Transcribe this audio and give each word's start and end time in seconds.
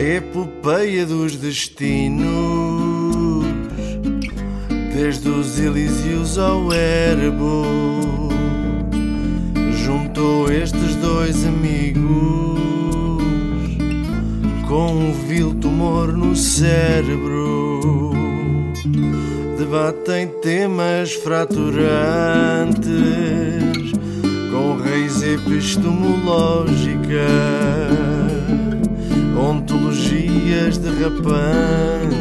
epopeia 0.00 1.04
dos 1.04 1.36
destinos, 1.36 2.24
desde 4.94 5.28
os 5.28 5.58
Elíseos 5.58 6.38
ao 6.38 6.72
Erebo, 6.72 7.66
juntou 9.84 10.50
estes 10.50 10.96
dois 10.96 11.44
amigos 11.44 12.00
com 14.66 14.92
um 14.92 15.12
vil 15.12 15.52
tumor 15.54 16.10
no 16.12 16.34
cérebro. 16.34 17.80
Debatem 19.58 20.28
temas 20.40 21.12
fraturantes 21.12 22.80
com 24.50 24.78
raiz 24.82 25.22
epistemológica, 25.22 27.28
ontologias 30.30 30.78
derrapantes 30.78 32.16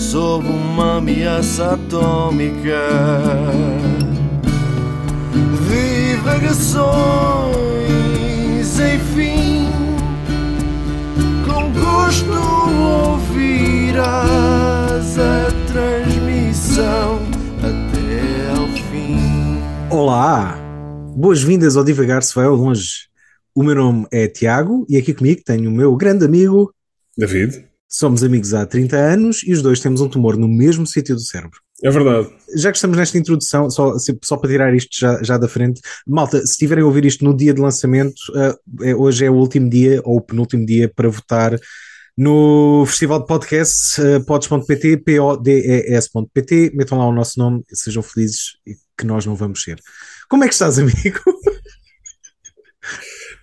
sob 0.00 0.46
uma 0.48 0.98
ameaça 0.98 1.74
atômica. 1.74 2.80
Divagações, 5.68 6.84
enfim, 8.78 9.68
com 11.44 11.72
gosto 11.72 12.32
ouvirás 13.12 14.08
a 15.18 15.50
transmissão 15.66 17.18
até 17.58 18.50
ao 18.56 18.68
fim. 18.90 19.60
Olá, 19.90 20.56
boas-vindas 21.16 21.76
ao 21.76 21.84
Divagar 21.84 22.22
se 22.22 22.34
vai 22.34 22.46
ao 22.46 22.54
longe. 22.54 23.13
O 23.56 23.62
meu 23.62 23.76
nome 23.76 24.04
é 24.10 24.26
Tiago 24.26 24.84
e 24.88 24.96
aqui 24.96 25.14
comigo 25.14 25.40
tenho 25.44 25.70
o 25.70 25.72
meu 25.72 25.94
grande 25.94 26.24
amigo. 26.24 26.74
David? 27.16 27.64
Somos 27.88 28.24
amigos 28.24 28.52
há 28.52 28.66
30 28.66 28.96
anos 28.96 29.44
e 29.44 29.52
os 29.52 29.62
dois 29.62 29.78
temos 29.78 30.00
um 30.00 30.08
tumor 30.08 30.36
no 30.36 30.48
mesmo 30.48 30.84
sítio 30.84 31.14
do 31.14 31.20
cérebro. 31.20 31.60
É 31.80 31.88
verdade. 31.88 32.28
Já 32.56 32.72
que 32.72 32.78
estamos 32.78 32.96
nesta 32.96 33.16
introdução, 33.16 33.70
só, 33.70 33.94
só 34.24 34.36
para 34.36 34.50
tirar 34.50 34.74
isto 34.74 34.98
já, 34.98 35.22
já 35.22 35.38
da 35.38 35.46
frente, 35.46 35.80
malta, 36.04 36.38
se 36.38 36.50
estiverem 36.50 36.82
a 36.82 36.86
ouvir 36.86 37.04
isto 37.04 37.24
no 37.24 37.36
dia 37.36 37.54
de 37.54 37.60
lançamento, 37.60 38.16
uh, 38.30 38.84
é, 38.84 38.92
hoje 38.92 39.24
é 39.24 39.30
o 39.30 39.34
último 39.34 39.70
dia 39.70 40.02
ou 40.04 40.16
o 40.16 40.20
penúltimo 40.20 40.66
dia 40.66 40.90
para 40.92 41.08
votar 41.08 41.56
no 42.18 42.84
Festival 42.86 43.20
de 43.20 43.26
Podcasts, 43.28 43.98
uh, 43.98 44.24
pods.pt, 44.26 44.96
P-O-D-E-S.pt. 44.96 46.72
Metam 46.74 46.98
lá 46.98 47.06
o 47.06 47.12
nosso 47.12 47.38
nome, 47.38 47.62
sejam 47.72 48.02
felizes 48.02 48.56
e 48.66 48.74
que 48.98 49.06
nós 49.06 49.24
não 49.24 49.36
vamos 49.36 49.62
ser. 49.62 49.78
Como 50.28 50.42
é 50.42 50.48
que 50.48 50.54
estás, 50.54 50.76
amigo? 50.76 51.20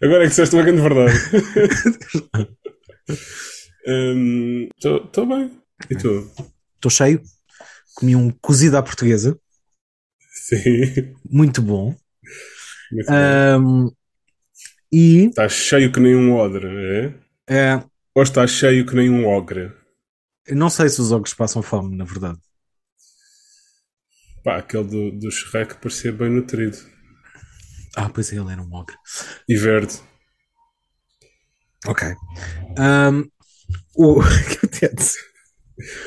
Agora 0.04 0.24
é 0.24 0.24
que 0.24 0.30
disseste 0.30 0.56
uma 0.56 0.64
grande 0.64 0.82
verdade. 0.82 1.14
Estou 4.78 5.26
um, 5.26 5.28
bem. 5.28 5.52
E 5.90 5.96
tu? 5.96 6.32
Estou 6.76 6.90
cheio. 6.90 7.22
Comi 7.96 8.16
um 8.16 8.32
cozido 8.32 8.78
à 8.78 8.84
portuguesa. 8.84 9.40
Sim. 10.32 11.14
Muito 11.30 11.62
bom. 11.62 11.96
Muito 12.92 13.12
um, 13.12 13.92
e. 14.92 15.28
Estás 15.28 15.54
cheio 15.54 15.92
que 15.92 16.00
nem 16.00 16.16
um 16.16 16.36
odre, 16.36 16.68
é? 16.68 17.14
É. 17.48 17.84
Ou 18.16 18.24
estás 18.24 18.52
cheio 18.52 18.86
que 18.86 18.96
nem 18.96 19.10
um 19.10 19.28
ogre? 19.28 19.72
Não 20.50 20.70
sei 20.70 20.90
se 20.90 21.00
os 21.00 21.12
ogres 21.12 21.34
passam 21.34 21.62
fome, 21.62 21.96
na 21.96 22.06
verdade. 22.06 22.40
Pá, 24.44 24.58
aquele 24.58 24.84
do, 24.84 25.12
do 25.12 25.32
Shrek 25.32 25.76
parecia 25.76 26.12
bem 26.12 26.30
nutrido. 26.30 26.78
Ah, 27.96 28.10
pois 28.10 28.32
é, 28.32 28.38
ele 28.38 28.52
era 28.52 28.62
um 28.62 28.74
ogre. 28.74 28.96
E 29.48 29.56
verde. 29.56 30.00
Ok. 31.88 32.08
Um, 32.78 33.30
o 33.96 34.22
que 34.60 34.66
eu 34.66 34.70
tinha 34.70 34.92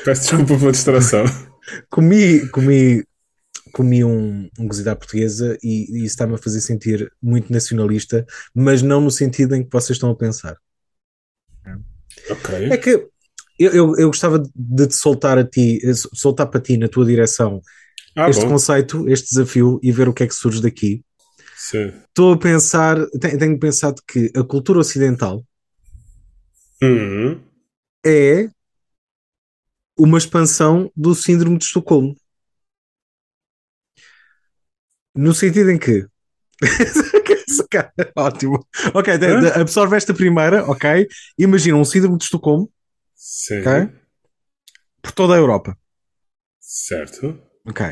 Peço 0.03 0.21
desculpa 0.21 0.57
pela 0.57 0.71
distração. 0.71 1.25
comi, 1.89 2.47
comi, 2.49 3.03
comi 3.73 4.03
um, 4.03 4.49
um 4.57 4.67
cozido 4.67 4.89
à 4.89 4.95
portuguesa 4.95 5.57
e, 5.61 5.85
e 5.91 5.97
isso 6.05 6.13
está-me 6.13 6.35
a 6.35 6.37
fazer 6.37 6.61
sentir 6.61 7.11
muito 7.21 7.51
nacionalista, 7.51 8.25
mas 8.53 8.81
não 8.81 9.01
no 9.01 9.11
sentido 9.11 9.55
em 9.55 9.63
que 9.63 9.69
vocês 9.71 9.97
estão 9.97 10.09
a 10.09 10.15
pensar. 10.15 10.55
Ok. 12.29 12.71
É 12.71 12.77
que 12.77 12.89
eu, 13.59 13.71
eu, 13.71 13.95
eu 13.97 14.07
gostava 14.07 14.41
de 14.55 14.87
te 14.87 14.95
soltar 14.95 15.37
a 15.37 15.43
ti, 15.43 15.79
soltar 16.13 16.47
para 16.47 16.61
ti 16.61 16.77
na 16.77 16.87
tua 16.87 17.05
direção 17.05 17.61
Ah, 18.15 18.29
este 18.29 18.43
bom. 18.43 18.51
conceito, 18.51 19.09
este 19.09 19.29
desafio 19.29 19.79
e 19.83 19.91
ver 19.91 20.07
o 20.07 20.13
que 20.13 20.23
é 20.23 20.27
que 20.27 20.33
surge 20.33 20.61
daqui. 20.61 21.03
Estou 22.07 22.33
a 22.33 22.37
pensar, 22.39 22.97
tenho, 23.19 23.39
tenho 23.39 23.59
pensado 23.59 24.01
que 24.07 24.31
a 24.35 24.43
cultura 24.43 24.79
ocidental 24.79 25.43
Uhum. 26.81 27.41
é 28.05 28.49
uma 29.97 30.17
expansão 30.17 30.91
do 30.95 31.15
síndrome 31.15 31.57
de 31.57 31.63
Estocolmo. 31.65 32.15
No 35.15 35.33
sentido 35.33 35.71
em 35.71 35.79
que. 35.79 36.05
Ótimo. 38.15 38.65
Ok, 38.93 39.13
Hã? 39.13 39.61
absorve 39.61 39.95
esta 39.95 40.13
primeira, 40.13 40.69
ok? 40.69 41.07
Imagina 41.37 41.77
um 41.77 41.85
síndrome 41.85 42.17
de 42.17 42.25
Estocolmo 42.25 42.69
Sim. 43.15 43.61
Ok. 43.61 43.89
por 45.01 45.11
toda 45.13 45.35
a 45.35 45.37
Europa. 45.37 45.77
Certo. 46.59 47.39
Ok. 47.67 47.85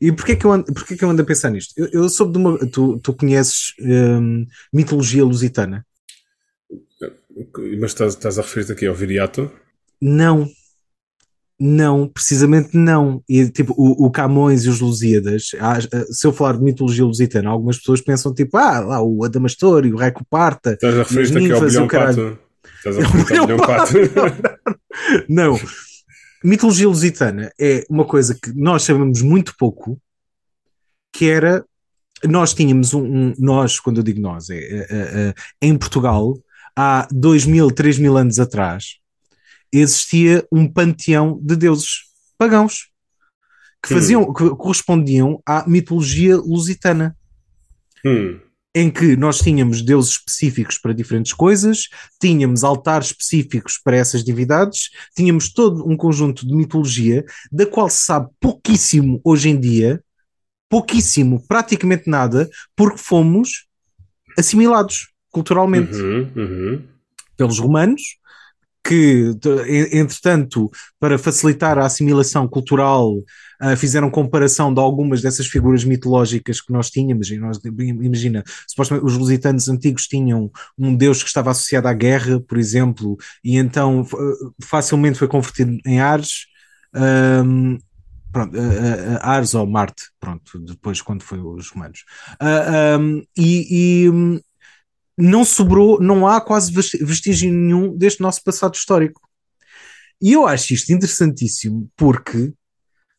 E 0.00 0.10
porquê 0.12 0.34
que 0.34 0.44
eu 0.44 0.52
ando, 0.52 0.64
porquê 0.72 0.96
que 0.96 1.04
eu 1.04 1.10
ando 1.10 1.22
a 1.22 1.24
pensar 1.24 1.50
nisto? 1.50 1.72
Eu, 1.76 1.88
eu 1.92 2.08
soube 2.08 2.32
de 2.32 2.38
uma. 2.38 2.58
Tu, 2.58 2.98
tu 2.98 3.12
conheces 3.14 3.74
hum, 3.80 4.46
mitologia 4.72 5.24
lusitana? 5.24 5.86
Mas 7.80 7.90
estás, 7.92 8.14
estás 8.14 8.38
a 8.38 8.42
referir-te 8.42 8.72
aqui 8.72 8.86
ao 8.86 8.94
Viriato? 8.94 9.50
Não. 10.00 10.48
Não, 11.58 12.08
precisamente 12.08 12.76
não. 12.76 13.22
E 13.28 13.48
tipo, 13.48 13.72
o, 13.76 14.06
o 14.06 14.10
Camões 14.10 14.64
e 14.64 14.68
os 14.68 14.80
Lusíadas, 14.80 15.50
há- 15.60 15.80
se 16.10 16.26
eu 16.26 16.32
falar 16.32 16.56
de 16.56 16.64
mitologia 16.64 17.04
lusitana, 17.04 17.50
algumas 17.50 17.78
pessoas 17.78 18.00
pensam 18.00 18.34
tipo, 18.34 18.56
ah, 18.56 18.80
lá 18.80 19.00
o 19.02 19.24
Adamastor 19.24 19.86
e 19.86 19.92
o 19.92 19.96
Reco 19.96 20.24
Parta. 20.28 20.72
Estás 20.72 20.94
a 20.94 20.98
referir-te 21.04 21.38
aqui 21.38 21.52
ao 21.52 21.60
Bilhão. 21.60 21.86
Pato? 21.86 22.38
Estás 22.78 22.98
a 22.98 23.00
referir-te 23.02 23.36
ao 23.38 23.46
Bilhão 23.46 23.58
Pato? 23.58 23.92
Não. 25.28 25.56
Mitologia 26.44 26.88
lusitana 26.88 27.52
é 27.60 27.84
uma 27.88 28.04
coisa 28.04 28.34
que 28.34 28.52
nós 28.52 28.82
sabemos 28.82 29.22
muito 29.22 29.54
pouco, 29.58 30.00
que 31.12 31.26
era. 31.30 31.64
Nós 32.24 32.54
tínhamos 32.54 32.94
um. 32.94 33.02
um- 33.04 33.34
nós, 33.38 33.78
quando 33.80 33.98
eu 33.98 34.02
digo 34.02 34.20
nós, 34.20 34.48
é, 34.50 34.56
é, 34.58 34.76
é, 34.78 34.84
é, 35.28 35.34
em 35.60 35.76
Portugal, 35.76 36.36
há 36.76 37.06
dois 37.10 37.44
mil, 37.44 37.70
três 37.70 37.98
mil 37.98 38.16
anos 38.16 38.38
atrás, 38.38 38.96
existia 39.72 40.46
um 40.50 40.66
panteão 40.70 41.38
de 41.42 41.56
deuses 41.56 42.04
pagãos 42.38 42.90
que 43.84 43.92
Hum. 43.92 43.96
faziam, 43.96 44.32
que 44.32 44.48
correspondiam 44.50 45.42
à 45.46 45.68
mitologia 45.68 46.36
lusitana. 46.36 47.16
Hum. 48.04 48.38
Em 48.74 48.90
que 48.90 49.16
nós 49.16 49.38
tínhamos 49.38 49.82
deuses 49.82 50.12
específicos 50.12 50.78
para 50.78 50.94
diferentes 50.94 51.32
coisas, 51.32 51.88
tínhamos 52.20 52.64
altares 52.64 53.08
específicos 53.08 53.78
para 53.78 53.96
essas 53.96 54.24
divindades, 54.24 54.90
tínhamos 55.14 55.52
todo 55.52 55.86
um 55.86 55.96
conjunto 55.96 56.46
de 56.46 56.54
mitologia 56.54 57.24
da 57.50 57.66
qual 57.66 57.88
se 57.90 58.04
sabe 58.04 58.30
pouquíssimo 58.40 59.20
hoje 59.22 59.50
em 59.50 59.60
dia, 59.60 60.02
pouquíssimo, 60.70 61.44
praticamente 61.46 62.08
nada, 62.08 62.48
porque 62.74 62.96
fomos 62.96 63.66
assimilados 64.38 65.12
culturalmente 65.30 65.94
Uhum. 65.94 66.30
Uhum. 66.34 66.82
pelos 67.36 67.58
romanos, 67.58 68.02
que, 68.84 69.30
entretanto, 69.92 70.70
para 70.98 71.18
facilitar 71.18 71.78
a 71.78 71.86
assimilação 71.86 72.48
cultural, 72.48 73.14
ah, 73.60 73.76
fizeram 73.76 74.10
comparação 74.10 74.74
de 74.74 74.80
algumas 74.80 75.22
dessas 75.22 75.46
figuras 75.46 75.84
mitológicas 75.84 76.60
que 76.60 76.72
nós 76.72 76.90
tínhamos. 76.90 77.30
E 77.30 77.38
nós, 77.38 77.58
imagina, 77.64 78.42
supostamente 78.66 79.06
os 79.06 79.16
lusitanos 79.16 79.68
antigos 79.68 80.06
tinham 80.06 80.50
um 80.76 80.94
deus 80.96 81.22
que 81.22 81.28
estava 81.28 81.50
associado 81.52 81.86
à 81.88 81.92
guerra, 81.92 82.40
por 82.40 82.58
exemplo, 82.58 83.16
e 83.44 83.56
então 83.56 84.04
f- 84.04 84.16
facilmente 84.64 85.18
foi 85.18 85.28
convertido 85.28 85.78
em 85.86 86.00
Ares. 86.00 86.46
ahm, 86.94 87.78
pronto, 88.32 88.56
ah, 88.58 89.18
ah, 89.22 89.30
Ares 89.36 89.54
ou 89.54 89.66
Marte, 89.66 90.04
pronto, 90.20 90.58
depois 90.60 91.00
quando 91.02 91.22
foi 91.22 91.38
os 91.38 91.70
romanos. 91.70 92.04
Ah, 92.40 92.94
ahm, 92.96 93.22
e- 93.36 94.08
não 95.18 95.44
sobrou, 95.44 96.00
não 96.00 96.26
há 96.26 96.40
quase 96.40 96.72
vestígio 96.72 97.52
nenhum 97.52 97.96
deste 97.96 98.20
nosso 98.20 98.42
passado 98.42 98.74
histórico. 98.74 99.20
E 100.20 100.32
eu 100.32 100.46
acho 100.46 100.72
isto 100.72 100.92
interessantíssimo 100.92 101.90
porque, 101.96 102.52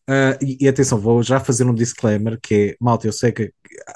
ah, 0.09 0.37
e, 0.41 0.57
e 0.61 0.67
atenção, 0.67 0.97
vou 0.99 1.21
já 1.21 1.39
fazer 1.39 1.65
um 1.65 1.73
disclaimer 1.73 2.39
que 2.41 2.53
é, 2.55 2.75
malta, 2.79 3.07
eu 3.07 3.11
sei 3.13 3.31
que 3.31 3.51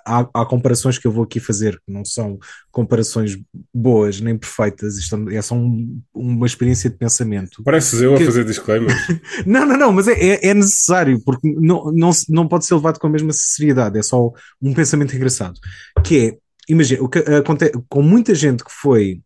há, 0.05 0.27
há 0.33 0.45
comparações 0.45 0.97
que 0.97 1.07
eu 1.07 1.11
vou 1.11 1.23
aqui 1.23 1.39
fazer 1.39 1.77
que 1.85 1.91
não 1.91 2.03
são 2.03 2.37
comparações 2.71 3.37
boas 3.73 4.19
nem 4.19 4.37
perfeitas, 4.37 4.97
isto 4.97 5.29
é 5.29 5.41
só 5.41 5.55
um- 5.55 6.01
uma 6.13 6.45
experiência 6.45 6.89
de 6.89 6.97
pensamento. 6.97 7.63
Pareces 7.63 8.01
eu 8.01 8.13
a 8.13 8.17
Que- 8.17 8.25
fazer 8.25 8.43
disclaimers. 8.45 8.93
Não, 9.45 9.65
não, 9.65 9.77
não, 9.77 9.91
mas 9.93 10.07
é, 10.09 10.13
é, 10.13 10.47
é 10.49 10.53
necessário, 10.53 11.21
porque 11.23 11.49
não, 11.49 11.91
não, 11.93 12.09
não 12.29 12.47
pode 12.47 12.65
ser 12.65 12.75
levado 12.75 12.99
com 12.99 13.07
a 13.07 13.09
mesma 13.09 13.31
seriedade, 13.33 13.97
é 13.97 14.03
só 14.03 14.31
um 14.61 14.73
pensamento 14.73 15.15
engraçado. 15.15 15.57
Que 16.03 16.27
é, 16.27 16.37
imagina, 16.67 17.01
o 17.01 17.09
que 17.09 17.19
acontece 17.19 17.73
com 17.89 18.01
muita 18.01 18.35
gente 18.35 18.63
que 18.63 18.71
foi 18.71 19.21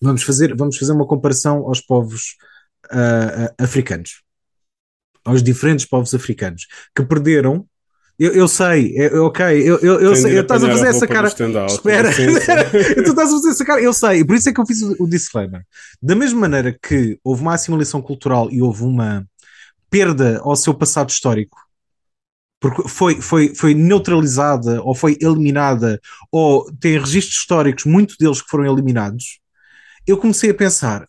Vamos 0.00 0.22
fazer, 0.22 0.54
vamos 0.54 0.76
fazer 0.76 0.92
uma 0.92 1.06
comparação 1.06 1.66
aos 1.66 1.80
povos 1.80 2.36
uh, 2.86 3.52
africanos, 3.58 4.22
aos 5.24 5.42
diferentes 5.42 5.86
povos 5.86 6.14
africanos 6.14 6.66
que 6.94 7.02
perderam. 7.02 7.66
Eu, 8.18 8.32
eu 8.32 8.48
sei, 8.48 8.94
eu, 8.96 9.26
ok, 9.26 9.44
eu, 9.44 9.78
eu, 9.78 10.00
eu 10.00 10.16
sei, 10.16 10.38
estás 10.38 10.64
a 10.64 10.68
fazer 10.68 10.86
essa 10.86 11.06
cara. 11.06 11.28
Espera, 11.28 12.10
tu 12.14 13.10
estás 13.10 13.28
a 13.28 13.32
fazer 13.32 13.50
essa 13.50 13.64
cara, 13.64 13.80
eu 13.80 13.92
sei, 13.92 14.24
por 14.24 14.36
isso 14.36 14.48
é 14.48 14.52
que 14.52 14.60
eu 14.60 14.66
fiz 14.66 14.80
o, 14.82 14.96
o 15.00 15.08
disclaimer. 15.08 15.62
Da 16.00 16.14
mesma 16.14 16.40
maneira 16.40 16.72
que 16.72 17.18
houve 17.22 17.42
uma 17.42 17.54
assimilação 17.54 18.00
cultural 18.00 18.50
e 18.50 18.62
houve 18.62 18.84
uma 18.84 19.26
perda 19.90 20.40
ao 20.42 20.56
seu 20.56 20.74
passado 20.74 21.10
histórico 21.10 21.58
porque 22.70 22.88
foi, 22.88 23.20
foi, 23.20 23.54
foi 23.54 23.74
neutralizada 23.74 24.82
ou 24.82 24.94
foi 24.94 25.16
eliminada, 25.20 26.00
ou 26.30 26.70
tem 26.80 26.98
registros 26.98 27.38
históricos, 27.38 27.84
muitos 27.84 28.16
deles 28.16 28.40
que 28.42 28.48
foram 28.48 28.70
eliminados, 28.72 29.40
eu 30.06 30.18
comecei 30.18 30.50
a 30.50 30.54
pensar: 30.54 31.06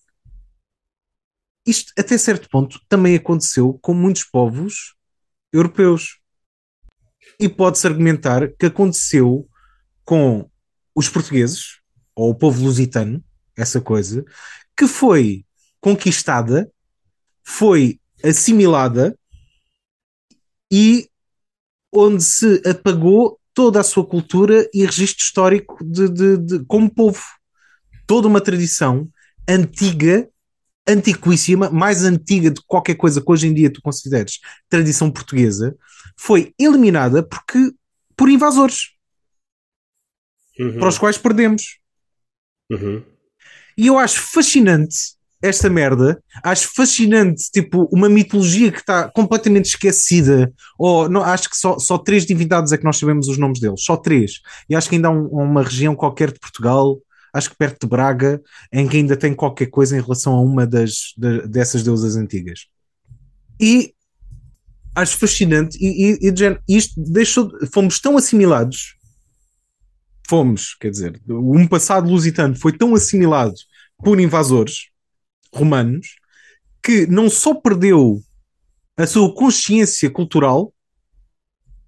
isto 1.66 1.94
até 1.98 2.18
certo 2.18 2.50
ponto 2.50 2.80
também 2.88 3.16
aconteceu 3.16 3.78
com 3.82 3.94
muitos 3.94 4.24
povos 4.24 4.96
europeus. 5.52 6.20
E 7.40 7.48
pode-se 7.48 7.86
argumentar 7.86 8.52
que 8.58 8.66
aconteceu 8.66 9.48
com 10.04 10.50
os 10.96 11.08
portugueses, 11.08 11.80
ou 12.16 12.32
o 12.32 12.36
povo 12.36 12.64
lusitano, 12.64 13.24
essa 13.56 13.80
coisa, 13.80 14.26
que 14.76 14.88
foi 14.88 15.46
conquistada, 15.80 16.72
foi 17.44 18.00
assimilada 18.24 19.18
e 20.72 21.10
onde 21.98 22.24
se 22.24 22.62
apagou 22.66 23.40
toda 23.54 23.80
a 23.80 23.84
sua 23.84 24.06
cultura 24.06 24.70
e 24.74 24.86
registro 24.86 25.24
histórico 25.24 25.84
de, 25.84 26.08
de, 26.10 26.38
de, 26.38 26.66
como 26.66 26.90
povo. 26.90 27.24
Toda 28.06 28.28
uma 28.28 28.40
tradição 28.40 29.10
antiga, 29.50 30.30
antiquíssima, 30.88 31.70
mais 31.70 32.04
antiga 32.04 32.52
de 32.52 32.62
qualquer 32.66 32.96
coisa 32.96 33.20
que 33.20 33.32
hoje 33.32 33.48
em 33.48 33.54
dia 33.54 33.74
tu 33.74 33.82
consideres 33.82 34.40
tradição 34.70 35.10
portuguesa, 35.10 35.76
foi 36.18 36.54
eliminada 36.60 37.24
porque 37.24 37.74
por 38.16 38.30
invasores 38.30 38.92
uhum. 40.60 40.80
para 40.80 40.90
os 40.90 40.98
quais 40.98 41.18
perdemos. 41.18 41.80
Uhum. 42.70 43.04
E 43.78 43.88
eu 43.88 43.98
acho 43.98 44.22
fascinante 44.22 45.17
esta 45.42 45.70
merda, 45.70 46.22
acho 46.44 46.70
fascinante, 46.74 47.50
tipo, 47.52 47.88
uma 47.92 48.10
mitologia 48.10 48.72
que 48.72 48.80
está 48.80 49.10
completamente 49.10 49.66
esquecida, 49.66 50.52
ou 50.78 51.08
não, 51.08 51.22
acho 51.22 51.50
que 51.50 51.58
só, 51.58 51.78
só 51.78 51.98
três 51.98 52.26
divindades 52.26 52.72
é 52.72 52.78
que 52.78 52.84
nós 52.84 52.98
sabemos 52.98 53.28
os 53.28 53.38
nomes 53.38 53.60
deles, 53.60 53.84
só 53.84 53.96
três, 53.96 54.40
e 54.70 54.76
acho 54.76 54.90
que 54.90 54.96
ainda 54.96 55.10
há 55.10 55.12
um, 55.12 55.28
uma 55.28 55.64
região 55.64 55.96
qualquer 55.96 56.32
de 56.32 56.40
Portugal, 56.40 57.00
acho 57.34 57.52
que 57.52 57.58
perto 57.58 57.82
de 57.82 57.88
Braga, 57.88 58.42
em 58.72 58.88
que 58.88 58.98
ainda 58.98 59.16
tem 59.16 59.34
qualquer 59.34 59.68
coisa 59.68 59.96
em 59.96 60.02
relação 60.02 60.34
a 60.34 60.42
uma 60.42 60.66
das, 60.66 61.14
de, 61.16 61.48
dessas 61.48 61.84
deusas 61.84 62.16
antigas. 62.16 62.66
E 63.60 63.94
acho 64.96 65.18
fascinante, 65.18 65.78
e, 65.80 66.18
e, 66.20 66.34
e 66.68 66.78
isto 66.78 67.00
deixou, 67.00 67.52
fomos 67.72 68.00
tão 68.00 68.18
assimilados, 68.18 68.96
fomos, 70.28 70.76
quer 70.80 70.90
dizer, 70.90 71.22
um 71.30 71.68
passado 71.68 72.10
lusitano 72.10 72.56
foi 72.56 72.76
tão 72.76 72.96
assimilado 72.96 73.54
por 74.04 74.20
invasores, 74.20 74.90
romanos 75.58 76.16
que 76.82 77.06
não 77.08 77.30
só 77.30 77.54
perdeu 77.54 78.22
a 78.96 79.06
sua 79.06 79.34
consciência 79.34 80.10
cultural, 80.10 80.74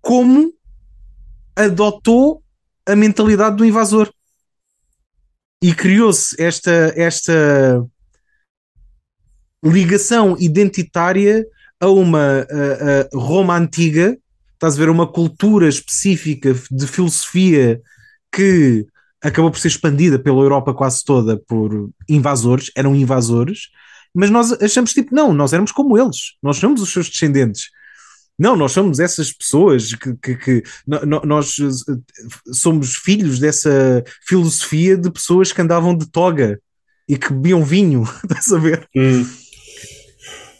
como 0.01 0.53
adotou 1.55 2.43
a 2.85 2.95
mentalidade 2.95 3.57
do 3.57 3.65
invasor. 3.65 4.11
E 5.61 5.73
criou-se 5.73 6.35
esta, 6.41 6.93
esta 6.95 7.85
ligação 9.63 10.37
identitária 10.39 11.45
a 11.79 11.87
uma 11.87 12.45
a, 12.49 13.15
a 13.15 13.17
Roma 13.17 13.57
antiga, 13.57 14.17
estás 14.53 14.75
a 14.75 14.77
ver, 14.77 14.89
uma 14.89 15.07
cultura 15.07 15.67
específica 15.67 16.53
de 16.69 16.87
filosofia 16.87 17.81
que 18.31 18.85
acabou 19.21 19.51
por 19.51 19.59
ser 19.59 19.67
expandida 19.67 20.17
pela 20.17 20.41
Europa 20.41 20.73
quase 20.73 21.03
toda 21.03 21.37
por 21.37 21.89
invasores, 22.07 22.71
eram 22.75 22.95
invasores, 22.95 23.69
mas 24.13 24.29
nós 24.29 24.51
achamos 24.61 24.93
tipo, 24.93 25.13
não, 25.13 25.33
nós 25.33 25.53
éramos 25.53 25.71
como 25.71 25.97
eles, 25.97 26.35
nós 26.41 26.57
somos 26.57 26.81
os 26.81 26.91
seus 26.91 27.09
descendentes. 27.09 27.69
Não, 28.37 28.55
nós 28.55 28.71
somos 28.71 28.99
essas 28.99 29.33
pessoas 29.33 29.93
que, 29.93 30.15
que, 30.15 30.35
que 30.35 30.63
nós 31.25 31.57
eh, 31.59 32.53
somos 32.53 32.95
filhos 32.95 33.37
dessa 33.37 34.01
filosofia 34.25 34.95
de 34.95 35.11
pessoas 35.11 35.51
que 35.51 35.61
andavam 35.61 35.95
de 35.95 36.09
toga 36.09 36.57
e 37.05 37.17
que 37.17 37.33
bebiam 37.33 37.65
vinho, 37.65 38.03
estás 38.23 38.53
a 38.53 38.57
ver? 38.57 38.87
Hum. 38.95 39.25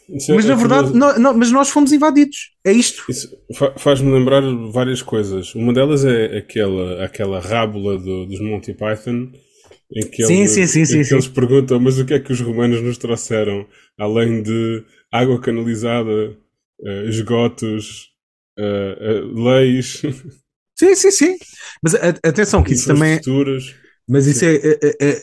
É, 0.09 0.33
mas 0.33 0.45
na 0.45 0.55
verdade, 0.55 0.93
não, 0.93 1.19
não, 1.19 1.33
mas 1.35 1.51
nós 1.51 1.69
fomos 1.69 1.91
invadidos. 1.91 2.51
É 2.65 2.71
isto. 2.71 3.03
Isso 3.09 3.29
faz-me 3.77 4.11
lembrar 4.11 4.41
várias 4.71 5.01
coisas. 5.01 5.53
Uma 5.53 5.71
delas 5.71 6.03
é 6.03 6.37
aquela, 6.37 7.03
aquela 7.03 7.39
rábula 7.39 7.97
do, 7.97 8.25
dos 8.25 8.39
Monty 8.41 8.73
Python. 8.73 9.31
Em 9.95 10.07
que, 10.07 10.23
sim, 10.25 10.47
sim, 10.47 10.67
sim, 10.67 10.85
sim, 10.85 11.03
que 11.03 11.13
eles 11.13 11.27
perguntam: 11.27 11.79
mas 11.79 11.99
o 11.99 12.05
que 12.05 12.13
é 12.13 12.19
que 12.19 12.31
os 12.31 12.41
romanos 12.41 12.81
nos 12.81 12.97
trouxeram? 12.97 13.67
Além 13.97 14.41
de 14.41 14.83
água 15.11 15.39
canalizada, 15.39 16.37
uh, 16.79 17.07
esgotos, 17.07 18.09
uh, 18.57 19.25
uh, 19.25 19.43
leis. 19.43 20.01
Sim, 20.77 20.95
sim, 20.95 21.11
sim. 21.11 21.37
Mas 21.83 21.93
atenção, 21.93 22.63
que 22.63 22.73
isso 22.73 22.87
também. 22.87 23.15
É 23.15 23.19
mas 24.07 24.25
isso 24.25 24.45
é, 24.45 24.55
é, 24.55 24.79
é, 25.01 25.21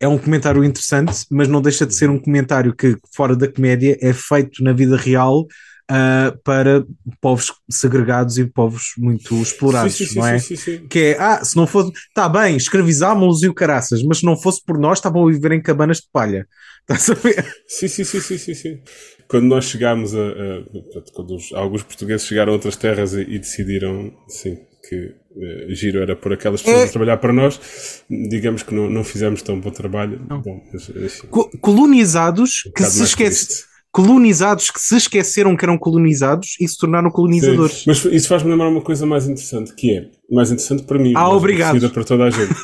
é 0.00 0.08
um 0.08 0.16
comentário 0.16 0.64
interessante, 0.64 1.26
mas 1.30 1.46
não 1.46 1.60
deixa 1.60 1.86
de 1.86 1.94
ser 1.94 2.08
um 2.08 2.18
comentário 2.18 2.74
que, 2.74 2.96
fora 3.14 3.36
da 3.36 3.46
comédia, 3.46 3.98
é 4.00 4.14
feito 4.14 4.64
na 4.64 4.72
vida 4.72 4.96
real 4.96 5.42
uh, 5.42 6.38
para 6.42 6.84
povos 7.20 7.52
segregados 7.70 8.38
e 8.38 8.46
povos 8.46 8.94
muito 8.96 9.34
explorados, 9.42 9.94
sim, 9.94 10.06
sim, 10.06 10.18
não 10.18 10.26
é? 10.26 10.38
Sim, 10.38 10.88
que 10.88 10.98
é, 10.98 11.20
ah, 11.20 11.44
se 11.44 11.54
não 11.54 11.66
fosse, 11.66 11.92
está 12.08 12.28
bem, 12.30 12.56
escravizámos-los 12.56 13.42
e 13.42 13.48
o 13.48 13.54
caraças, 13.54 14.02
mas 14.02 14.18
se 14.18 14.24
não 14.24 14.36
fosse 14.36 14.64
por 14.64 14.78
nós, 14.78 14.98
estavam 14.98 15.28
a 15.28 15.30
viver 15.30 15.52
em 15.52 15.60
cabanas 15.60 15.98
de 15.98 16.08
palha. 16.10 16.48
Estás 16.90 17.10
a 17.10 17.14
ver? 17.14 17.44
Sim, 17.68 17.88
sim, 17.88 18.04
sim, 18.04 18.20
sim, 18.20 18.38
sim, 18.38 18.54
sim. 18.54 18.82
Quando 19.28 19.44
nós 19.44 19.66
chegámos 19.66 20.14
a, 20.14 20.18
a 20.18 21.12
quando 21.12 21.36
alguns 21.54 21.82
portugueses 21.82 22.26
chegaram 22.26 22.52
a 22.52 22.54
outras 22.54 22.74
terras 22.74 23.12
e, 23.12 23.20
e 23.20 23.38
decidiram, 23.38 24.12
sim, 24.26 24.58
que 24.90 24.96
uh, 24.96 25.72
giro 25.72 26.00
era 26.00 26.16
por 26.16 26.32
aquelas 26.32 26.60
pessoas 26.60 26.82
é... 26.82 26.84
a 26.86 26.88
trabalhar 26.88 27.16
para 27.18 27.32
nós, 27.32 28.02
digamos 28.10 28.64
que 28.64 28.74
não, 28.74 28.90
não 28.90 29.04
fizemos 29.04 29.40
tão 29.40 29.60
bom 29.60 29.70
trabalho. 29.70 30.18
Bom, 30.28 30.60
assim, 30.74 31.26
colonizados 31.60 32.64
um 32.66 32.72
que 32.72 32.82
se 32.82 33.04
esquecem. 33.04 33.70
Colonizados 33.92 34.70
que 34.70 34.80
se 34.80 34.96
esqueceram 34.96 35.56
que 35.56 35.64
eram 35.64 35.76
colonizados 35.76 36.56
e 36.60 36.68
se 36.68 36.78
tornaram 36.78 37.10
colonizadores. 37.10 37.78
Sim, 37.78 37.84
mas 37.88 38.04
isso 38.04 38.28
faz-me 38.28 38.50
lembrar 38.50 38.68
uma 38.68 38.80
coisa 38.80 39.04
mais 39.04 39.24
interessante, 39.24 39.74
que 39.74 39.96
é 39.96 40.10
mais 40.30 40.50
interessante 40.50 40.84
para 40.84 40.96
mim, 40.96 41.12
ah, 41.16 41.28
obrigado. 41.28 41.90
para 41.90 42.04
toda 42.04 42.24
a 42.24 42.30
gente. 42.30 42.54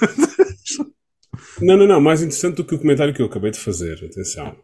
não, 1.60 1.76
não, 1.76 1.86
não, 1.86 2.00
mais 2.00 2.22
interessante 2.22 2.56
do 2.56 2.64
que 2.64 2.76
o 2.76 2.78
comentário 2.78 3.12
que 3.12 3.20
eu 3.20 3.26
acabei 3.26 3.50
de 3.50 3.58
fazer, 3.58 4.04
atenção. 4.04 4.56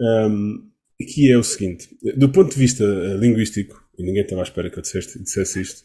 Um, 0.00 0.58
que 0.98 1.30
é 1.30 1.38
o 1.38 1.44
seguinte: 1.44 1.88
do 2.16 2.28
ponto 2.30 2.52
de 2.52 2.58
vista 2.58 2.82
uh, 2.82 3.16
linguístico, 3.18 3.80
e 3.98 4.02
ninguém 4.02 4.22
estava 4.22 4.42
à 4.42 4.44
espera 4.44 4.70
que 4.70 4.78
eu 4.78 4.82
dissesse, 4.82 5.22
dissesse 5.22 5.60
isto, 5.60 5.84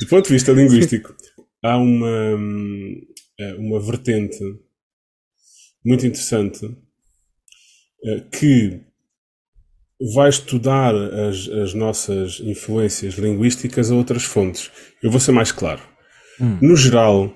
do 0.00 0.06
ponto 0.06 0.26
de 0.26 0.32
vista 0.32 0.52
linguístico, 0.52 1.14
há 1.62 1.76
uma, 1.76 2.38
eh, 3.38 3.54
uma 3.54 3.80
vertente 3.80 4.42
muito 5.84 6.06
interessante 6.06 6.76
eh, 8.04 8.20
que 8.32 8.80
vai 10.14 10.30
estudar 10.30 10.94
as, 10.94 11.48
as 11.48 11.74
nossas 11.74 12.40
influências 12.40 13.14
linguísticas 13.14 13.90
a 13.90 13.94
outras 13.94 14.24
fontes. 14.24 14.70
Eu 15.02 15.10
vou 15.10 15.20
ser 15.20 15.32
mais 15.32 15.52
claro. 15.52 15.82
Hum. 16.40 16.58
No 16.62 16.74
geral, 16.74 17.34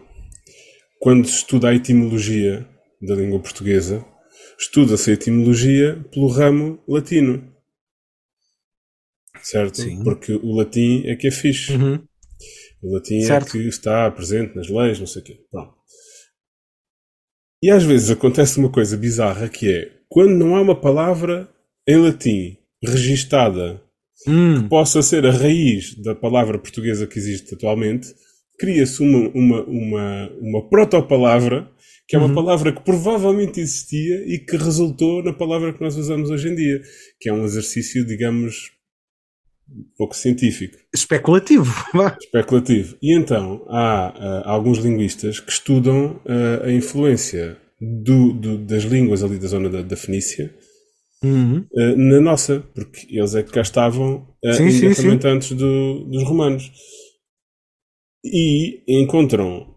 quando 0.98 1.26
se 1.26 1.36
estuda 1.36 1.68
a 1.68 1.74
etimologia 1.74 2.66
da 3.02 3.14
língua 3.14 3.38
portuguesa, 3.38 4.04
estuda-se 4.58 5.10
a 5.10 5.14
etimologia 5.14 6.02
pelo 6.10 6.28
ramo 6.28 6.82
latino. 6.88 7.52
Certo? 9.44 9.82
Sim. 9.82 10.02
Porque 10.02 10.32
o 10.32 10.56
latim 10.56 11.02
é 11.06 11.14
que 11.14 11.28
é 11.28 11.30
fixe. 11.30 11.74
Uhum. 11.74 12.02
O 12.82 12.94
latim 12.94 13.18
é 13.18 13.26
certo. 13.26 13.48
é 13.48 13.50
que 13.50 13.68
está 13.68 14.10
presente 14.10 14.56
nas 14.56 14.68
leis, 14.68 14.98
não 14.98 15.06
sei 15.06 15.22
o 15.22 15.24
quê. 15.24 15.40
Pronto. 15.50 15.74
E 17.62 17.70
às 17.70 17.82
vezes 17.84 18.10
acontece 18.10 18.58
uma 18.58 18.70
coisa 18.70 18.96
bizarra 18.96 19.48
que 19.48 19.70
é 19.70 19.92
quando 20.08 20.32
não 20.32 20.56
há 20.56 20.60
uma 20.60 20.78
palavra 20.78 21.48
em 21.86 21.96
latim 21.96 22.58
registada 22.82 23.82
hum. 24.26 24.62
que 24.62 24.68
possa 24.68 25.02
ser 25.02 25.26
a 25.26 25.30
raiz 25.30 25.94
da 26.02 26.14
palavra 26.14 26.58
portuguesa 26.58 27.06
que 27.06 27.18
existe 27.18 27.54
atualmente, 27.54 28.14
cria-se 28.58 29.02
uma, 29.02 29.28
uma, 29.30 29.64
uma, 29.64 30.30
uma 30.40 30.68
proto-palavra 30.68 31.70
que 32.06 32.14
é 32.14 32.18
uma 32.18 32.28
uhum. 32.28 32.34
palavra 32.34 32.70
que 32.70 32.82
provavelmente 32.82 33.60
existia 33.60 34.22
e 34.26 34.38
que 34.38 34.58
resultou 34.58 35.22
na 35.22 35.32
palavra 35.32 35.72
que 35.72 35.80
nós 35.80 35.96
usamos 35.96 36.28
hoje 36.28 36.50
em 36.50 36.54
dia, 36.54 36.82
que 37.18 37.30
é 37.30 37.32
um 37.32 37.44
exercício, 37.44 38.04
digamos, 38.04 38.73
pouco 39.96 40.14
científico. 40.14 40.76
Especulativo. 40.94 41.72
Especulativo. 42.20 42.96
E 43.02 43.14
então, 43.14 43.64
há 43.68 44.14
uh, 44.16 44.48
alguns 44.48 44.78
linguistas 44.78 45.40
que 45.40 45.50
estudam 45.50 46.20
uh, 46.24 46.64
a 46.64 46.72
influência 46.72 47.56
do, 47.80 48.32
do, 48.32 48.58
das 48.58 48.84
línguas 48.84 49.22
ali 49.22 49.38
da 49.38 49.48
zona 49.48 49.68
da, 49.68 49.82
da 49.82 49.96
Fenícia 49.96 50.54
Uhum. 51.22 51.64
uh, 51.72 51.96
na 51.96 52.20
nossa, 52.20 52.60
porque 52.74 53.06
eles 53.08 53.34
é 53.34 53.42
que 53.42 53.50
cá 53.50 53.62
estavam 53.62 54.28
Sim, 54.44 54.70
sim, 54.70 54.84
imediatamente 54.84 55.26
antes 55.26 55.52
do, 55.52 56.04
dos 56.04 56.22
romanos. 56.22 56.70
E 58.22 58.82
encontram, 58.86 59.73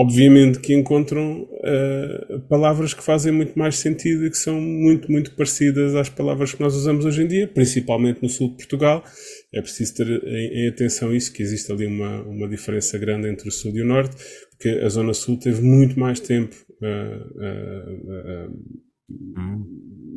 obviamente 0.00 0.60
que 0.60 0.74
encontram 0.74 1.42
uh, 1.42 2.40
palavras 2.48 2.94
que 2.94 3.02
fazem 3.02 3.30
muito 3.30 3.58
mais 3.58 3.76
sentido 3.76 4.24
e 4.24 4.30
que 4.30 4.36
são 4.38 4.58
muito, 4.58 5.12
muito 5.12 5.36
parecidas 5.36 5.94
às 5.94 6.08
palavras 6.08 6.54
que 6.54 6.60
nós 6.60 6.74
usamos 6.74 7.04
hoje 7.04 7.22
em 7.22 7.26
dia, 7.26 7.46
principalmente 7.46 8.22
no 8.22 8.28
sul 8.28 8.48
de 8.48 8.56
Portugal. 8.56 9.04
É 9.52 9.60
preciso 9.60 9.94
ter 9.96 10.08
em, 10.08 10.64
em 10.64 10.68
atenção 10.70 11.14
isso, 11.14 11.30
que 11.30 11.42
existe 11.42 11.70
ali 11.70 11.84
uma, 11.86 12.22
uma 12.22 12.48
diferença 12.48 12.96
grande 12.96 13.28
entre 13.28 13.46
o 13.46 13.52
sul 13.52 13.72
e 13.74 13.82
o 13.82 13.86
norte, 13.86 14.16
porque 14.50 14.70
a 14.82 14.88
zona 14.88 15.12
sul 15.12 15.38
teve 15.38 15.60
muito 15.60 16.00
mais 16.00 16.18
tempo 16.18 16.56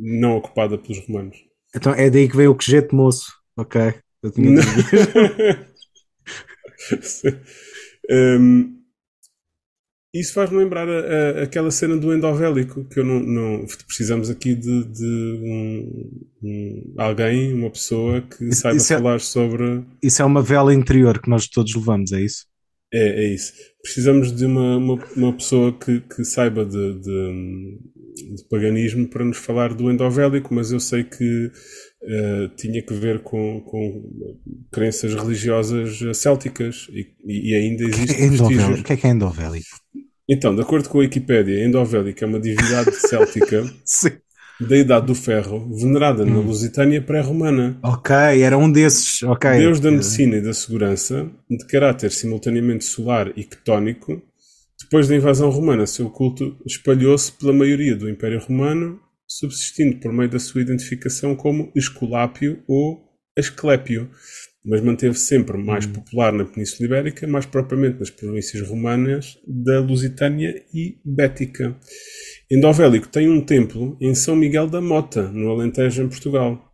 não 0.00 0.38
ocupada 0.38 0.78
pelos 0.78 1.06
romanos. 1.06 1.36
Então 1.76 1.92
é 1.92 2.08
daí 2.08 2.26
que 2.26 2.36
veio 2.36 2.52
o 2.52 2.56
quejeito 2.56 2.96
moço. 2.96 3.26
Ok. 3.54 3.92
Eu 4.22 4.30
tinha 4.30 4.50
um, 8.10 8.74
isso 10.14 10.32
faz-me 10.32 10.58
lembrar 10.58 10.88
a, 10.88 11.40
a, 11.40 11.42
aquela 11.42 11.70
cena 11.70 11.96
do 11.96 12.14
endovélico, 12.14 12.84
que 12.84 13.00
eu 13.00 13.04
não, 13.04 13.20
não 13.20 13.66
precisamos 13.86 14.30
aqui 14.30 14.54
de, 14.54 14.84
de 14.84 15.40
um, 15.42 16.10
um, 16.42 16.94
alguém, 16.98 17.52
uma 17.52 17.70
pessoa 17.70 18.22
que 18.22 18.44
Isso- 18.48 18.62
saiba 18.62 18.76
isso 18.76 18.92
é- 18.92 18.96
falar 18.96 19.20
sobre. 19.20 19.82
Isso 20.02 20.22
é 20.22 20.24
uma 20.24 20.42
vela 20.42 20.72
interior 20.72 21.20
que 21.20 21.28
nós 21.28 21.48
todos 21.48 21.74
levamos, 21.74 22.12
é 22.12 22.20
isso? 22.22 22.46
É, 22.92 23.24
é 23.24 23.34
isso. 23.34 23.52
Precisamos 23.82 24.30
de 24.32 24.46
uma, 24.46 24.76
uma, 24.76 24.94
uma 25.16 25.32
pessoa 25.32 25.76
que, 25.76 26.00
que 26.00 26.24
saiba 26.24 26.64
de, 26.64 27.00
de, 27.00 27.78
de 28.36 28.48
paganismo 28.48 29.08
para 29.08 29.24
nos 29.24 29.36
falar 29.38 29.74
do 29.74 29.90
endovélico, 29.90 30.54
mas 30.54 30.70
eu 30.70 30.78
sei 30.78 31.02
que 31.02 31.50
eh, 32.04 32.50
tinha 32.56 32.80
que 32.86 32.94
ver 32.94 33.20
com, 33.22 33.60
com 33.62 34.04
crenças 34.72 35.12
religiosas 35.14 36.00
eh, 36.02 36.14
célticas 36.14 36.86
e, 36.92 37.08
e 37.26 37.54
ainda 37.56 37.82
existe 37.82 38.22
Endovélico. 38.22 38.48
vestígios. 38.48 38.80
O 38.80 38.84
que 38.84 38.92
é 38.92 38.96
que 38.96 39.06
é 39.06 39.10
endovélico? 39.10 39.83
Então, 40.28 40.54
de 40.54 40.62
acordo 40.62 40.88
com 40.88 40.98
a 40.98 41.00
Wikipédia, 41.02 41.64
endovélica 41.64 42.24
é 42.24 42.28
uma 42.28 42.40
divindade 42.40 42.94
céltica 43.08 43.62
da 44.60 44.76
Idade 44.76 45.06
do 45.06 45.14
Ferro, 45.14 45.68
venerada 45.74 46.24
na 46.24 46.36
Hum. 46.38 46.42
Lusitânia 46.46 47.02
pré-romana. 47.02 47.78
Ok, 47.82 48.14
era 48.14 48.56
um 48.56 48.70
desses. 48.70 49.22
Ok. 49.22 49.50
Deus 49.58 49.80
da 49.80 49.90
medicina 49.90 50.36
e 50.36 50.40
da 50.40 50.54
segurança, 50.54 51.28
de 51.50 51.66
caráter 51.66 52.10
simultaneamente 52.10 52.84
solar 52.84 53.32
e 53.36 53.44
ctónico, 53.44 54.22
depois 54.80 55.08
da 55.08 55.16
invasão 55.16 55.50
romana, 55.50 55.86
seu 55.86 56.08
culto 56.10 56.56
espalhou-se 56.64 57.32
pela 57.32 57.52
maioria 57.52 57.96
do 57.96 58.08
Império 58.08 58.38
Romano, 58.40 59.00
subsistindo 59.26 59.96
por 59.98 60.12
meio 60.12 60.28
da 60.30 60.38
sua 60.38 60.60
identificação 60.60 61.34
como 61.34 61.70
Esculápio 61.74 62.62
ou 62.68 63.02
Asclépio, 63.36 64.08
mas 64.64 64.80
manteve 64.80 65.18
sempre 65.18 65.58
mais 65.58 65.84
popular 65.84 66.32
na 66.32 66.44
Península 66.44 66.86
Ibérica, 66.86 67.26
mais 67.26 67.44
propriamente 67.44 67.98
nas 67.98 68.10
províncias 68.10 68.66
romanas 68.66 69.38
da 69.46 69.80
Lusitânia 69.80 70.54
e 70.72 70.98
Bética. 71.04 71.76
Endovélico 72.50 73.08
tem 73.08 73.28
um 73.28 73.44
templo 73.44 73.96
em 74.00 74.14
São 74.14 74.34
Miguel 74.34 74.68
da 74.68 74.80
Mota, 74.80 75.30
no 75.30 75.50
Alentejo, 75.50 76.02
em 76.02 76.08
Portugal. 76.08 76.72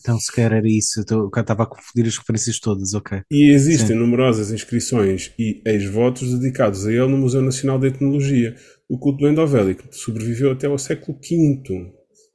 Então, 0.00 0.18
se 0.18 0.32
calhar 0.32 0.52
era 0.52 0.68
isso. 0.68 1.04
Eu 1.08 1.30
estava 1.36 1.62
a 1.62 1.66
confundir 1.66 2.06
as 2.06 2.18
referências 2.18 2.58
todas, 2.58 2.92
ok. 2.94 3.20
E 3.30 3.50
existem 3.50 3.96
numerosas 3.96 4.50
inscrições 4.50 5.32
e 5.38 5.62
ex-votos 5.64 6.38
dedicados 6.38 6.86
a 6.86 6.92
ele 6.92 7.06
no 7.06 7.18
Museu 7.18 7.42
Nacional 7.42 7.78
de 7.78 7.88
Etnologia. 7.88 8.56
O 8.88 8.98
culto 8.98 9.20
do 9.20 9.28
endovélico 9.28 9.84
sobreviveu 9.92 10.52
até 10.52 10.66
ao 10.66 10.78
século 10.78 11.18
V, 11.18 11.92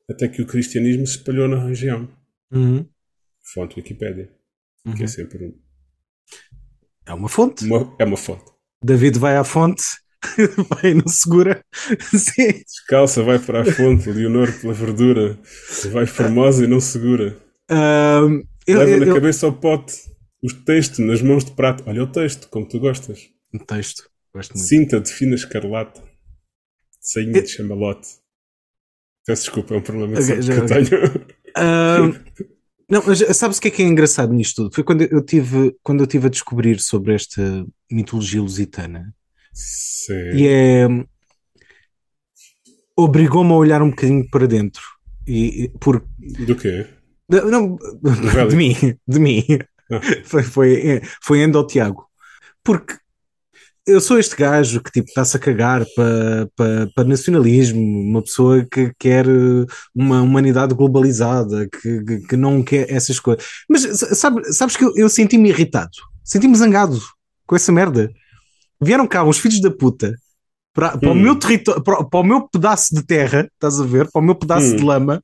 até 0.09 0.27
que 0.27 0.41
o 0.41 0.45
cristianismo 0.45 1.05
se 1.07 1.17
espalhou 1.17 1.47
na 1.47 1.65
região. 1.65 2.09
Uhum. 2.51 2.85
Fonte 3.53 3.77
Wikipédia, 3.77 4.29
que 4.95 5.03
é 5.03 5.07
sempre 5.07 5.45
um- 5.45 5.59
É 7.05 7.13
uma 7.13 7.29
fonte. 7.29 7.65
uma, 7.65 7.95
é 7.99 8.03
uma 8.05 8.17
fonte. 8.17 8.45
David 8.83 9.19
vai 9.19 9.37
à 9.37 9.43
fonte, 9.43 9.83
vai 10.69 10.91
e 10.91 10.93
não 10.93 11.07
segura. 11.07 11.63
Sim. 12.13 12.51
Descalça 12.65 13.21
vai 13.23 13.39
para 13.39 13.61
a 13.61 13.65
fonte, 13.65 14.09
Leonor 14.11 14.51
pela 14.59 14.73
verdura, 14.73 15.39
vai 15.91 16.05
formosa 16.05 16.63
e 16.63 16.67
não 16.67 16.79
segura. 16.79 17.37
Eu, 18.67 18.79
Leva 18.79 18.91
eu- 18.91 18.99
na 18.99 19.05
eu- 19.07 19.13
cabeça 19.15 19.45
ao 19.45 19.53
pote, 19.53 19.93
os 20.43 20.53
textos 20.53 20.99
nas 20.99 21.21
mãos 21.21 21.43
de 21.45 21.51
prato. 21.51 21.83
Olha 21.87 22.03
o 22.03 22.11
texto, 22.11 22.47
como 22.49 22.67
tu 22.67 22.79
gostas. 22.79 23.29
Um 23.53 23.59
texto. 23.59 24.09
Gosto 24.33 24.53
muito. 24.55 24.67
Cinta 24.67 24.99
de 25.01 25.11
fina 25.11 25.35
escarlata. 25.35 26.01
Sainha 26.99 27.37
Eu- 27.37 27.43
de 27.43 27.49
chamalote. 27.49 28.07
Peço 29.25 29.43
desculpa, 29.43 29.75
é 29.75 29.77
um 29.77 29.81
problema 29.81 30.13
Ok, 30.19 30.39
que 30.39 30.51
eu 30.51 30.65
tenho. 30.65 30.87
Ahm, 31.55 32.13
não, 32.91 33.01
mas 33.07 33.19
sabes 33.37 33.57
o 33.57 33.61
que 33.61 33.69
é 33.69 33.71
que 33.71 33.81
é 33.81 33.85
engraçado 33.85 34.33
nisto 34.33 34.63
tudo? 34.63 34.75
Foi 34.75 34.83
quando 34.83 35.01
eu 35.03 35.23
tive, 35.23 35.73
quando 35.81 36.01
eu 36.01 36.07
tive 36.07 36.27
a 36.27 36.29
descobrir 36.29 36.79
sobre 36.79 37.13
esta 37.15 37.65
mitologia 37.89 38.41
lusitana. 38.41 39.13
Sim. 39.53 40.13
E 40.35 40.47
é. 40.47 40.87
Obrigou-me 42.95 43.51
a 43.51 43.55
olhar 43.55 43.81
um 43.81 43.89
bocadinho 43.89 44.29
para 44.29 44.47
dentro. 44.47 44.83
E, 45.25 45.63
e- 45.65 45.69
por, 45.79 46.05
Do 46.45 46.55
quê? 46.55 46.85
de- 47.29 47.41
não, 47.41 47.77
de 48.49 48.55
mim, 48.55 48.75
de 49.07 49.19
mim. 49.19 49.43
Ah. 49.91 49.99
Foi, 50.23 50.43
foi, 50.43 51.01
foi 51.21 51.39
endo 51.41 51.57
ao 51.57 51.67
Tiago. 51.67 52.05
Porque 52.63 52.95
eu 53.87 53.99
sou 53.99 54.19
este 54.19 54.35
gajo 54.35 54.81
que 54.81 54.91
tipo 54.91 55.07
está-se 55.07 55.35
a 55.35 55.39
cagar 55.39 55.85
para 55.95 56.47
pa, 56.55 56.87
pa 56.95 57.03
nacionalismo, 57.03 57.79
uma 57.81 58.21
pessoa 58.21 58.65
que 58.69 58.91
quer 58.99 59.25
eh, 59.27 59.65
uma 59.95 60.21
humanidade 60.21 60.73
globalizada, 60.75 61.67
que, 61.67 62.03
que, 62.03 62.19
que 62.27 62.35
não 62.37 62.63
quer 62.63 62.91
essas 62.91 63.19
coisas. 63.19 63.43
Mas 63.69 63.81
sabe, 64.17 64.43
sabes 64.53 64.75
que 64.77 64.83
eu, 64.85 64.91
eu 64.95 65.09
senti-me 65.09 65.49
irritado, 65.49 65.91
senti-me 66.23 66.55
zangado 66.55 66.99
com 67.47 67.55
essa 67.55 67.71
merda. 67.71 68.11
Vieram 68.81 69.07
cá 69.07 69.23
uns 69.23 69.39
filhos 69.39 69.61
da 69.61 69.71
puta 69.71 70.15
para, 70.73 70.97
para 70.97 71.09
o 71.09 71.13
Hum. 71.13 71.15
meu 71.15 71.35
território, 71.35 71.83
para, 71.83 72.03
para 72.03 72.19
o 72.19 72.23
meu 72.23 72.47
pedaço 72.47 72.93
de 72.95 73.03
terra, 73.05 73.49
estás 73.53 73.79
a 73.79 73.83
ver? 73.85 74.09
Para 74.11 74.21
o 74.21 74.25
meu 74.25 74.35
pedaço 74.35 74.73
Hum. 74.73 74.75
de 74.77 74.83
lama 74.83 75.23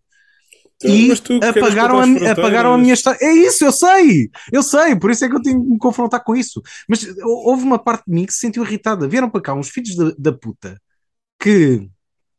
Então, 0.83 0.95
e 0.95 1.15
tu 1.19 1.39
apagaram 1.43 1.99
a, 1.99 2.31
apagaram 2.31 2.73
a 2.73 2.77
minha 2.77 2.93
história. 2.93 3.17
É 3.21 3.31
isso, 3.33 3.65
eu 3.65 3.71
sei, 3.71 4.29
eu 4.51 4.61
sei, 4.61 4.95
por 4.95 5.09
isso 5.09 5.25
é 5.25 5.29
que 5.29 5.35
eu 5.35 5.41
tenho 5.41 5.61
que 5.63 5.69
me 5.71 5.77
confrontar 5.79 6.23
com 6.23 6.35
isso. 6.35 6.61
Mas 6.87 7.03
hou- 7.19 7.47
houve 7.49 7.63
uma 7.63 7.79
parte 7.79 8.03
de 8.07 8.13
mim 8.13 8.25
que 8.25 8.33
se 8.33 8.39
sentiu 8.39 8.63
irritada. 8.63 9.07
Vieram 9.07 9.29
para 9.29 9.41
cá 9.41 9.53
uns 9.55 9.69
filhos 9.69 9.95
da, 9.95 10.11
da 10.17 10.31
puta 10.31 10.79
que, 11.39 11.87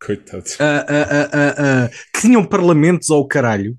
Coitados. 0.01 0.57
ah, 0.61 0.87
ah, 0.89 1.91
que 2.15 2.21
tinham 2.21 2.45
parlamentos 2.45 3.11
ao 3.11 3.27
caralho, 3.27 3.77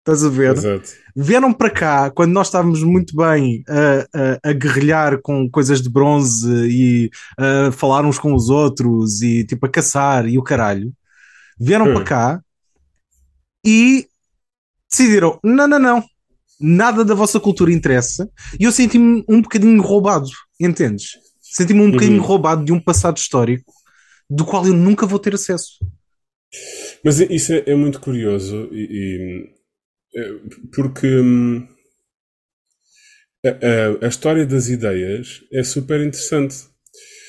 estás 0.00 0.22
a 0.24 0.28
ver? 0.28 0.56
Exato. 0.56 0.90
Vieram 1.16 1.52
para 1.52 1.70
cá 1.70 2.10
quando 2.10 2.32
nós 2.32 2.48
estávamos 2.48 2.82
muito 2.82 3.14
bem 3.16 3.62
a, 3.68 4.46
a, 4.46 4.50
a 4.50 4.52
guerrilhar 4.52 5.20
com 5.22 5.48
coisas 5.50 5.80
de 5.82 5.88
bronze 5.90 6.48
e 6.68 7.10
a 7.38 7.70
falar 7.72 8.04
uns 8.04 8.18
com 8.18 8.34
os 8.34 8.48
outros 8.50 9.22
e 9.22 9.44
tipo 9.44 9.64
a 9.66 9.68
caçar 9.70 10.26
e 10.26 10.38
o 10.38 10.42
caralho. 10.42 10.92
Vieram 11.58 11.86
Hum. 11.88 11.94
para 11.94 12.04
cá 12.04 12.40
e 13.64 14.06
decidiram: 14.90 15.38
não, 15.44 15.68
não, 15.68 15.78
não, 15.78 16.04
nada 16.60 17.04
da 17.04 17.14
vossa 17.14 17.40
cultura 17.40 17.72
interessa. 17.72 18.30
E 18.60 18.64
eu 18.64 18.72
senti-me 18.72 19.24
um 19.28 19.42
bocadinho 19.42 19.82
roubado, 19.82 20.28
entendes? 20.60 21.12
Senti-me 21.40 21.80
um 21.82 21.90
bocadinho 21.90 22.20
Uhum. 22.20 22.26
roubado 22.26 22.64
de 22.64 22.72
um 22.72 22.80
passado 22.80 23.18
histórico 23.18 23.72
do 24.30 24.44
qual 24.44 24.66
eu 24.66 24.74
nunca 24.74 25.06
vou 25.06 25.18
ter 25.18 25.34
acesso. 25.34 25.80
Mas 27.04 27.20
isso 27.20 27.52
é, 27.52 27.64
é 27.66 27.74
muito 27.74 28.00
curioso 28.00 28.68
e, 28.72 29.50
e, 30.14 30.20
é, 30.20 30.32
porque 30.74 31.06
hum, 31.20 31.66
a, 33.44 33.48
a- 33.48 34.06
a 34.06 34.08
história 34.08 34.46
das 34.46 34.68
ideias 34.68 35.42
é 35.52 35.62
super 35.62 36.00
interessante 36.00 36.54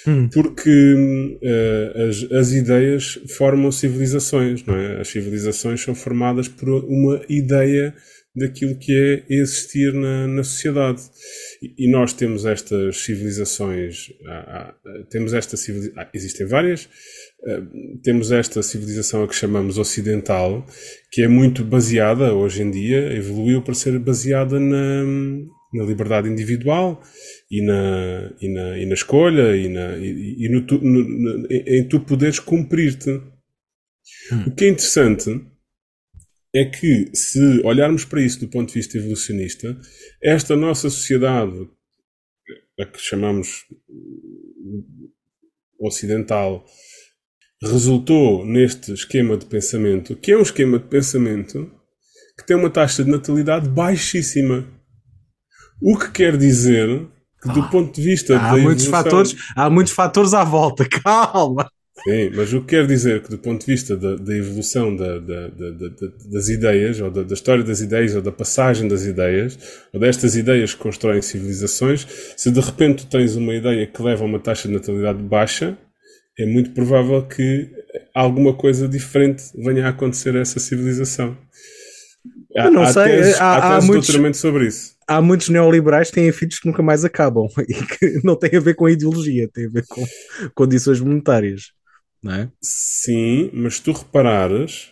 Hum. 0.05 0.29
porque 0.33 1.39
eh, 1.41 2.07
as, 2.10 2.31
as 2.31 2.51
ideias 2.51 3.19
formam 3.38 3.72
civilizações, 3.72 4.63
não 4.65 4.75
é? 4.75 5.00
As 5.00 5.07
civilizações 5.07 5.81
são 5.81 5.95
formadas 5.95 6.48
por 6.48 6.67
uma 6.69 7.22
ideia 7.29 7.95
daquilo 8.36 8.75
que 8.75 8.91
é 8.91 9.33
existir 9.33 9.93
na, 9.93 10.27
na 10.27 10.43
sociedade. 10.43 11.01
E, 11.62 11.86
e 11.86 11.91
nós 11.91 12.13
temos 12.13 12.45
estas 12.45 12.98
civilizações, 12.98 14.07
temos 15.10 15.33
esta 15.33 15.55
civilização, 15.55 16.07
existem 16.13 16.48
várias, 16.48 16.89
eh, 17.45 17.62
temos 18.03 18.31
esta 18.31 18.63
civilização 18.63 19.24
a 19.24 19.27
que 19.27 19.36
chamamos 19.36 19.77
ocidental, 19.77 20.65
que 21.12 21.22
é 21.22 21.27
muito 21.27 21.63
baseada, 21.63 22.33
hoje 22.33 22.63
em 22.63 22.72
dia, 22.72 23.13
evoluiu 23.13 23.62
para 23.62 23.74
ser 23.74 23.98
baseada 24.00 24.60
na, 24.60 25.03
na 25.74 25.83
liberdade 25.83 26.27
individual 26.29 27.01
e 27.57 27.62
na, 27.62 28.33
e 28.41 28.48
na, 28.50 28.77
e 28.79 28.86
na 28.88 28.93
escolha 28.95 29.55
e, 29.55 29.69
na, 29.69 29.95
e, 29.98 30.45
e 30.45 30.50
no 30.50 30.65
tu, 30.65 30.79
no- 30.79 31.07
no- 31.07 31.48
em 31.51 31.88
tu 31.88 32.00
poderes 32.00 32.39
cumprir-te. 32.39 33.12
O 34.48 34.51
que 34.55 34.65
é 34.65 34.69
interessante 34.69 35.29
é 36.55 36.65
que, 36.65 37.12
se 37.15 37.62
olharmos 37.63 38.05
para 38.05 38.22
isso 38.24 38.39
do 38.39 38.48
ponto 38.48 38.69
de 38.69 38.74
vista 38.79 38.98
evolucionista, 38.98 39.79
esta 40.22 40.55
nossa 40.55 40.89
sociedade, 40.89 41.69
a 42.79 42.86
que 42.86 43.00
chamamos 43.00 43.65
ocidental, 45.79 46.65
resultou 47.62 48.45
neste 48.45 48.93
esquema 48.93 49.38
de 49.38 49.45
pensamento, 49.45 50.15
que 50.15 50.31
é 50.31 50.38
um 50.38 50.41
esquema 50.41 50.79
de 50.79 50.88
pensamento 50.88 51.72
que 52.38 52.45
tem 52.48 52.57
uma 52.57 52.69
taxa 52.69 53.03
de 53.03 53.12
natalidade 53.12 53.69
baixíssima. 53.69 54.67
O 55.81 55.98
que 56.00 56.12
quer 56.12 56.36
dizer 56.36 57.07
do 57.45 57.62
ah, 57.62 57.69
ponto 57.69 57.93
de 57.93 58.01
vista 58.01 58.38
há 58.38 58.51
muitos 58.51 58.85
evolução... 58.85 58.91
fatores 58.91 59.35
Há 59.55 59.69
muitos 59.69 59.93
fatores 59.93 60.33
à 60.33 60.43
volta, 60.43 60.85
calma! 61.03 61.67
Sim, 62.03 62.31
mas 62.35 62.51
o 62.51 62.59
que 62.59 62.67
quer 62.67 62.85
dizer 62.85 63.21
que, 63.21 63.29
do 63.29 63.38
ponto 63.38 63.62
de 63.62 63.71
vista 63.71 63.95
da, 63.95 64.15
da 64.15 64.35
evolução 64.35 64.93
da, 64.93 65.19
da, 65.19 65.47
das 66.29 66.50
ideias, 66.50 67.00
ou 67.00 67.09
da, 67.09 67.33
história 67.33 67.63
das 67.63 67.79
ideias, 67.79 68.13
ou 68.13 68.21
da 68.21 68.31
passagem 68.31 68.89
das 68.89 69.05
ideias, 69.05 69.57
ou 69.93 70.00
destas 70.00 70.35
ideias 70.35 70.73
que 70.73 70.81
constroem 70.81 71.21
civilizações, 71.21 72.05
se 72.35 72.51
de 72.51 72.59
repente 72.59 73.05
tens 73.05 73.35
uma 73.35 73.53
ideia 73.53 73.88
que 73.88 74.01
leva 74.01 74.23
a 74.23 74.25
uma 74.25 74.39
taxa 74.39 74.67
de 74.67 74.73
natalidade 74.73 75.21
baixa, 75.21 75.77
é 76.38 76.45
muito 76.45 76.71
provável 76.71 77.21
que 77.25 77.69
alguma 78.13 78.53
coisa 78.53 78.88
diferente 78.88 79.43
venha 79.55 79.85
a 79.85 79.89
acontecer 79.89 80.35
a 80.35 80.39
essa 80.39 80.59
civilização. 80.59 81.38
Há, 82.55 82.69
não 82.69 82.86
sei, 82.86 83.03
teses, 83.05 83.41
há, 83.41 83.45
há, 83.45 83.77
há 83.77 83.81
muitos, 83.81 84.38
sobre 84.38 84.67
isso. 84.67 84.95
Há 85.07 85.22
muitos 85.22 85.50
neoliberais 85.50 86.10
que 86.10 86.15
têm 86.15 86.31
filhos 86.31 86.60
que 86.60 86.67
nunca 86.67 86.83
mais 86.83 87.03
acabam 87.03 87.48
e 87.67 87.74
que 87.74 88.22
não 88.24 88.36
tem 88.36 88.55
a 88.55 88.60
ver 88.60 88.75
com 88.75 88.86
a 88.86 88.91
ideologia, 88.91 89.50
tem 89.51 89.65
a 89.65 89.69
ver 89.69 89.86
com 89.88 90.05
condições 90.53 91.00
monetárias 91.00 91.74
não 92.24 92.33
é? 92.33 92.50
Sim, 92.62 93.50
mas 93.53 93.75
se 93.75 93.83
tu 93.83 93.91
reparares, 93.91 94.91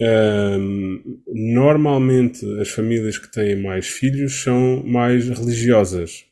um, 0.00 1.20
normalmente 1.26 2.44
as 2.60 2.68
famílias 2.68 3.16
que 3.16 3.32
têm 3.32 3.60
mais 3.60 3.88
filhos 3.88 4.42
são 4.42 4.84
mais 4.84 5.28
religiosas. 5.28 6.24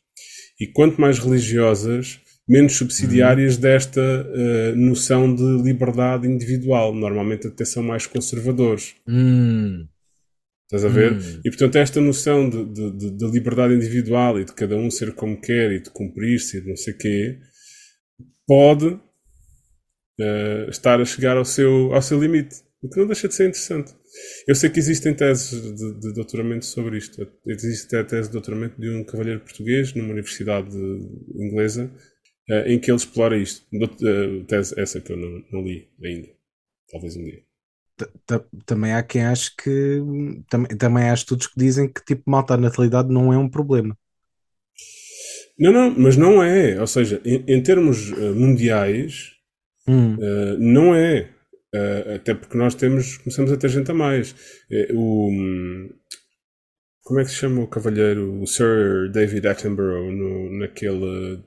E 0.59 0.67
quanto 0.67 1.01
mais 1.01 1.17
religiosas, 1.17 2.19
menos 2.47 2.73
subsidiárias 2.73 3.55
uhum. 3.55 3.61
desta 3.61 4.01
uh, 4.01 4.75
noção 4.75 5.33
de 5.33 5.63
liberdade 5.63 6.27
individual. 6.27 6.93
Normalmente 6.93 7.47
até 7.47 7.65
são 7.65 7.81
mais 7.81 8.05
conservadores. 8.05 8.93
Uhum. 9.07 9.87
Estás 10.65 10.85
a 10.85 10.87
ver? 10.87 11.11
Uhum. 11.13 11.41
E 11.45 11.49
portanto, 11.49 11.75
esta 11.75 12.01
noção 12.01 12.49
de, 12.49 12.65
de, 12.65 12.97
de, 12.97 13.17
de, 13.17 13.31
liberdade 13.31 13.73
individual 13.73 14.39
e 14.39 14.45
de 14.45 14.53
cada 14.53 14.75
um 14.75 14.89
ser 14.89 15.13
como 15.13 15.39
quer 15.39 15.71
e 15.71 15.79
de 15.79 15.89
cumprir-se 15.89 16.57
e 16.57 16.61
de 16.61 16.69
não 16.69 16.75
sei 16.75 16.93
o 16.93 16.97
quê, 16.97 17.39
pode 18.47 18.87
uh, 18.87 20.69
estar 20.69 20.99
a 20.99 21.05
chegar 21.05 21.37
ao 21.37 21.45
seu, 21.45 21.93
ao 21.93 22.01
seu 22.01 22.19
limite. 22.19 22.55
O 22.81 22.89
que 22.89 22.99
não 22.99 23.07
deixa 23.07 23.27
de 23.27 23.35
ser 23.35 23.47
interessante. 23.47 23.93
Eu 24.47 24.55
sei 24.55 24.69
que 24.69 24.79
existem 24.79 25.13
teses 25.13 25.51
de, 25.51 25.99
de 25.99 26.13
doutoramento 26.13 26.65
sobre 26.65 26.97
isto. 26.97 27.25
Existe 27.47 27.95
a 27.95 28.03
tese 28.03 28.27
de 28.27 28.33
doutoramento 28.33 28.79
de 28.79 28.89
um 28.89 29.03
cavalheiro 29.05 29.39
português 29.39 29.93
numa 29.93 30.11
universidade 30.11 30.75
inglesa 31.35 31.89
uh, 32.49 32.67
em 32.67 32.79
que 32.79 32.91
ele 32.91 32.97
explora 32.97 33.37
isto. 33.37 33.65
Uh, 33.73 34.43
tese 34.45 34.77
essa 34.77 34.99
que 34.99 35.13
eu 35.13 35.17
não, 35.17 35.43
não 35.51 35.63
li 35.63 35.89
ainda. 36.03 36.27
Talvez 36.91 37.15
um 37.15 37.23
dia. 37.23 37.41
Também 38.65 38.93
há 38.93 39.03
quem 39.03 39.23
ache 39.23 39.51
que 39.55 40.01
também, 40.49 40.77
também 40.77 41.09
há 41.09 41.13
estudos 41.13 41.47
que 41.47 41.59
dizem 41.59 41.91
que 41.91 42.03
tipo 42.03 42.23
malta 42.25 42.57
natalidade 42.57 43.09
não 43.09 43.31
é 43.31 43.37
um 43.37 43.49
problema. 43.49 43.97
Não, 45.57 45.71
não, 45.71 45.91
mas 45.95 46.17
não 46.17 46.41
é. 46.41 46.79
Ou 46.79 46.87
seja, 46.87 47.21
em, 47.23 47.43
em 47.47 47.61
termos 47.61 48.09
mundiais, 48.09 49.33
Hum. 49.87 50.15
Uh, 50.15 50.57
não 50.59 50.95
é. 50.95 51.29
Uh, 51.73 52.15
até 52.15 52.33
porque 52.33 52.57
nós 52.57 52.75
temos, 52.75 53.17
começamos 53.17 53.51
a 53.51 53.57
ter 53.57 53.69
gente 53.69 53.89
a 53.89 53.93
mais. 53.93 54.35
Eh, 54.71 54.91
o, 54.93 55.29
como 57.01 57.19
é 57.19 57.23
que 57.23 57.31
se 57.31 57.37
chama 57.37 57.61
o 57.63 57.67
cavalheiro? 57.67 58.41
O 58.41 58.47
Sir 58.47 59.09
David 59.11 59.47
Attenborough, 59.47 60.11
no, 60.11 60.59
naquele 60.59 61.43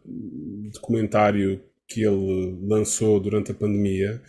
documentário 0.73 1.62
que 1.88 2.03
ele 2.03 2.59
lançou 2.62 3.21
durante 3.21 3.53
a 3.53 3.55
pandemia, 3.55 4.21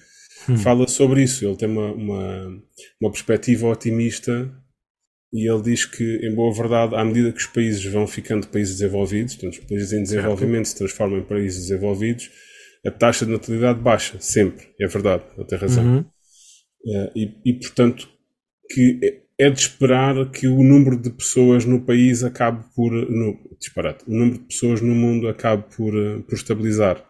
hum. 0.50 0.58
fala 0.58 0.88
sobre 0.88 1.24
isso. 1.24 1.46
Ele 1.46 1.56
tem 1.56 1.70
uma, 1.70 1.92
uma, 1.92 2.64
uma 3.02 3.12
perspectiva 3.12 3.68
otimista 3.68 4.52
e 5.34 5.50
ele 5.50 5.62
diz 5.62 5.86
que, 5.86 6.20
em 6.26 6.34
boa 6.34 6.54
verdade, 6.54 6.96
à 6.96 7.04
medida 7.04 7.32
que 7.32 7.40
os 7.40 7.48
países 7.48 7.84
vão 7.86 8.08
ficando 8.08 8.48
países 8.48 8.78
desenvolvidos, 8.78 9.36
portanto, 9.36 9.62
os 9.62 9.68
países 9.68 9.94
em 9.94 10.02
desenvolvimento 10.02 10.68
se 10.68 10.78
transformam 10.78 11.20
em 11.20 11.24
países 11.24 11.68
desenvolvidos, 11.68 12.30
a 12.86 12.92
taxa 12.92 13.26
de 13.26 13.32
natalidade 13.32 13.80
baixa, 13.80 14.18
sempre, 14.20 14.68
é 14.80 14.88
verdade, 14.88 15.24
ele 15.36 15.46
tem 15.46 15.58
razão. 15.58 15.84
Uhum. 15.84 16.00
Uh, 16.00 17.12
e, 17.16 17.42
e, 17.46 17.54
portanto, 17.54 18.08
que 18.70 19.00
é, 19.04 19.48
é 19.48 19.50
de 19.50 19.60
esperar 19.60 20.30
que 20.32 20.48
o 20.48 20.64
número 20.64 20.96
de 20.96 21.10
pessoas 21.10 21.66
no 21.66 21.82
país 21.82 22.24
acabe 22.24 22.64
por. 22.74 22.92
No, 22.92 23.38
disparate, 23.60 24.06
o 24.08 24.14
número 24.14 24.38
de 24.38 24.46
pessoas 24.46 24.80
no 24.80 24.96
mundo 24.96 25.28
acabe 25.28 25.66
por, 25.76 25.94
uh, 25.94 26.24
por 26.24 26.36
estabilizar. 26.36 27.04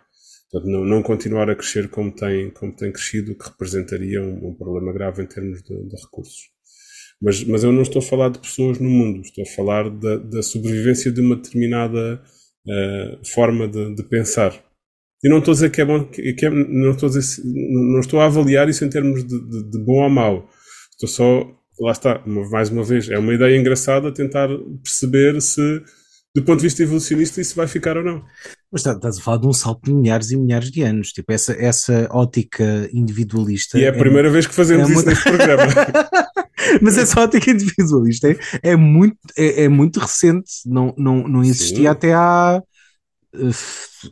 Portanto, 0.49 0.71
não, 0.71 0.85
não, 0.85 1.03
continuar 1.03 1.49
a 1.49 1.55
crescer 1.55 1.89
como 1.89 2.11
tem, 2.11 2.49
como 2.51 2.73
tem 2.73 2.91
crescido, 2.91 3.35
que 3.35 3.49
representaria 3.49 4.21
um, 4.21 4.49
um 4.49 4.55
problema 4.55 4.93
grave 4.93 5.21
em 5.21 5.25
termos 5.25 5.61
de, 5.61 5.75
de, 5.75 5.95
recursos. 6.01 6.49
Mas, 7.21 7.43
mas 7.43 7.63
eu 7.63 7.71
não 7.71 7.81
estou 7.81 7.99
a 7.99 8.05
falar 8.05 8.29
de 8.29 8.39
pessoas 8.39 8.79
no 8.79 8.89
mundo, 8.89 9.21
estou 9.21 9.43
a 9.43 9.55
falar 9.55 9.89
da, 9.89 10.17
da 10.17 10.41
sobrevivência 10.41 11.11
de 11.11 11.19
uma 11.19 11.35
determinada 11.35 12.21
uh, 12.65 13.27
forma 13.27 13.67
de, 13.67 13.95
de 13.95 14.03
pensar. 14.03 14.53
E 15.23 15.27
não 15.27 15.39
estou 15.39 15.51
a 15.51 15.55
dizer 15.55 15.71
que 15.71 15.81
é 15.81 15.85
bom, 15.85 16.05
que 16.05 16.45
é, 16.45 16.49
não, 16.49 16.91
estou 16.91 17.09
a 17.09 17.11
dizer, 17.11 17.43
não 17.43 17.99
estou 17.99 18.21
a 18.21 18.25
avaliar 18.25 18.69
isso 18.69 18.85
em 18.85 18.89
termos 18.89 19.23
de, 19.25 19.39
de, 19.49 19.69
de 19.71 19.79
bom 19.79 20.03
ou 20.03 20.09
mau. 20.09 20.49
Estou 20.91 21.09
só, 21.09 21.57
lá 21.79 21.91
está, 21.91 22.23
mais 22.25 22.69
uma 22.69 22.83
vez, 22.83 23.09
é 23.09 23.17
uma 23.17 23.33
ideia 23.33 23.57
engraçada 23.57 24.13
tentar 24.13 24.47
perceber 24.81 25.41
se, 25.41 25.81
do 26.33 26.43
ponto 26.43 26.57
de 26.57 26.67
vista 26.67 26.83
evolucionista, 26.83 27.41
isso 27.41 27.55
vai 27.55 27.67
ficar 27.67 27.97
ou 27.97 28.03
não. 28.03 28.23
Mas 28.71 28.85
estás 28.85 29.17
a 29.17 29.21
falar 29.21 29.37
de 29.37 29.47
um 29.47 29.53
salto 29.53 29.85
de 29.85 29.93
milhares 29.93 30.29
e 30.31 30.37
milhares 30.37 30.69
de 30.69 30.81
anos, 30.81 31.13
tipo, 31.13 31.31
essa, 31.31 31.53
essa 31.53 32.07
ótica 32.11 32.89
individualista. 32.93 33.79
E 33.79 33.83
é 33.83 33.89
a 33.89 33.93
é 33.93 33.97
primeira 33.97 34.29
vez 34.29 34.45
que 34.45 34.53
fazemos 34.53 34.89
é 34.89 34.91
isso 34.91 34.93
muito... 34.93 35.09
neste 35.09 35.23
programa. 35.23 35.63
Mas 36.81 36.97
essa 36.97 37.21
ótica 37.21 37.51
individualista 37.51 38.29
é, 38.29 38.37
é 38.63 38.75
muito, 38.75 39.17
é, 39.37 39.63
é, 39.63 39.69
muito 39.69 39.99
recente, 39.99 40.51
não, 40.65 40.93
não, 40.97 41.27
não 41.27 41.43
existia 41.43 41.77
Sim. 41.77 41.87
até 41.87 42.13
há 42.13 42.61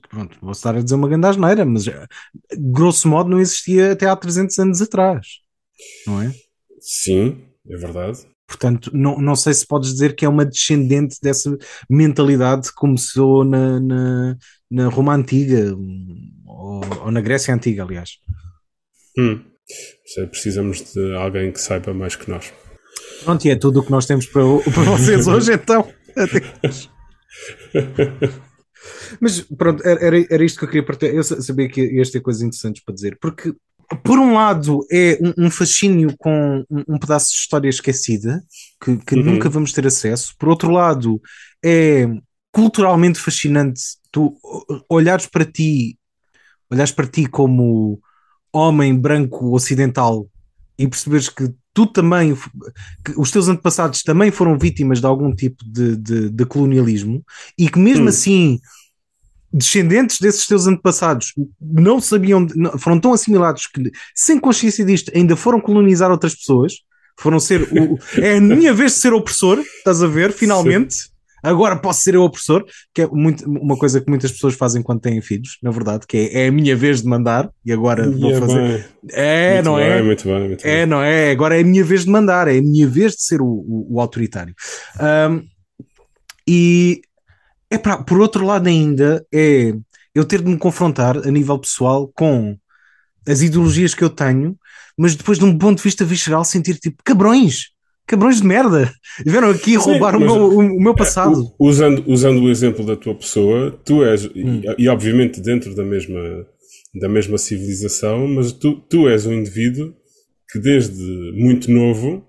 pronto, 0.10 0.38
vou 0.42 0.52
estar 0.52 0.76
a 0.76 0.82
dizer 0.82 0.96
uma 0.96 1.08
grande 1.08 1.28
asneira, 1.28 1.66
mas 1.66 1.86
grosso 2.58 3.08
modo 3.08 3.30
não 3.30 3.40
existia 3.40 3.94
até 3.94 4.08
há 4.08 4.16
300 4.16 4.58
anos 4.60 4.82
atrás, 4.82 5.40
não 6.06 6.22
é? 6.22 6.34
Sim, 6.80 7.44
é 7.68 7.78
verdade. 7.78 8.26
Portanto, 8.48 8.92
não, 8.94 9.18
não 9.18 9.36
sei 9.36 9.54
se 9.54 9.66
podes 9.66 9.92
dizer 9.92 10.16
que 10.16 10.24
é 10.24 10.30
uma 10.30 10.46
descendente 10.46 11.18
dessa 11.22 11.56
mentalidade 11.90 12.70
que 12.70 12.76
começou 12.76 13.44
na, 13.44 13.80
na, 13.80 14.38
na 14.70 14.88
Roma 14.88 15.16
Antiga 15.16 15.76
ou, 16.46 16.82
ou, 17.02 17.12
na 17.12 17.22
Grécia 17.22 17.54
Antiga, 17.54 17.84
aliás. 17.84 18.12
Hum. 19.18 19.42
Precisamos 20.30 20.94
de 20.94 21.16
alguém 21.16 21.52
que 21.52 21.60
saiba 21.60 21.94
mais 21.94 22.16
que 22.16 22.30
nós. 22.30 22.54
Pronto, 23.24 23.46
e 23.46 23.50
é 23.50 23.56
tudo 23.56 23.80
o 23.80 23.84
que 23.84 23.92
nós 23.92 24.06
temos 24.06 24.28
para, 24.28 24.44
para 24.72 24.84
vocês 24.98 25.28
hoje, 25.28 25.54
então. 25.54 25.92
Adeus. 26.16 26.90
Mas 29.20 29.42
pronto, 29.42 29.86
era, 29.86 30.24
era 30.30 30.44
isto 30.44 30.60
que 30.60 30.66
eu 30.66 30.70
queria 30.70 30.86
partilhar. 30.86 31.16
Eu 31.16 31.24
sabia 31.24 31.68
que 31.68 31.82
ias 31.82 32.12
ter 32.12 32.22
coisas 32.22 32.44
interessantes 32.44 32.84
para 32.84 32.94
dizer, 32.94 33.18
porque 33.20 33.54
por 34.04 34.20
um 34.20 34.34
lado 34.34 34.86
é 34.92 35.20
um, 35.22 35.46
um 35.46 35.52
fascínio 35.52 36.16
com 36.18 36.64
um, 36.70 36.84
um, 36.88 36.98
pedaço 36.98 37.30
de 37.30 37.38
história 37.38 37.70
esquecida 37.70 38.44
que, 38.84 38.98
que 38.98 39.16
uhum. 39.16 39.24
nunca 39.24 39.50
vamos 39.50 39.72
ter 39.72 39.86
acesso, 39.86 40.36
por 40.38 40.50
outro 40.50 40.72
lado 40.72 41.22
é 41.64 42.08
culturalmente 42.52 43.20
fascinante 43.20 43.82
tu 44.12 44.34
olhares 44.90 45.28
para 45.28 45.44
ti, 45.44 45.98
olhares 46.72 46.92
para 46.92 47.06
ti 47.06 47.26
como 47.26 48.00
homem 48.54 48.98
branco 48.98 49.54
ocidental 49.54 50.28
e 50.78 50.88
perceberes 50.88 51.28
que 51.28 51.54
tu 51.74 51.86
também, 51.86 52.34
que 53.04 53.12
os 53.18 53.30
teus 53.30 53.50
antepassados 53.50 54.02
também 54.02 54.32
foram 54.32 54.58
vítimas 54.58 55.02
de 55.02 55.06
algum 55.06 55.36
tipo 55.36 55.64
de, 55.66 55.98
de, 55.98 56.30
de 56.30 56.46
colonialismo 56.46 57.22
e 57.60 57.70
que 57.70 57.78
mesmo 57.78 58.06
hum. 58.06 58.10
assim 58.10 58.60
descendentes 59.56 60.20
desses 60.20 60.46
teus 60.46 60.68
antepassados 60.68 61.34
não 61.62 62.02
sabiam, 62.02 62.46
não, 62.56 62.78
foram 62.78 63.00
tão 63.00 63.14
assimilados 63.14 63.68
que, 63.68 63.90
sem 64.14 64.38
consciência 64.38 64.84
disto, 64.84 65.10
ainda 65.16 65.36
foram 65.38 65.62
colonizar 65.62 66.12
outras 66.12 66.36
pessoas, 66.36 66.74
foram 67.18 67.40
ser 67.40 67.62
o, 67.62 67.98
é 68.22 68.36
a 68.36 68.42
minha 68.42 68.74
vez 68.74 68.94
de 68.94 69.00
ser 69.00 69.14
opressor, 69.14 69.60
estás 69.60 70.04
a 70.04 70.08
ver, 70.08 70.34
finalmente. 70.34 70.94
Sim. 70.96 71.16
Agora 71.42 71.76
posso 71.76 72.02
ser 72.02 72.16
eu 72.16 72.24
opressor, 72.24 72.66
que 72.92 73.04
é 73.04 73.08
muito, 73.08 73.48
uma 73.48 73.78
coisa 73.78 74.02
que 74.02 74.10
muitas 74.10 74.32
pessoas 74.32 74.56
fazem 74.56 74.82
quando 74.82 75.02
têm 75.02 75.22
filhos, 75.22 75.60
na 75.62 75.70
verdade, 75.70 76.08
que 76.08 76.18
é, 76.18 76.46
é 76.46 76.48
a 76.48 76.52
minha 76.52 76.76
vez 76.76 77.04
de 77.04 77.08
mandar 77.08 77.50
e 77.64 77.72
agora 77.72 78.10
vou 78.10 78.32
é 78.32 78.40
fazer. 78.40 78.62
Bem. 78.62 78.86
É, 79.12 79.54
muito 79.54 79.66
não 79.66 79.76
bem, 79.76 79.86
é? 79.86 80.02
Muito 80.02 80.24
bem, 80.24 80.48
muito 80.48 80.66
é, 80.66 80.78
bem. 80.78 80.86
não 80.88 81.04
é? 81.04 81.32
Agora 81.32 81.56
é 81.56 81.62
a 81.62 81.64
minha 81.64 81.84
vez 81.84 82.04
de 82.04 82.10
mandar, 82.10 82.48
é 82.48 82.58
a 82.58 82.62
minha 82.62 82.88
vez 82.88 83.12
de 83.14 83.22
ser 83.22 83.42
o, 83.42 83.46
o, 83.46 83.88
o 83.92 84.02
autoritário. 84.02 84.56
Um, 85.00 85.44
e 86.48 87.02
é 87.76 87.78
para, 87.78 87.98
por 87.98 88.20
outro 88.20 88.46
lado, 88.46 88.68
ainda 88.68 89.26
é 89.34 89.74
eu 90.14 90.26
ter 90.26 90.42
de 90.42 90.50
me 90.50 90.58
confrontar 90.58 91.18
a 91.18 91.32
nível 91.32 91.60
pessoal 91.60 92.10
com 92.16 92.58
as 93.28 93.42
ideologias 93.42 93.94
que 93.94 94.04
eu 94.04 94.10
tenho, 94.10 94.58
mas 94.98 95.16
depois, 95.16 95.38
de 95.38 95.46
um 95.46 95.58
ponto 95.58 95.78
de 95.78 95.84
vista 95.84 96.06
visceral, 96.06 96.46
sentir 96.46 96.78
tipo 96.78 97.04
cabrões, 97.04 97.72
cabrões 98.08 98.38
de 98.38 98.48
merda, 98.48 98.94
vieram 99.26 99.50
aqui 99.50 99.72
Sim, 99.72 99.78
roubar 99.78 100.16
o 100.16 100.20
meu, 100.20 100.36
o, 100.36 100.60
o 100.60 100.82
meu 100.82 100.96
passado. 100.96 101.54
Usando, 101.60 102.04
usando 102.08 102.42
o 102.42 102.50
exemplo 102.50 102.86
da 102.86 102.96
tua 102.96 103.14
pessoa, 103.16 103.78
tu 103.84 104.04
és, 104.04 104.26
hum. 104.26 104.62
e, 104.78 104.84
e, 104.84 104.90
obviamente 104.90 105.42
dentro 105.42 105.76
da 105.76 105.84
mesma 105.84 106.46
da 106.98 107.10
mesma 107.10 107.38
civilização, 107.38 108.26
mas 108.26 108.54
tu, 108.54 108.80
tu 108.90 109.10
és 109.10 109.26
um 109.26 109.34
indivíduo 109.34 109.94
que 110.50 110.58
desde 110.58 111.04
muito 111.34 111.70
novo 111.70 112.26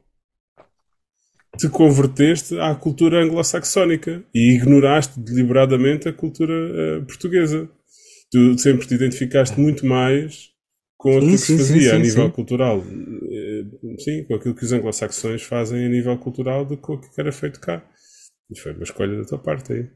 te 1.56 1.68
converteste 1.68 2.58
à 2.60 2.74
cultura 2.74 3.22
anglo-saxónica 3.22 4.22
e 4.34 4.56
ignoraste 4.56 5.18
deliberadamente 5.18 6.08
a 6.08 6.12
cultura 6.12 6.52
uh, 6.52 7.06
portuguesa. 7.06 7.68
Tu 8.30 8.58
sempre 8.58 8.86
te 8.86 8.94
identificaste 8.94 9.58
muito 9.58 9.86
mais 9.86 10.50
com 10.98 11.16
aquilo 11.16 11.38
sim, 11.38 11.56
que 11.56 11.62
se 11.62 11.68
fazia 11.68 11.80
sim, 11.80 11.88
sim, 11.90 11.96
a 11.96 11.98
nível 11.98 12.30
cultural. 12.30 12.78
Uh, 12.78 14.00
sim, 14.00 14.24
com 14.24 14.34
aquilo 14.34 14.54
que 14.54 14.64
os 14.64 14.72
anglo-saxões 14.72 15.42
fazem 15.42 15.84
a 15.84 15.88
nível 15.88 16.16
cultural 16.18 16.64
do 16.64 16.76
que 16.76 16.92
o 16.92 16.98
que 16.98 17.20
era 17.20 17.32
feito 17.32 17.60
cá. 17.60 17.84
Isso 18.50 18.62
foi 18.62 18.72
uma 18.72 18.84
escolha 18.84 19.16
da 19.16 19.24
tua 19.24 19.38
parte 19.38 19.72
aí. 19.72 19.90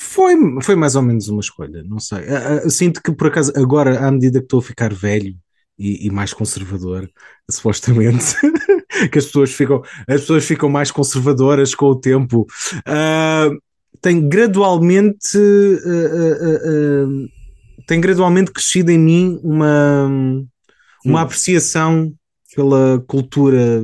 Foi, 0.00 0.34
foi 0.62 0.76
mais 0.76 0.94
ou 0.94 1.02
menos 1.02 1.28
uma 1.28 1.40
escolha, 1.40 1.82
não 1.82 1.98
sei. 1.98 2.20
Uh, 2.20 2.70
sinto 2.70 3.02
que 3.02 3.12
por 3.12 3.28
acaso, 3.28 3.52
agora, 3.56 3.98
à 3.98 4.10
medida 4.10 4.38
que 4.38 4.44
estou 4.44 4.60
a 4.60 4.62
ficar 4.62 4.92
velho 4.92 5.34
e, 5.78 6.06
e 6.06 6.10
mais 6.10 6.32
conservador, 6.32 7.08
supostamente, 7.50 8.34
que 9.12 9.18
as 9.18 9.26
pessoas 9.26 9.52
ficam, 9.52 9.82
as 10.08 10.20
pessoas 10.22 10.44
ficam 10.44 10.68
mais 10.68 10.90
conservadoras 10.90 11.74
com 11.74 11.86
o 11.86 12.00
tempo. 12.00 12.46
Uh, 12.80 13.56
tem 14.00 14.28
gradualmente 14.28 15.36
uh, 15.36 17.06
uh, 17.06 17.28
tem 17.88 18.00
gradualmente 18.00 18.52
crescido 18.52 18.90
em 18.90 18.98
mim 18.98 19.40
uma, 19.42 20.10
uma 21.04 21.22
apreciação 21.22 22.12
pela 22.54 23.02
cultura 23.06 23.82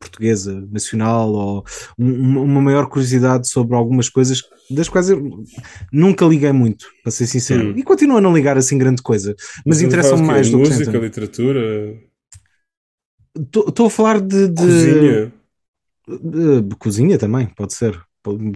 portuguesa, 0.00 0.66
nacional, 0.72 1.30
ou 1.30 1.64
uma 1.96 2.62
maior 2.62 2.88
curiosidade 2.88 3.48
sobre 3.48 3.76
algumas 3.76 4.08
coisas 4.08 4.42
das 4.70 4.88
quais 4.88 5.10
eu 5.10 5.44
nunca 5.92 6.24
liguei 6.24 6.52
muito, 6.52 6.86
para 7.02 7.12
ser 7.12 7.26
sincero. 7.26 7.70
Hum. 7.70 7.74
E 7.76 7.82
continuo 7.82 8.16
a 8.16 8.20
não 8.20 8.34
ligar 8.34 8.56
assim 8.56 8.78
grande 8.78 9.02
coisa, 9.02 9.36
mas 9.64 9.82
interessam-me 9.82 10.26
mais 10.26 10.50
do 10.50 10.58
música, 10.58 10.76
que 10.76 10.80
Música, 10.86 10.98
literatura. 10.98 11.94
Estou 13.36 13.86
a 13.86 13.90
falar 13.90 14.20
de, 14.20 14.48
de... 14.48 14.54
Cozinha. 14.54 15.32
De, 16.08 16.60
de, 16.62 16.76
cozinha 16.76 17.18
também, 17.18 17.46
pode 17.46 17.74
ser. 17.74 18.00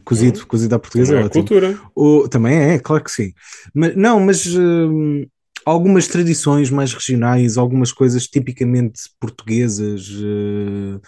Cozido, 0.05 0.41
hum. 0.41 0.45
cozido 0.47 0.75
à 0.75 0.79
portuguesa 0.79 1.13
também 1.13 1.23
é 1.23 1.27
ótimo. 1.27 1.45
cultura. 1.45 1.81
O, 1.95 2.29
também 2.29 2.57
é, 2.57 2.79
claro 2.79 3.05
que 3.05 3.11
sim. 3.11 3.33
Mas, 3.75 3.95
não, 3.97 4.19
mas 4.21 4.47
uh, 4.47 5.27
algumas 5.65 6.07
tradições 6.07 6.71
mais 6.71 6.93
regionais, 6.93 7.57
algumas 7.57 7.93
coisas 7.93 8.27
tipicamente 8.27 9.03
portuguesas. 9.21 10.09
Uh, 10.09 11.01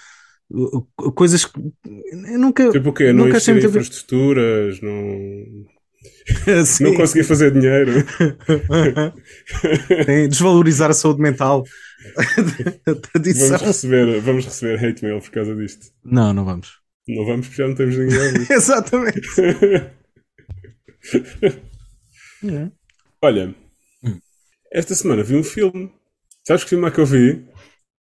coisas 1.15 1.45
que 1.45 1.59
eu 1.59 2.39
nunca. 2.39 2.71
Tipo 2.71 2.91
o 2.91 2.93
quê? 2.93 3.13
Não 3.13 3.25
nunca 3.25 3.39
existir 3.39 3.65
infraestruturas, 3.65 4.81
não. 4.81 5.67
não 6.81 6.95
consegui 6.95 7.25
fazer 7.25 7.53
dinheiro. 7.53 7.93
Tem, 10.07 10.29
desvalorizar 10.29 10.91
a 10.91 10.95
saúde 10.95 11.21
mental. 11.21 11.65
vamos, 13.15 13.63
receber, 13.63 14.21
vamos 14.21 14.45
receber 14.45 14.85
hate 14.85 15.05
mail 15.05 15.21
por 15.21 15.31
causa 15.31 15.55
disto. 15.55 15.87
Não, 16.05 16.33
não 16.33 16.45
vamos. 16.45 16.81
Não 17.09 17.25
vamos 17.25 17.49
porque 17.49 17.63
já 17.63 17.69
não 17.69 17.75
temos 17.75 17.97
ninguém. 17.97 18.47
Exatamente. 18.51 19.21
é. 22.45 22.71
Olha, 23.23 23.55
hum. 24.05 24.19
esta 24.73 24.95
semana 24.95 25.23
vi 25.23 25.37
um 25.37 25.45
filme. 25.45 25.93
Sabes 26.47 26.63
que 26.63 26.71
filme 26.71 26.87
é 26.87 26.91
que 26.91 27.01
eu 27.01 27.07
vi? 27.07 27.33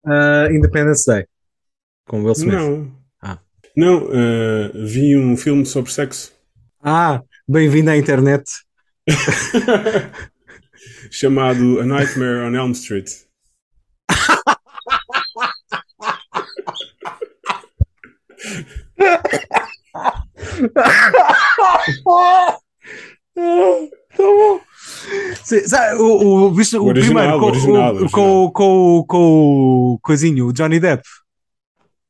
Uh, 0.04 0.50
Independence 0.50 1.06
Day. 1.06 1.26
Com 2.06 2.22
Will 2.22 2.32
Smith. 2.32 2.52
Não. 2.52 2.92
Ah. 3.22 3.38
Não, 3.76 4.04
uh, 4.04 4.86
vi 4.86 5.16
um 5.16 5.36
filme 5.36 5.64
sobre 5.64 5.92
sexo. 5.92 6.32
Ah, 6.82 7.22
bem-vindo 7.46 7.90
à 7.90 7.96
internet. 7.96 8.44
Chamado 11.10 11.80
A 11.80 11.86
Nightmare 11.86 12.48
on 12.48 12.54
Elm 12.54 12.72
Street. 12.72 13.10
Sim, 25.44 25.60
sabe, 25.66 26.00
o, 26.00 26.04
o, 26.04 26.44
o, 26.48 26.48
o 26.48 26.50
original, 26.50 26.92
primeiro 26.92 27.38
com, 27.38 27.44
o, 27.44 27.48
original, 27.48 27.96
o, 27.96 28.10
com, 28.10 28.50
com, 28.52 29.04
com 29.06 29.94
o 29.94 29.98
coisinho, 30.02 30.46
o 30.46 30.52
Johnny 30.52 30.80
Depp. 30.80 31.02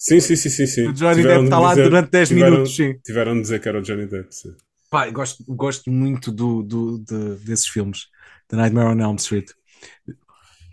Sim, 0.02 0.18
sim, 0.18 0.34
sim, 0.34 0.48
sim. 0.50 0.66
sim. 0.66 0.88
O 0.88 0.92
Johnny 0.92 1.22
Depp 1.22 1.44
está 1.44 1.60
lá 1.60 1.70
dizer, 1.70 1.84
durante 1.84 2.10
10 2.10 2.28
tiveram, 2.28 2.50
minutos, 2.50 2.74
sim. 2.74 2.98
Tiveram 3.04 3.34
de 3.36 3.42
dizer 3.42 3.60
que 3.60 3.68
era 3.68 3.78
o 3.78 3.82
Johnny 3.82 4.06
Depp, 4.06 4.34
sim. 4.34 4.52
Pá, 4.90 5.08
gosto, 5.10 5.44
gosto 5.46 5.92
muito 5.92 6.32
do, 6.32 6.64
do, 6.64 6.98
de, 6.98 7.36
desses 7.44 7.68
filmes. 7.68 8.08
The 8.48 8.56
Nightmare 8.56 8.88
on 8.88 9.00
Elm 9.00 9.14
Street. 9.14 9.48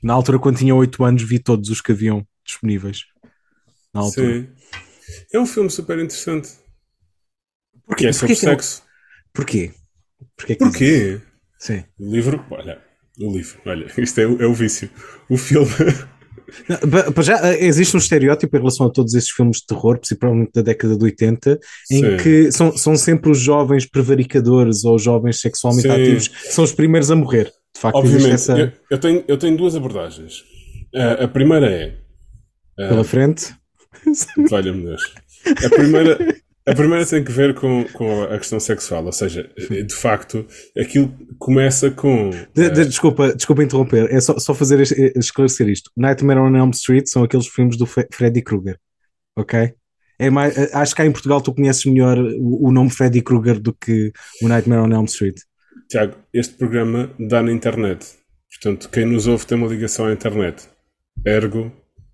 Na 0.01 0.15
altura, 0.15 0.39
quando 0.39 0.57
tinha 0.57 0.73
8 0.73 1.03
anos, 1.03 1.21
vi 1.21 1.37
todos 1.37 1.69
os 1.69 1.79
que 1.79 1.91
haviam 1.91 2.27
disponíveis. 2.43 3.03
Na 3.93 4.01
altura. 4.01 4.41
Sim. 4.41 4.49
É 5.31 5.39
um 5.39 5.45
filme 5.45 5.69
super 5.69 5.99
interessante. 5.99 6.49
Porquê? 7.85 8.07
É 8.07 8.11
sobre 8.11 8.33
Porquê 8.33 8.47
sexo. 8.47 8.83
Porquê? 9.31 9.73
Porquê? 10.35 10.55
Porquê? 10.55 11.21
Sim. 11.59 11.83
O 11.99 12.11
livro, 12.11 12.43
olha, 12.49 12.81
o 13.19 13.31
livro, 13.31 13.61
olha, 13.63 13.85
isto 14.01 14.19
é, 14.21 14.23
é 14.23 14.47
o 14.47 14.55
vício. 14.55 14.89
O 15.29 15.37
filme 15.37 15.69
Não, 16.67 17.23
já 17.23 17.53
eh, 17.53 17.65
existe 17.65 17.95
um 17.95 17.99
estereótipo 17.99 18.55
em 18.55 18.59
relação 18.59 18.87
a 18.87 18.89
todos 18.89 19.13
esses 19.13 19.29
filmes 19.29 19.57
de 19.57 19.67
terror, 19.67 19.97
principalmente 19.97 20.51
da 20.53 20.61
década 20.61 20.97
de 20.97 21.03
80, 21.03 21.59
em 21.91 22.01
Sim. 22.01 22.17
que 22.17 22.51
são, 22.51 22.75
são 22.75 22.95
sempre 22.95 23.31
os 23.31 23.39
jovens 23.39 23.85
prevaricadores 23.85 24.83
ou 24.83 24.97
jovens 24.97 25.39
sexualmente 25.39 25.87
Sim. 25.87 25.93
ativos 25.93 26.27
que 26.27 26.53
são 26.53 26.63
os 26.63 26.71
primeiros 26.71 27.11
a 27.11 27.15
morrer. 27.15 27.51
De 27.73 27.79
facto, 27.79 27.97
Obviamente, 27.97 28.31
essa... 28.31 28.57
eu, 28.57 28.71
eu, 28.89 28.97
tenho, 28.97 29.23
eu 29.27 29.37
tenho 29.37 29.55
duas 29.55 29.75
abordagens. 29.75 30.41
Uh, 30.93 31.23
a 31.23 31.27
primeira 31.27 31.71
é. 31.71 31.95
Pela 32.75 33.03
frente? 33.03 33.53
Valha-me 34.49 34.85
Deus. 34.85 35.01
A 35.65 35.69
primeira, 35.69 36.17
a 36.69 36.75
primeira 36.75 37.05
tem 37.05 37.23
que 37.23 37.31
ver 37.31 37.53
com, 37.55 37.83
com 37.93 38.23
a 38.23 38.37
questão 38.37 38.59
sexual, 38.59 39.05
ou 39.05 39.11
seja, 39.11 39.49
de 39.69 39.95
facto, 39.95 40.45
aquilo 40.77 41.13
começa 41.37 41.89
com. 41.91 42.29
De, 42.53 42.69
de, 42.69 42.81
uh... 42.81 42.85
desculpa, 42.85 43.33
desculpa 43.33 43.63
interromper, 43.63 44.07
é 44.13 44.19
só, 44.19 44.37
só 44.37 44.53
fazer 44.53 44.81
esclarecer 45.17 45.67
isto. 45.67 45.91
Nightmare 45.97 46.39
on 46.39 46.55
Elm 46.55 46.69
Street 46.71 47.07
são 47.07 47.23
aqueles 47.23 47.47
filmes 47.47 47.77
do 47.77 47.85
Freddy 47.85 48.41
Krueger, 48.41 48.77
ok? 49.35 49.73
É 50.19 50.29
mais, 50.29 50.57
eh, 50.57 50.69
acho 50.73 50.93
que 50.93 51.01
cá 51.01 51.07
em 51.07 51.11
Portugal 51.11 51.41
tu 51.41 51.53
conheces 51.53 51.85
melhor 51.85 52.17
o, 52.19 52.67
o 52.67 52.71
nome 52.71 52.89
Freddy 52.89 53.21
Krueger 53.21 53.59
do 53.59 53.73
que 53.73 54.11
o 54.43 54.49
Nightmare 54.49 54.81
on 54.81 54.93
Elm 54.93 55.05
Street. 55.05 55.39
Tiago, 55.89 56.15
este 56.33 56.55
programa 56.55 57.09
dá 57.17 57.41
na 57.41 57.51
internet. 57.51 58.05
Portanto, 58.49 58.89
quem 58.89 59.05
nos 59.05 59.27
ouve 59.27 59.45
tem 59.45 59.57
uma 59.57 59.67
ligação 59.67 60.05
à 60.05 60.11
internet. 60.11 60.67
Ergo, 61.25 61.71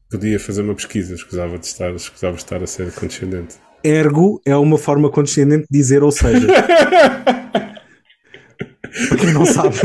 podia 0.10 0.40
fazer 0.40 0.62
uma 0.62 0.76
pesquisa. 0.76 1.16
Escusava 1.16 1.58
de 1.58 1.66
estar, 1.66 1.94
escusava 1.94 2.36
de 2.36 2.44
estar 2.44 2.62
a 2.62 2.68
ser 2.68 2.94
condescendente. 2.94 3.56
Ergo 3.86 4.42
é 4.44 4.56
uma 4.56 4.78
forma 4.80 5.12
condescendente 5.12 5.68
de 5.70 5.78
dizer 5.78 6.02
ou 6.02 6.12
seja. 6.12 6.48
Para 9.10 9.18
quem 9.18 9.34
não 9.34 9.46
sabe. 9.46 9.78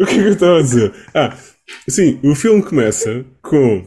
o 0.00 0.06
que 0.06 0.14
é 0.14 0.14
que 0.14 0.20
eu 0.20 0.32
estava 0.32 0.58
a 0.58 0.62
dizer? 0.62 0.92
Ah, 1.12 1.36
sim, 1.88 2.18
o 2.22 2.34
filme 2.34 2.62
começa 2.62 3.24
com 3.42 3.84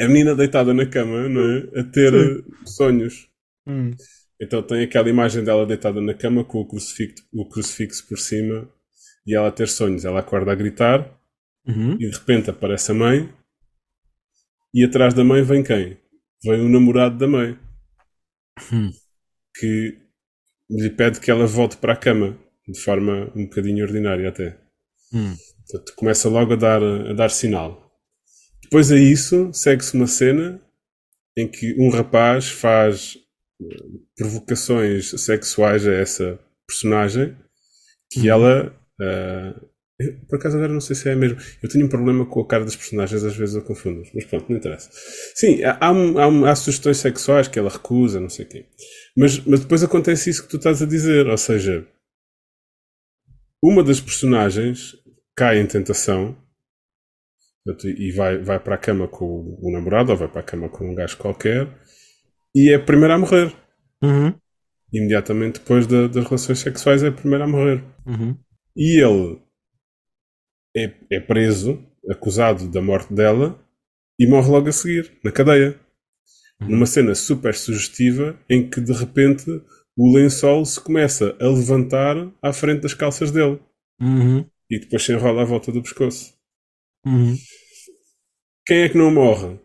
a 0.00 0.06
menina 0.06 0.34
deitada 0.34 0.72
na 0.72 0.86
cama, 0.86 1.28
não 1.28 1.40
é? 1.40 1.80
A 1.80 1.84
ter 1.84 2.12
sim. 2.12 2.44
sonhos. 2.64 3.28
Hum. 3.66 3.90
Então 4.40 4.62
tem 4.62 4.84
aquela 4.84 5.08
imagem 5.08 5.42
dela 5.42 5.66
deitada 5.66 6.00
na 6.00 6.14
cama 6.14 6.44
com 6.44 6.60
o 6.60 6.66
crucifixo, 6.66 7.24
o 7.32 7.48
crucifixo 7.48 8.06
por 8.06 8.18
cima 8.18 8.68
e 9.26 9.34
ela 9.34 9.48
a 9.48 9.52
ter 9.52 9.68
sonhos. 9.68 10.04
Ela 10.04 10.20
acorda 10.20 10.52
a 10.52 10.54
gritar 10.54 11.08
uhum. 11.66 11.94
e 11.94 12.08
de 12.08 12.16
repente 12.16 12.50
aparece 12.50 12.90
a 12.90 12.94
mãe 12.94 13.28
e 14.74 14.84
atrás 14.84 15.14
da 15.14 15.22
mãe 15.24 15.42
vem 15.42 15.62
quem? 15.62 15.96
Vem 16.44 16.60
o 16.60 16.68
namorado 16.68 17.16
da 17.18 17.26
mãe 17.26 17.58
hum. 18.72 18.90
que 19.56 19.98
lhe 20.70 20.90
pede 20.90 21.20
que 21.20 21.30
ela 21.30 21.46
volte 21.46 21.76
para 21.76 21.92
a 21.92 21.96
cama 21.96 22.38
de 22.66 22.80
forma 22.80 23.30
um 23.34 23.44
bocadinho 23.44 23.84
ordinária 23.84 24.28
até. 24.28 24.58
Hum. 25.12 25.34
Portanto, 25.66 25.94
começa 25.96 26.28
logo 26.28 26.52
a 26.54 26.56
dar, 26.56 26.82
a 26.82 27.12
dar 27.12 27.30
sinal. 27.30 27.90
Depois 28.62 28.90
a 28.90 28.96
isso 28.96 29.52
segue-se 29.52 29.94
uma 29.94 30.06
cena 30.06 30.60
em 31.36 31.48
que 31.48 31.74
um 31.78 31.90
rapaz 31.90 32.48
faz 32.48 33.18
eh, 33.60 33.76
provocações 34.16 35.10
sexuais 35.20 35.86
a 35.86 35.92
essa 35.92 36.38
personagem 36.66 37.36
que 38.10 38.20
hum. 38.20 38.32
ela 38.32 38.82
uh, 39.00 39.71
por 40.28 40.36
acaso 40.36 40.56
agora 40.56 40.72
não 40.72 40.80
sei 40.80 40.96
se 40.96 41.08
é 41.08 41.14
mesmo. 41.14 41.38
Eu 41.62 41.68
tenho 41.68 41.86
um 41.86 41.88
problema 41.88 42.26
com 42.26 42.40
a 42.40 42.46
cara 42.46 42.64
das 42.64 42.76
personagens, 42.76 43.22
às 43.24 43.36
vezes 43.36 43.54
eu 43.54 43.62
confundo 43.62 44.02
mas 44.14 44.24
pronto, 44.24 44.46
não 44.48 44.56
interessa. 44.56 44.90
Sim, 45.34 45.62
há, 45.62 45.78
há, 45.80 46.50
há, 46.50 46.54
sugestões 46.54 46.98
sexuais 46.98 47.48
que 47.48 47.58
ela 47.58 47.70
recusa, 47.70 48.20
não 48.20 48.28
sei 48.28 48.44
o 48.44 48.48
quê. 48.48 48.66
Mas, 49.16 49.38
mas 49.44 49.60
depois 49.60 49.82
acontece 49.82 50.30
isso 50.30 50.42
que 50.42 50.48
tu 50.48 50.56
estás 50.56 50.82
a 50.82 50.86
dizer, 50.86 51.26
ou 51.26 51.38
seja, 51.38 51.86
uma 53.62 53.82
das 53.82 54.00
personagens 54.00 54.96
cai 55.36 55.58
em 55.58 55.66
tentação 55.66 56.36
e 57.84 58.10
vai, 58.10 58.38
vai 58.38 58.58
para 58.58 58.74
a 58.74 58.78
cama 58.78 59.06
com 59.06 59.24
o, 59.24 59.68
o 59.68 59.72
namorado 59.72 60.10
ou 60.10 60.16
vai 60.18 60.28
para 60.28 60.40
a 60.40 60.44
cama 60.44 60.68
com 60.68 60.90
um 60.90 60.94
gajo 60.94 61.16
qualquer 61.16 61.68
e 62.54 62.70
é 62.70 62.74
a 62.74 62.80
primeira 62.80 63.14
a 63.14 63.18
morrer. 63.18 63.54
Uhum. 64.02 64.34
Imediatamente 64.92 65.60
depois 65.60 65.86
das 65.86 66.24
relações 66.24 66.58
sexuais 66.58 67.02
é 67.02 67.08
a 67.08 67.12
primeira 67.12 67.44
a 67.44 67.48
morrer. 67.48 67.82
Uhum. 68.06 68.36
E 68.76 69.00
ele 69.00 69.40
é, 70.76 70.92
é 71.10 71.20
preso, 71.20 71.82
acusado 72.08 72.68
da 72.68 72.80
morte 72.80 73.12
dela, 73.12 73.58
e 74.18 74.26
morre 74.26 74.50
logo 74.50 74.68
a 74.68 74.72
seguir, 74.72 75.12
na 75.24 75.32
cadeia. 75.32 75.78
Numa 76.60 76.86
cena 76.86 77.14
super 77.14 77.54
sugestiva 77.54 78.38
em 78.48 78.68
que 78.70 78.80
de 78.80 78.92
repente 78.92 79.44
o 79.96 80.14
lençol 80.14 80.64
se 80.64 80.80
começa 80.80 81.36
a 81.40 81.48
levantar 81.48 82.16
à 82.40 82.52
frente 82.52 82.82
das 82.82 82.94
calças 82.94 83.30
dele 83.30 83.60
Uhum. 84.00 84.44
e 84.70 84.78
depois 84.80 85.02
se 85.02 85.12
enrola 85.12 85.42
à 85.42 85.44
volta 85.44 85.70
do 85.70 85.82
pescoço. 85.82 86.34
Uhum. 87.04 87.36
Quem 88.66 88.82
é 88.82 88.88
que 88.88 88.96
não 88.96 89.12
morre? 89.12 89.58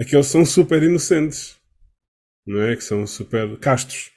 Aqueles 0.00 0.26
são 0.26 0.44
super 0.44 0.82
inocentes, 0.82 1.56
não 2.46 2.60
é? 2.62 2.74
Que 2.76 2.82
são 2.82 3.06
super 3.06 3.56
castos. 3.58 4.10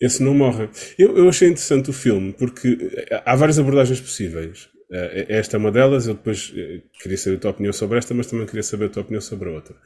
Esse 0.00 0.22
não 0.22 0.34
morre. 0.34 0.70
Eu, 0.98 1.16
eu 1.18 1.28
achei 1.28 1.48
interessante 1.48 1.90
o 1.90 1.92
filme 1.92 2.32
porque 2.32 2.78
há 3.24 3.34
várias 3.36 3.58
abordagens 3.58 4.00
possíveis. 4.00 4.68
Eh, 4.92 5.26
Esta 5.28 5.56
é 5.56 5.58
uma 5.58 5.72
delas. 5.72 6.06
Eu 6.06 6.14
depois 6.14 6.52
eh, 6.56 6.82
queria 7.02 7.18
saber 7.18 7.36
a 7.36 7.40
tua 7.40 7.50
opinião 7.50 7.72
sobre 7.72 7.98
esta, 7.98 8.14
mas 8.14 8.26
também 8.26 8.46
queria 8.46 8.62
saber 8.62 8.86
a 8.86 8.88
tua 8.88 9.02
opinião 9.02 9.20
sobre 9.20 9.48
a 9.48 9.52
outra. 9.52 9.76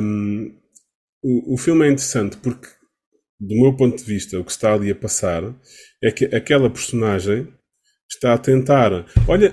Um, 0.00 0.54
o, 1.22 1.54
o 1.54 1.56
filme 1.58 1.84
é 1.86 1.90
interessante 1.90 2.36
porque, 2.36 2.68
do 3.40 3.54
meu 3.60 3.76
ponto 3.76 3.96
de 3.96 4.04
vista, 4.04 4.38
o 4.38 4.44
que 4.44 4.50
está 4.52 4.72
ali 4.74 4.90
a 4.90 4.94
passar 4.94 5.42
é 6.02 6.10
que 6.12 6.24
aquela 6.26 6.68
personagem 6.70 7.48
está 8.10 8.34
a 8.34 8.38
tentar. 8.38 9.06
Olha, 9.28 9.52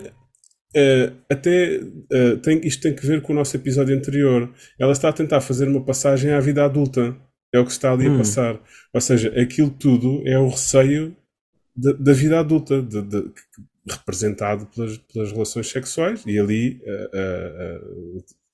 eh, 0.75 1.11
até 1.29 1.79
eh, 2.11 2.35
tem, 2.43 2.59
isto 2.67 2.81
tem 2.83 2.95
que 2.95 3.05
ver 3.05 3.21
com 3.21 3.33
o 3.33 3.35
nosso 3.35 3.55
episódio 3.55 3.95
anterior. 3.95 4.53
Ela 4.79 4.91
está 4.91 5.09
a 5.09 5.13
tentar 5.13 5.41
fazer 5.41 5.67
uma 5.67 5.83
passagem 5.83 6.31
à 6.31 6.39
vida 6.39 6.63
adulta. 6.63 7.15
É 7.53 7.59
o 7.59 7.65
que 7.65 7.71
está 7.71 7.91
ali 7.91 8.05
a 8.05 8.11
Hum. 8.11 8.17
passar. 8.19 8.61
Ou 8.93 9.01
seja, 9.01 9.29
aquilo 9.41 9.71
tudo 9.71 10.21
é 10.27 10.37
o 10.37 10.49
receio 10.49 11.15
da, 11.75 11.93
da 11.93 12.13
vida 12.13 12.39
adulta, 12.39 12.79
de- 12.81 13.01
de- 13.01 13.31
representado 13.89 14.65
pelas, 14.67 14.97
pelas 14.97 15.31
relações 15.31 15.67
sexuais 15.69 16.23
e 16.25 16.37
ali 16.39 16.81
eh, 16.85 17.09
eh, 17.13 17.79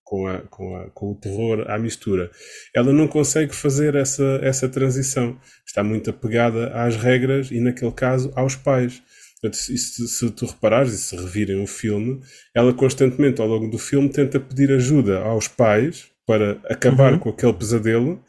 com, 0.03 0.27
a- 0.27 0.41
com 0.41 0.75
a- 0.75 0.89
com 0.91 1.11
o 1.11 1.15
terror 1.15 1.65
à 1.69 1.77
mistura. 1.79 2.29
Ela 2.75 2.93
não 2.93 3.07
consegue 3.07 3.55
fazer 3.55 3.95
essa, 3.95 4.39
essa 4.43 4.69
transição. 4.69 5.37
Está 5.65 5.83
muito 5.83 6.09
apegada 6.11 6.67
às 6.73 6.95
regras 6.95 7.49
e, 7.51 7.59
naquele 7.59 7.91
caso, 7.91 8.31
aos 8.35 8.55
pais. 8.55 9.01
Portanto, 9.41 9.57
se, 9.57 9.77
se- 9.77 10.29
tu 10.31 10.45
reparares 10.45 10.93
e 10.93 10.97
se 10.97 11.15
revirem 11.15 11.61
o 11.61 11.67
filme, 11.67 12.19
ela 12.55 12.73
constantemente 12.73 13.41
ao 13.41 13.47
longo 13.47 13.67
do 13.69 13.77
filme 13.77 14.09
tenta 14.09 14.39
pedir 14.39 14.71
ajuda 14.71 15.19
aos 15.19 15.47
pais 15.47 16.05
para 16.25 16.59
acabar 16.69 17.13
Uhum. 17.13 17.19
com 17.19 17.29
aquele 17.29 17.53
pesadelo 17.53 18.23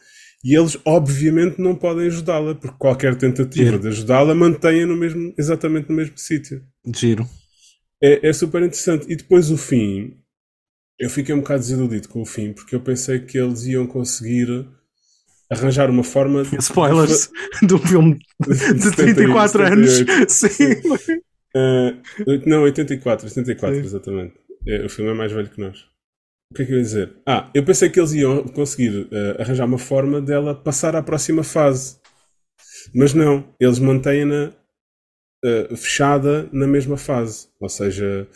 e 0.45 0.55
eles 0.57 0.79
obviamente 0.85 1.59
não 1.61 1.75
podem 1.75 2.07
ajudá-la 2.09 2.55
porque 2.55 2.77
qualquer 2.79 3.15
tentativa 3.17 3.79
de 3.79 3.89
ajudá-la 3.89 4.35
mantém-a 4.35 4.87
no 4.87 4.95
mesmo, 4.97 5.33
exatamente 5.39 5.89
no 5.89 5.97
mesmo 5.97 6.17
sítio. 6.19 6.63
Giro. 6.95 7.29
É, 8.03 8.29
é 8.29 8.33
super 8.33 8.63
interessante. 8.63 9.07
E 9.11 9.17
depois 9.17 9.51
o 9.51 9.57
fim, 9.57 10.17
eu 10.99 11.09
fiquei 11.11 11.35
um 11.35 11.41
bocado 11.41 11.61
desiludido 11.61 12.09
com 12.09 12.23
o 12.23 12.27
fim 12.27 12.53
porque 12.53 12.75
eu 12.75 12.81
pensei 12.81 13.21
que 13.21 13.39
eles 13.39 13.65
iam 13.65 13.87
conseguir 13.87 14.67
arranjar 15.51 15.89
uma 15.91 16.03
forma 16.05 16.43
de 16.45 16.57
Spoilers 16.59 17.31
do 17.63 17.79
filme 17.79 18.19
de 18.47 18.91
34 18.97 19.65
anos. 19.67 19.93
Sim. 20.29 20.75
Oit- 22.27 22.47
não, 22.47 22.63
84, 22.63 23.27
84, 23.27 23.77
Sim. 23.77 23.83
exatamente. 23.85 24.35
É, 24.67 24.85
o 24.85 24.89
filme 24.89 25.11
é 25.11 25.15
mais 25.15 25.33
velho 25.33 25.49
que 25.49 25.61
nós. 25.61 25.79
O 26.53 26.55
que 26.55 26.63
é 26.63 26.67
que 26.67 26.73
eu 26.73 26.77
ia 26.77 26.83
dizer? 26.83 27.17
Ah, 27.27 27.51
eu 27.55 27.65
pensei 27.65 27.89
que 27.91 27.99
eles 27.99 28.13
iam 28.13 28.45
conseguir 28.45 29.09
ah, 29.13 29.43
arranjar 29.43 29.65
uma 29.67 29.79
forma 29.79 30.21
dela 30.21 30.55
passar 30.55 30.95
à 30.95 31.03
próxima 31.03 31.43
fase. 31.43 31.99
Mas 32.95 33.15
não, 33.15 33.53
eles 33.59 33.79
mantêm-na 33.79 34.53
ah, 35.47 35.77
fechada 35.77 36.49
na 36.53 36.67
mesma 36.67 36.97
fase. 36.97 37.47
Ou 37.59 37.69
seja, 37.69 38.29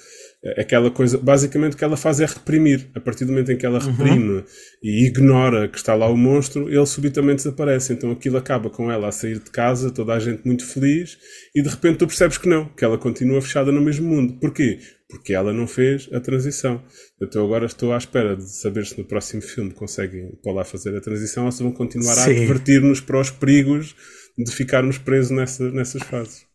é 0.42 0.62
aquela 0.62 0.90
coisa. 0.90 1.18
Basicamente, 1.18 1.75
o 1.75 1.77
que 1.77 1.85
ela 1.85 1.96
faz 1.96 2.20
é 2.20 2.27
reprimir. 2.27 2.88
A 2.94 3.01
partir 3.01 3.27
do 3.27 3.33
momento 3.33 3.53
em 3.53 3.57
que 3.57 3.66
ela 3.66 3.79
reprime 3.79 4.44
e 4.83 5.07
ignora 5.07 5.68
que 5.68 5.77
está 5.77 5.94
lá 5.94 6.09
o 6.09 6.16
monstro, 6.16 6.68
ele 6.68 6.87
subitamente 6.87 7.44
desaparece. 7.44 7.92
Então 7.92 8.11
aquilo 8.11 8.38
acaba 8.38 8.70
com 8.70 8.90
ela 8.90 9.09
a 9.09 9.12
sair 9.12 9.38
de 9.38 9.51
casa, 9.51 9.90
toda 9.90 10.14
a 10.14 10.18
gente 10.18 10.46
muito 10.46 10.64
feliz, 10.64 11.18
e 11.55 11.62
de 11.62 11.68
repente 11.68 11.99
tu 11.99 12.07
percebes 12.07 12.38
que 12.38 12.49
não, 12.49 12.66
que 12.68 12.85
ela 12.85 12.96
continua 12.96 13.42
fechada 13.42 13.70
no 13.70 13.81
mesmo 13.81 14.09
mundo. 14.09 14.38
Porquê? 14.40 14.79
Porque 15.09 15.35
ela 15.35 15.53
não 15.53 15.66
fez 15.66 16.09
a 16.12 16.20
transição. 16.20 16.83
Então 17.20 17.44
agora 17.44 17.66
estou 17.66 17.92
à 17.92 17.99
espera 17.99 18.37
de 18.37 18.49
saber 18.49 18.87
se 18.87 18.96
no 18.96 19.05
próximo 19.05 19.42
filme 19.42 19.73
conseguem 19.73 20.38
pôr 20.42 20.53
lá 20.53 20.64
fazer 20.64 20.96
a 20.96 21.01
transição 21.01 21.44
ou 21.44 21.53
se 21.53 21.62
vão 21.62 21.73
continuar 21.73 22.12
a 22.12 22.25
Sim. 22.25 22.31
advertir-nos 22.31 23.01
para 23.01 23.20
os 23.20 23.31
perigos 23.31 23.94
de 24.38 24.51
ficarmos 24.51 24.96
presos 24.96 25.31
nessa, 25.31 25.70
nessas 25.70 26.03
fases. 26.03 26.49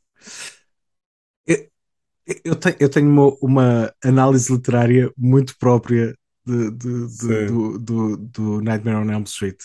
Eu 2.44 2.56
tenho, 2.56 2.76
eu 2.80 2.90
tenho 2.90 3.08
uma, 3.10 3.36
uma 3.42 3.94
análise 4.04 4.52
literária 4.52 5.12
muito 5.18 5.56
própria 5.60 6.16
de- 6.46 6.72
de- 6.72 7.08
de- 7.18 7.38
do, 7.38 7.78
do, 7.80 8.18
do 8.18 8.62
Nightmare 8.62 8.98
on 8.98 9.12
Elm 9.12 9.24
Street. 9.24 9.58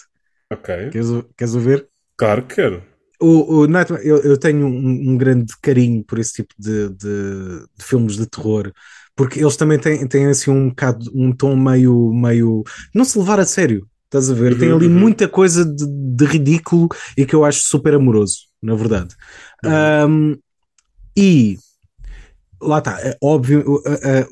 Ok. 0.51 0.71
Queres, 0.91 1.09
queres 1.37 1.55
ouvir? 1.55 1.89
Claro 2.17 2.47
que 2.47 2.55
quero. 2.55 2.83
O, 3.23 3.61
o 3.63 3.67
Nightmare, 3.67 4.07
eu, 4.07 4.19
eu 4.23 4.39
tenho 4.39 4.67
um, 4.67 5.11
um 5.13 5.17
grande 5.19 5.53
carinho 5.61 6.03
por 6.05 6.19
esse 6.19 6.33
tipo 6.35 6.55
de, 6.59 6.89
de- 6.91 7.67
de 7.79 7.85
filmes 7.85 8.17
de 8.17 8.27
terror, 8.27 8.73
porque 9.15 9.41
eles 9.41 9.57
também 9.57 9.79
têm, 9.79 10.07
têm 10.09 10.27
assim 10.27 10.51
um 10.51 10.71
bocado, 10.71 11.11
um 11.15 11.31
tom 11.33 11.55
meio, 11.55 12.13
meio. 12.15 12.63
Não 12.95 13.05
se 13.05 13.19
levar 13.19 13.39
a 13.39 13.45
sério, 13.45 13.87
estás 14.07 14.31
a 14.31 14.35
ver? 14.35 14.57
Tem 14.57 14.71
Uhum, 14.71 14.77
ali 14.77 14.89
uhum. 14.89 14.99
muita 15.01 15.29
coisa 15.29 15.67
de, 15.67 15.87
de 15.87 16.25
ridículo 16.25 16.89
e 17.17 17.27
que 17.27 17.35
eu 17.35 17.45
acho 17.45 17.61
super 17.63 17.93
amoroso, 17.95 18.39
na 18.63 18.75
verdade. 18.75 19.15
Um, 19.65 20.39
e 21.17 21.59
lá 22.61 22.79
está, 22.79 23.01
é 23.01 23.17
óbvio, 23.23 23.65
o, 23.67 23.83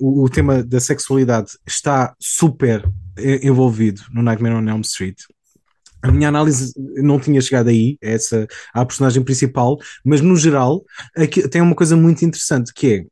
o, 0.00 0.24
o 0.24 0.28
tema 0.28 0.62
da 0.62 0.80
sexualidade 0.80 1.52
está 1.66 2.14
super 2.20 2.88
envolvido 3.42 4.02
no 4.12 4.22
Nightmare 4.22 4.54
on 4.54 4.68
Elm 4.68 4.80
Street. 4.82 5.16
A 6.00 6.12
minha 6.12 6.28
análise 6.28 6.72
não 6.76 7.18
tinha 7.18 7.40
chegado 7.40 7.68
aí, 7.68 7.98
a 8.02 8.06
essa, 8.08 8.46
à 8.72 8.84
personagem 8.86 9.22
principal, 9.24 9.76
mas 10.04 10.20
no 10.20 10.36
geral 10.36 10.84
aqui, 11.16 11.48
tem 11.48 11.60
uma 11.60 11.74
coisa 11.74 11.96
muito 11.96 12.24
interessante 12.24 12.72
que 12.72 12.94
é 12.94 13.04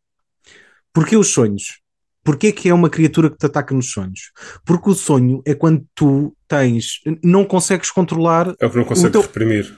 porque 0.92 1.16
os 1.16 1.28
sonhos? 1.28 1.80
Porquê 2.22 2.50
que 2.52 2.68
é 2.68 2.74
uma 2.74 2.88
criatura 2.90 3.30
que 3.30 3.36
te 3.36 3.46
ataca 3.46 3.74
nos 3.74 3.90
sonhos? 3.90 4.32
Porque 4.64 4.90
o 4.90 4.94
sonho 4.94 5.42
é 5.44 5.54
quando 5.54 5.84
tu 5.94 6.34
tens, 6.48 7.00
não 7.22 7.44
consegues 7.44 7.90
controlar 7.90 8.54
É 8.58 8.66
o 8.66 8.70
que 8.70 8.76
não 8.78 8.84
consegue 8.84 9.12
teu- 9.12 9.20
reprimir. 9.22 9.76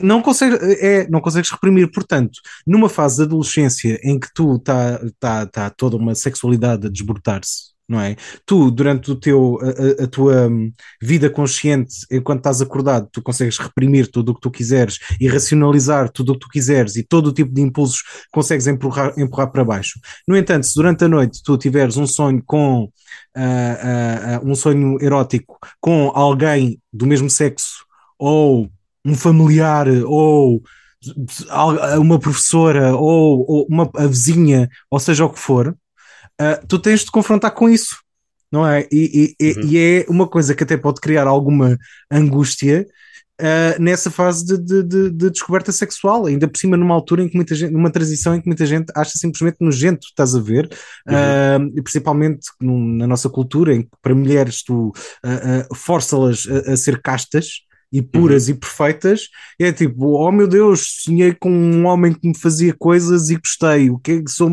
Não 0.00 0.20
consegues, 0.22 0.58
é, 0.80 1.08
não 1.08 1.20
consegues 1.20 1.50
reprimir. 1.50 1.90
Portanto, 1.90 2.40
numa 2.66 2.88
fase 2.88 3.16
de 3.16 3.22
adolescência 3.22 3.98
em 4.02 4.18
que 4.18 4.28
tu 4.34 4.56
está 4.56 5.00
tá, 5.18 5.46
tá 5.46 5.70
toda 5.70 5.96
uma 5.96 6.14
sexualidade 6.14 6.86
a 6.86 6.90
desbordar-se, 6.90 7.72
não 7.88 8.00
é? 8.00 8.16
Tu, 8.44 8.70
durante 8.70 9.10
o 9.10 9.14
teu, 9.14 9.58
a, 10.00 10.04
a- 10.04 10.06
tua 10.08 10.48
hum, 10.48 10.72
vida 11.00 11.30
consciente, 11.30 11.94
enquanto 12.10 12.38
estás 12.38 12.60
acordado, 12.60 13.08
tu 13.12 13.22
consegues 13.22 13.58
reprimir 13.58 14.10
tudo 14.10 14.30
o 14.32 14.34
que 14.34 14.40
tu 14.40 14.50
quiseres 14.50 14.98
e 15.20 15.28
racionalizar 15.28 16.10
tudo 16.10 16.30
o 16.32 16.34
que 16.34 16.40
tu 16.40 16.48
quiseres 16.48 16.96
e 16.96 17.02
todo 17.04 17.28
o 17.28 17.32
tipo 17.32 17.52
de 17.52 17.60
impulsos 17.60 18.02
consegues 18.32 18.66
empurrar, 18.66 19.12
empurrar 19.18 19.50
para 19.52 19.64
baixo. 19.64 20.00
No 20.26 20.36
entanto, 20.36 20.66
se 20.66 20.74
durante 20.74 21.04
a 21.04 21.08
noite 21.08 21.42
tu 21.44 21.56
tiveres 21.56 21.96
um 21.96 22.06
sonho 22.06 22.42
com 22.44 22.90
ah, 23.36 24.38
ah, 24.38 24.40
um 24.44 24.54
sonho 24.54 24.98
erótico 25.00 25.58
com 25.80 26.10
alguém 26.14 26.80
do 26.92 27.06
mesmo 27.06 27.28
sexo 27.30 27.84
ou 28.18 28.68
um 29.04 29.14
familiar 29.14 29.86
ou 30.06 30.62
al- 31.50 32.00
uma 32.00 32.18
professora 32.18 32.94
ou, 32.96 33.44
ou 33.48 33.66
uma 33.68 33.90
a 33.96 34.06
vizinha, 34.06 34.68
ou 34.90 34.98
seja 34.98 35.24
o 35.24 35.30
que 35.30 35.38
for, 35.38 35.76
ah, 36.40 36.60
tu 36.68 36.78
tens 36.78 37.00
de 37.00 37.06
te 37.06 37.12
confrontar 37.12 37.52
com 37.52 37.68
isso, 37.68 37.96
não 38.50 38.66
é? 38.66 38.86
E, 38.92 39.34
e- 39.40 39.52
Uhum. 39.52 39.66
e 39.68 39.78
é 39.78 40.06
uma 40.08 40.28
coisa 40.28 40.54
que 40.54 40.62
até 40.64 40.76
pode 40.76 41.00
criar 41.00 41.26
alguma 41.26 41.76
angústia. 42.10 42.86
ah, 43.40 43.76
nessa 43.80 44.10
fase 44.12 44.46
de, 44.46 44.56
de- 44.58 44.82
de- 44.84 45.10
de 45.10 45.30
descoberta 45.30 45.72
sexual, 45.72 46.26
ainda 46.26 46.46
por 46.48 46.56
cima 46.56 46.76
numa 46.76 46.94
altura 46.94 47.22
em 47.24 47.28
que 47.28 47.34
muita 47.36 47.54
gente, 47.54 47.72
numa 47.72 47.90
transição 47.90 48.32
em 48.34 48.40
que 48.40 48.46
muita 48.46 48.64
gente 48.64 48.92
acha 48.96 49.12
simplesmente 49.18 49.56
nojento, 49.60 50.06
estás 50.06 50.36
a 50.36 50.40
ver? 50.40 50.68
Ah, 51.08 51.58
e 51.76 51.82
principalmente 51.82 52.46
num- 52.60 52.96
na 52.96 53.06
nossa 53.08 53.28
cultura, 53.28 53.74
em 53.74 53.82
que 53.82 53.88
para 54.00 54.14
mulheres 54.14 54.62
tu 54.62 54.92
força-las 55.74 56.46
a, 56.46 56.72
a 56.72 56.76
ser 56.76 57.00
castas 57.02 57.46
e 57.94 58.02
puras 58.02 58.48
e 58.48 58.54
perfeitas, 58.54 59.28
é 59.58 59.70
tipo, 59.72 60.14
oh 60.14 60.32
meu 60.32 60.48
Deus, 60.48 61.02
sonhei 61.04 61.32
com 61.32 61.48
um 61.50 61.86
homem 61.86 62.12
que 62.12 62.26
me 62.26 62.36
fazia 62.36 62.74
coisas 62.74 63.30
e 63.30 63.36
gostei, 63.36 63.88
o 63.88 63.98
que 64.00 64.10
é 64.12 64.22
que, 64.22 64.30
sou, 64.30 64.50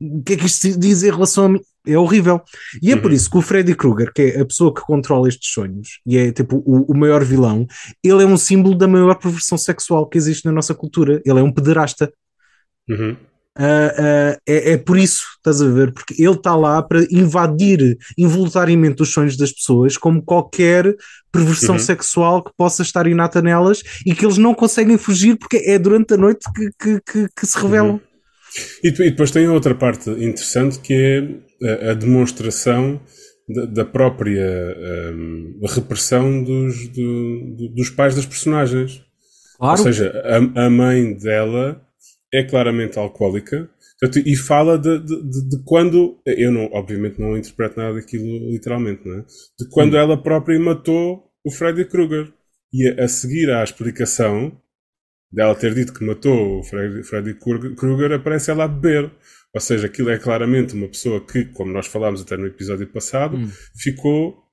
o 0.00 0.22
que, 0.22 0.34
é 0.34 0.36
que 0.36 0.46
isto 0.46 0.78
diz 0.78 1.02
em 1.02 1.10
relação 1.10 1.44
a 1.46 1.48
mim? 1.48 1.60
É 1.84 1.98
horrível. 1.98 2.40
E 2.82 2.92
é 2.92 2.96
por 2.96 3.10
Uhum. 3.10 3.16
isso 3.16 3.28
que 3.30 3.38
o 3.38 3.42
Freddy 3.42 3.74
Krueger, 3.74 4.12
que 4.12 4.22
é 4.22 4.40
a 4.40 4.44
pessoa 4.44 4.72
que 4.72 4.80
controla 4.82 5.28
estes 5.28 5.52
sonhos 5.52 6.00
e 6.06 6.16
é 6.16 6.30
tipo 6.32 6.62
o, 6.64 6.92
o 6.92 6.96
maior 6.96 7.24
vilão, 7.24 7.66
ele 8.02 8.22
é 8.22 8.26
um 8.26 8.36
símbolo 8.36 8.76
da 8.76 8.86
maior 8.88 9.14
perversão 9.16 9.58
sexual 9.58 10.06
que 10.08 10.18
existe 10.18 10.44
na 10.44 10.52
nossa 10.52 10.74
cultura. 10.74 11.20
Ele 11.24 11.40
é 11.40 11.42
um 11.42 11.52
pederasta. 11.52 12.12
Uhum. 12.88 13.16
Ah, 13.58 13.94
ah, 13.98 14.38
é, 14.46 14.72
é 14.72 14.76
por 14.76 14.98
isso, 14.98 15.22
estás 15.36 15.62
a 15.62 15.68
ver? 15.68 15.92
Porque 15.92 16.14
ele 16.22 16.34
está 16.34 16.54
lá 16.54 16.82
para 16.82 17.06
invadir 17.10 17.96
involuntariamente 18.18 19.02
os 19.02 19.12
sonhos 19.12 19.36
das 19.36 19.52
pessoas, 19.52 19.96
como 19.96 20.22
qualquer 20.22 20.94
perversão 21.32 21.74
Uhum. 21.74 21.80
sexual 21.80 22.42
que 22.42 22.50
possa 22.56 22.82
estar 22.82 23.06
inata 23.06 23.40
nelas 23.40 23.82
e 24.04 24.14
que 24.14 24.24
eles 24.24 24.38
não 24.38 24.54
conseguem 24.54 24.98
fugir 24.98 25.36
porque 25.36 25.56
é 25.58 25.78
durante 25.78 26.14
a 26.14 26.16
noite 26.16 26.46
que, 26.54 26.70
que, 26.78 27.00
que, 27.00 27.28
que 27.34 27.46
se 27.46 27.58
revelam. 27.58 27.92
Uhum. 27.92 28.00
E, 28.82 28.88
e 28.88 29.10
depois 29.10 29.30
tem 29.30 29.48
outra 29.48 29.74
parte 29.74 30.10
interessante 30.10 30.78
que 30.78 30.94
é 31.62 31.88
a, 31.88 31.90
a 31.90 31.94
demonstração 31.94 33.00
da, 33.48 33.64
da 33.66 33.84
própria 33.84 34.76
um, 35.14 35.60
repressão 35.68 36.42
dos, 36.42 36.88
do, 36.88 37.68
dos 37.74 37.90
pais 37.90 38.14
das 38.14 38.26
personagens. 38.26 39.02
Claro. 39.58 39.78
Ou 39.78 39.84
seja, 39.84 40.12
a, 40.24 40.66
a, 40.66 40.70
mãe 40.70 41.14
dela 41.14 41.80
é 42.32 42.42
claramente 42.42 42.98
alcoólica 42.98 43.70
e 44.24 44.36
fala 44.36 44.78
de, 44.78 44.98
de, 44.98 45.48
de, 45.48 45.62
quando. 45.64 46.20
Eu, 46.26 46.52
não, 46.52 46.66
obviamente, 46.72 47.18
não 47.18 47.36
interpreto 47.36 47.78
nada 47.78 47.94
daquilo 47.94 48.50
literalmente, 48.50 49.06
não 49.06 49.20
é? 49.20 49.24
De 49.58 49.68
quando 49.70 49.94
hum. 49.94 49.98
ela 49.98 50.22
própria 50.22 50.58
matou 50.60 51.30
o 51.44 51.50
Freddy 51.50 51.84
Krueger. 51.86 52.32
E 52.72 52.88
a, 52.88 53.04
a 53.04 53.08
seguir 53.08 53.50
à 53.50 53.64
explicação 53.64 54.60
dela 55.32 55.54
ter 55.54 55.74
dito 55.74 55.94
que 55.94 56.04
matou 56.04 56.58
o 56.58 56.62
Freddy, 56.62 57.02
Freddy 57.04 57.34
Krueger, 57.34 58.12
aparece 58.12 58.50
ela 58.50 58.64
a 58.64 58.68
beber. 58.68 59.10
Ou 59.54 59.60
seja, 59.60 59.86
aquilo 59.86 60.10
é 60.10 60.18
claramente 60.18 60.74
uma 60.74 60.88
pessoa 60.88 61.24
que, 61.24 61.46
como 61.46 61.72
nós 61.72 61.86
falámos 61.86 62.20
até 62.20 62.36
no 62.36 62.46
episódio 62.46 62.86
passado, 62.88 63.38
hum. 63.38 63.48
ficou 63.74 64.44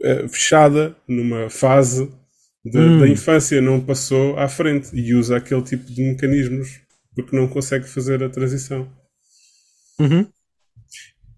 uh, 0.00 0.28
fechada 0.28 0.96
numa 1.08 1.50
fase 1.50 2.08
de, 2.64 2.78
hum. 2.78 3.00
da 3.00 3.08
infância, 3.08 3.60
não 3.60 3.84
passou 3.84 4.38
à 4.38 4.48
frente 4.48 4.94
e 4.94 5.14
usa 5.14 5.36
aquele 5.36 5.62
tipo 5.62 5.84
de 5.84 6.02
mecanismos 6.02 6.80
porque 7.14 7.36
não 7.36 7.46
consegue 7.46 7.86
fazer 7.86 8.22
a 8.22 8.28
transição. 8.28 8.90
Uhum. 10.00 10.26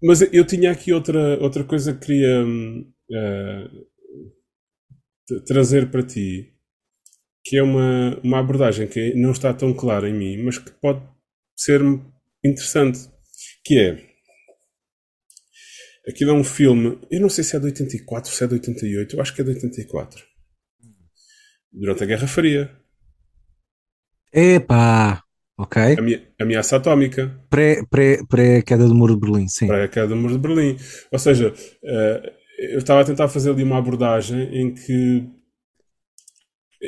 Mas 0.01 0.21
eu 0.33 0.45
tinha 0.45 0.71
aqui 0.71 0.93
outra, 0.93 1.37
outra 1.39 1.63
coisa 1.63 1.93
que 1.93 2.05
queria 2.05 2.43
uh, 2.45 3.87
trazer 5.45 5.91
para 5.91 6.03
ti, 6.03 6.53
que 7.43 7.57
é 7.57 7.63
uma, 7.63 8.19
uma 8.23 8.39
abordagem 8.39 8.87
que 8.87 9.13
não 9.13 9.31
está 9.31 9.53
tão 9.53 9.73
clara 9.73 10.09
em 10.09 10.13
mim, 10.13 10.43
mas 10.43 10.57
que 10.57 10.71
pode 10.71 11.01
ser 11.55 11.81
interessante, 12.43 12.99
que 13.63 13.77
é 13.79 14.07
aquilo 16.07 16.31
é 16.31 16.33
um 16.33 16.43
filme, 16.43 16.97
eu 17.11 17.19
não 17.19 17.29
sei 17.29 17.43
se 17.43 17.55
é 17.55 17.59
de 17.59 17.65
84, 17.65 18.31
se 18.31 18.43
é 18.43 18.47
de 18.47 18.53
88, 18.53 19.15
eu 19.15 19.21
acho 19.21 19.35
que 19.35 19.41
é 19.41 19.43
de 19.43 19.51
84. 19.51 20.23
Durante 21.71 22.03
a 22.03 22.05
Guerra 22.07 22.27
Fria. 22.27 22.71
Epá! 24.33 25.23
Ok. 25.57 25.81
Ameaça 26.39 26.75
atómica. 26.75 27.35
Pré-queda 27.49 27.87
pré, 28.29 28.61
pré 28.61 28.77
do 28.77 28.93
muro 28.93 29.15
de 29.15 29.21
Berlim, 29.21 29.47
sim. 29.47 29.67
Pré-queda 29.67 30.07
do 30.07 30.15
muro 30.15 30.33
de 30.33 30.39
Berlim. 30.39 30.77
Ou 31.11 31.17
seja, 31.17 31.51
uh, 31.51 32.31
eu 32.59 32.77
estava 32.77 33.01
a 33.01 33.05
tentar 33.05 33.27
fazer 33.27 33.51
ali 33.51 33.63
uma 33.63 33.77
abordagem 33.77 34.55
em 34.55 34.73
que 34.73 35.27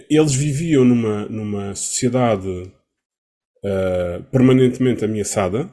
eles 0.10 0.34
viviam 0.34 0.86
numa, 0.86 1.26
numa 1.26 1.74
sociedade 1.74 2.48
uh, 2.48 4.24
permanentemente 4.32 5.04
ameaçada, 5.04 5.70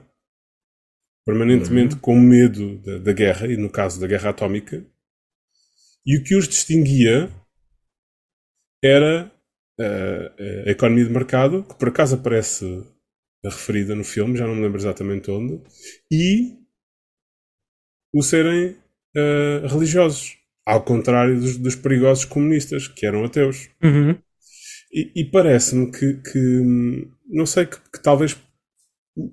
permanentemente 1.25 1.95
uhum. 1.95 2.01
com 2.01 2.19
medo 2.19 2.79
da, 2.79 2.99
da, 2.99 3.13
guerra, 3.13 3.47
e 3.47 3.57
no 3.57 3.69
caso 3.69 4.01
da 4.01 4.07
guerra 4.07 4.31
atómica, 4.31 4.87
e 6.05 6.19
o 6.19 6.25
que 6.25 6.35
os 6.35 6.49
distinguia 6.49 7.31
era 8.83 9.31
uh, 9.81 10.67
a 10.67 10.71
economia 10.71 11.05
de 11.05 11.11
mercado, 11.11 11.65
que 11.65 11.75
por 11.79 11.89
acaso 11.89 12.17
aparece 12.17 12.85
referida 13.45 13.95
no 13.95 14.05
filme, 14.05 14.37
já 14.37 14.47
não 14.47 14.55
me 14.55 14.63
lembro 14.63 14.79
exatamente 14.79 15.31
onde, 15.31 15.61
e 16.11 16.57
o 18.15 18.23
serem 18.23 18.77
uh, 19.17 19.67
religiosos. 19.69 20.37
Ao 20.65 20.83
contrário 20.83 21.39
dos, 21.39 21.57
dos, 21.57 21.77
perigosos 21.77 22.25
comunistas, 22.25 22.89
que 22.89 23.07
eram 23.07 23.25
ateus. 23.25 23.69
Uhum. 23.85 24.19
E, 24.93 25.13
e 25.21 25.25
parece-me 25.31 25.93
que, 25.93 26.15
que, 26.15 27.09
não 27.29 27.47
sei, 27.47 27.67
que, 27.67 27.77
que, 27.77 28.03
talvez 28.03 28.37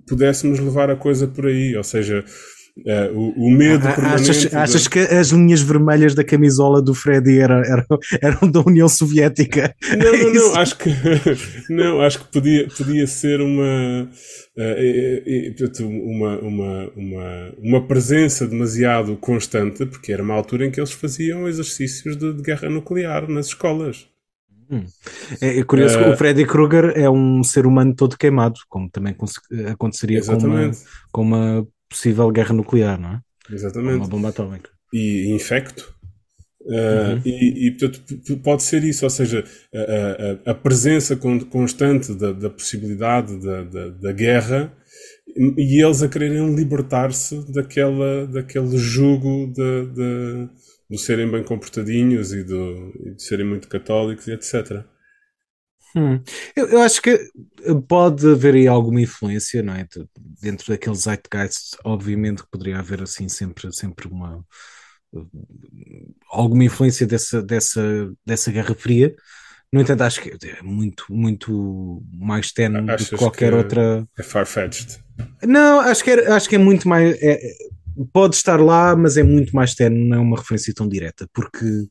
pudéssemos 0.06 0.60
levar 0.60 0.90
a 0.90 0.96
coisa 0.96 1.26
por 1.26 1.46
aí. 1.46 1.76
Ou 1.76 1.82
seja, 1.82 2.24
Uh, 2.76 3.16
o, 3.16 3.46
o, 3.46 3.50
medo 3.52 3.86
permanente. 3.86 4.30
Achas, 4.30 4.52
achas 4.52 4.88
que 4.88 4.98
as 4.98 5.28
linhas 5.28 5.60
vermelhas 5.60 6.12
da 6.12 6.24
camisola 6.24 6.82
do 6.82 6.92
Freddy 6.92 7.38
eram, 7.38 7.62
eram, 7.62 7.86
eram 8.20 8.50
da 8.50 8.60
União 8.62 8.88
Soviética? 8.88 9.72
Não, 9.96 10.12
não, 10.12 10.34
não, 10.34 10.56
acho 10.56 10.76
que 10.78 10.90
não, 11.72 12.00
acho 12.00 12.18
que 12.18 12.32
podia, 12.32 12.66
podia 12.66 13.06
ser 13.06 13.40
uma, 13.40 14.10
uh, 14.58 15.84
uma, 15.84 16.38
uma, 16.40 16.90
uma, 16.96 17.54
uma 17.58 17.86
presença 17.86 18.44
demasiado 18.44 19.16
constante, 19.18 19.86
porque 19.86 20.12
era 20.12 20.22
uma 20.22 20.34
altura 20.34 20.66
em 20.66 20.70
que 20.72 20.80
eles 20.80 20.90
faziam 20.90 21.46
exercícios 21.46 22.16
de, 22.16 22.32
de 22.32 22.42
guerra 22.42 22.68
nuclear 22.68 23.30
nas 23.30 23.46
escolas. 23.46 24.08
Hum. 24.68 24.84
É, 25.40 25.60
é, 25.60 25.62
curioso 25.62 25.96
uh, 26.00 26.10
o 26.10 26.16
Freddy 26.16 26.44
Krueger 26.44 26.92
é 26.96 27.08
um 27.08 27.44
ser 27.44 27.66
humano 27.66 27.94
todo 27.94 28.16
queimado, 28.18 28.58
como 28.68 28.90
também 28.90 29.14
aconteceria 29.70 30.20
com 30.24 30.32
uma, 30.32 30.70
com 31.12 31.22
uma 31.22 31.66
possível 31.94 32.30
guerra 32.30 32.52
nuclear, 32.52 33.00
não 33.00 33.10
é? 33.10 33.20
Exatamente. 33.50 33.98
Uma 33.98 34.08
bomba 34.08 34.28
atómica. 34.28 34.70
E 34.92 35.32
infecto. 35.32 35.94
Uh, 36.62 37.16
uhum. 37.16 37.22
e, 37.26 37.66
e, 37.66 37.70
portanto, 37.72 38.36
pode 38.42 38.62
ser 38.62 38.82
isso, 38.84 39.04
ou 39.04 39.10
seja, 39.10 39.44
a, 39.74 40.48
a, 40.48 40.52
a 40.52 40.54
presença 40.54 41.14
constante 41.14 42.14
da, 42.14 42.32
da 42.32 42.48
possibilidade 42.48 43.38
da, 43.38 43.64
da, 43.64 43.88
da, 43.90 44.12
guerra 44.12 44.74
e 45.36 45.84
eles 45.84 46.02
a 46.02 46.08
quererem 46.08 46.54
libertar-se 46.54 47.52
daquela, 47.52 48.26
daquele 48.28 48.78
jugo 48.78 49.52
de, 49.52 49.86
de, 49.92 50.48
de 50.88 50.98
serem 50.98 51.30
bem 51.30 51.44
comportadinhos 51.44 52.32
e, 52.32 52.42
do, 52.42 52.94
e 53.04 53.14
de 53.14 53.22
serem 53.22 53.46
muito 53.46 53.68
católicos 53.68 54.26
e 54.26 54.32
etc. 54.32 54.86
Hum. 55.94 56.20
Eu, 56.56 56.68
eu, 56.70 56.80
acho 56.80 57.00
que 57.00 57.30
pode 57.86 58.26
haver 58.28 58.54
aí 58.54 58.66
alguma 58.66 59.00
influência, 59.00 59.62
não 59.62 59.74
é? 59.74 59.86
Dentro 60.42 60.68
daqueles 60.68 61.02
zeitgeist, 61.02 61.76
obviamente 61.84 62.42
que 62.42 62.50
poderia 62.50 62.80
haver 62.80 63.02
assim 63.02 63.28
sempre, 63.28 63.72
sempre 63.72 64.08
uma 64.08 64.44
alguma 66.30 66.64
influência 66.64 67.06
dessa, 67.06 67.42
dessa, 67.42 68.12
dessa 68.26 68.50
Guerra 68.50 68.74
Fria. 68.74 69.14
No 69.72 69.80
entanto, 69.80 70.02
acho 70.02 70.20
que 70.20 70.30
é 70.30 70.62
muito, 70.62 71.04
muito 71.10 72.02
mais 72.12 72.52
tenue 72.52 72.86
do 72.86 72.96
que 72.96 73.16
qualquer 73.16 73.50
que 73.50 73.56
outra. 73.56 74.06
É 74.16 74.22
far-fetched. 74.22 75.00
Não, 75.42 75.80
acho 75.80 76.04
que 76.04 76.10
é, 76.10 76.30
acho 76.30 76.48
que 76.48 76.54
é 76.54 76.58
muito 76.58 76.88
mais. 76.88 77.16
É, 77.20 77.40
pode 78.12 78.36
estar 78.36 78.60
lá, 78.60 78.94
mas 78.94 79.16
é 79.16 79.22
muito 79.22 79.54
mais 79.54 79.74
tenue, 79.74 80.08
não 80.08 80.16
é 80.16 80.20
uma 80.20 80.36
referência 80.36 80.72
tão 80.74 80.88
direta, 80.88 81.28
porque 81.32 81.88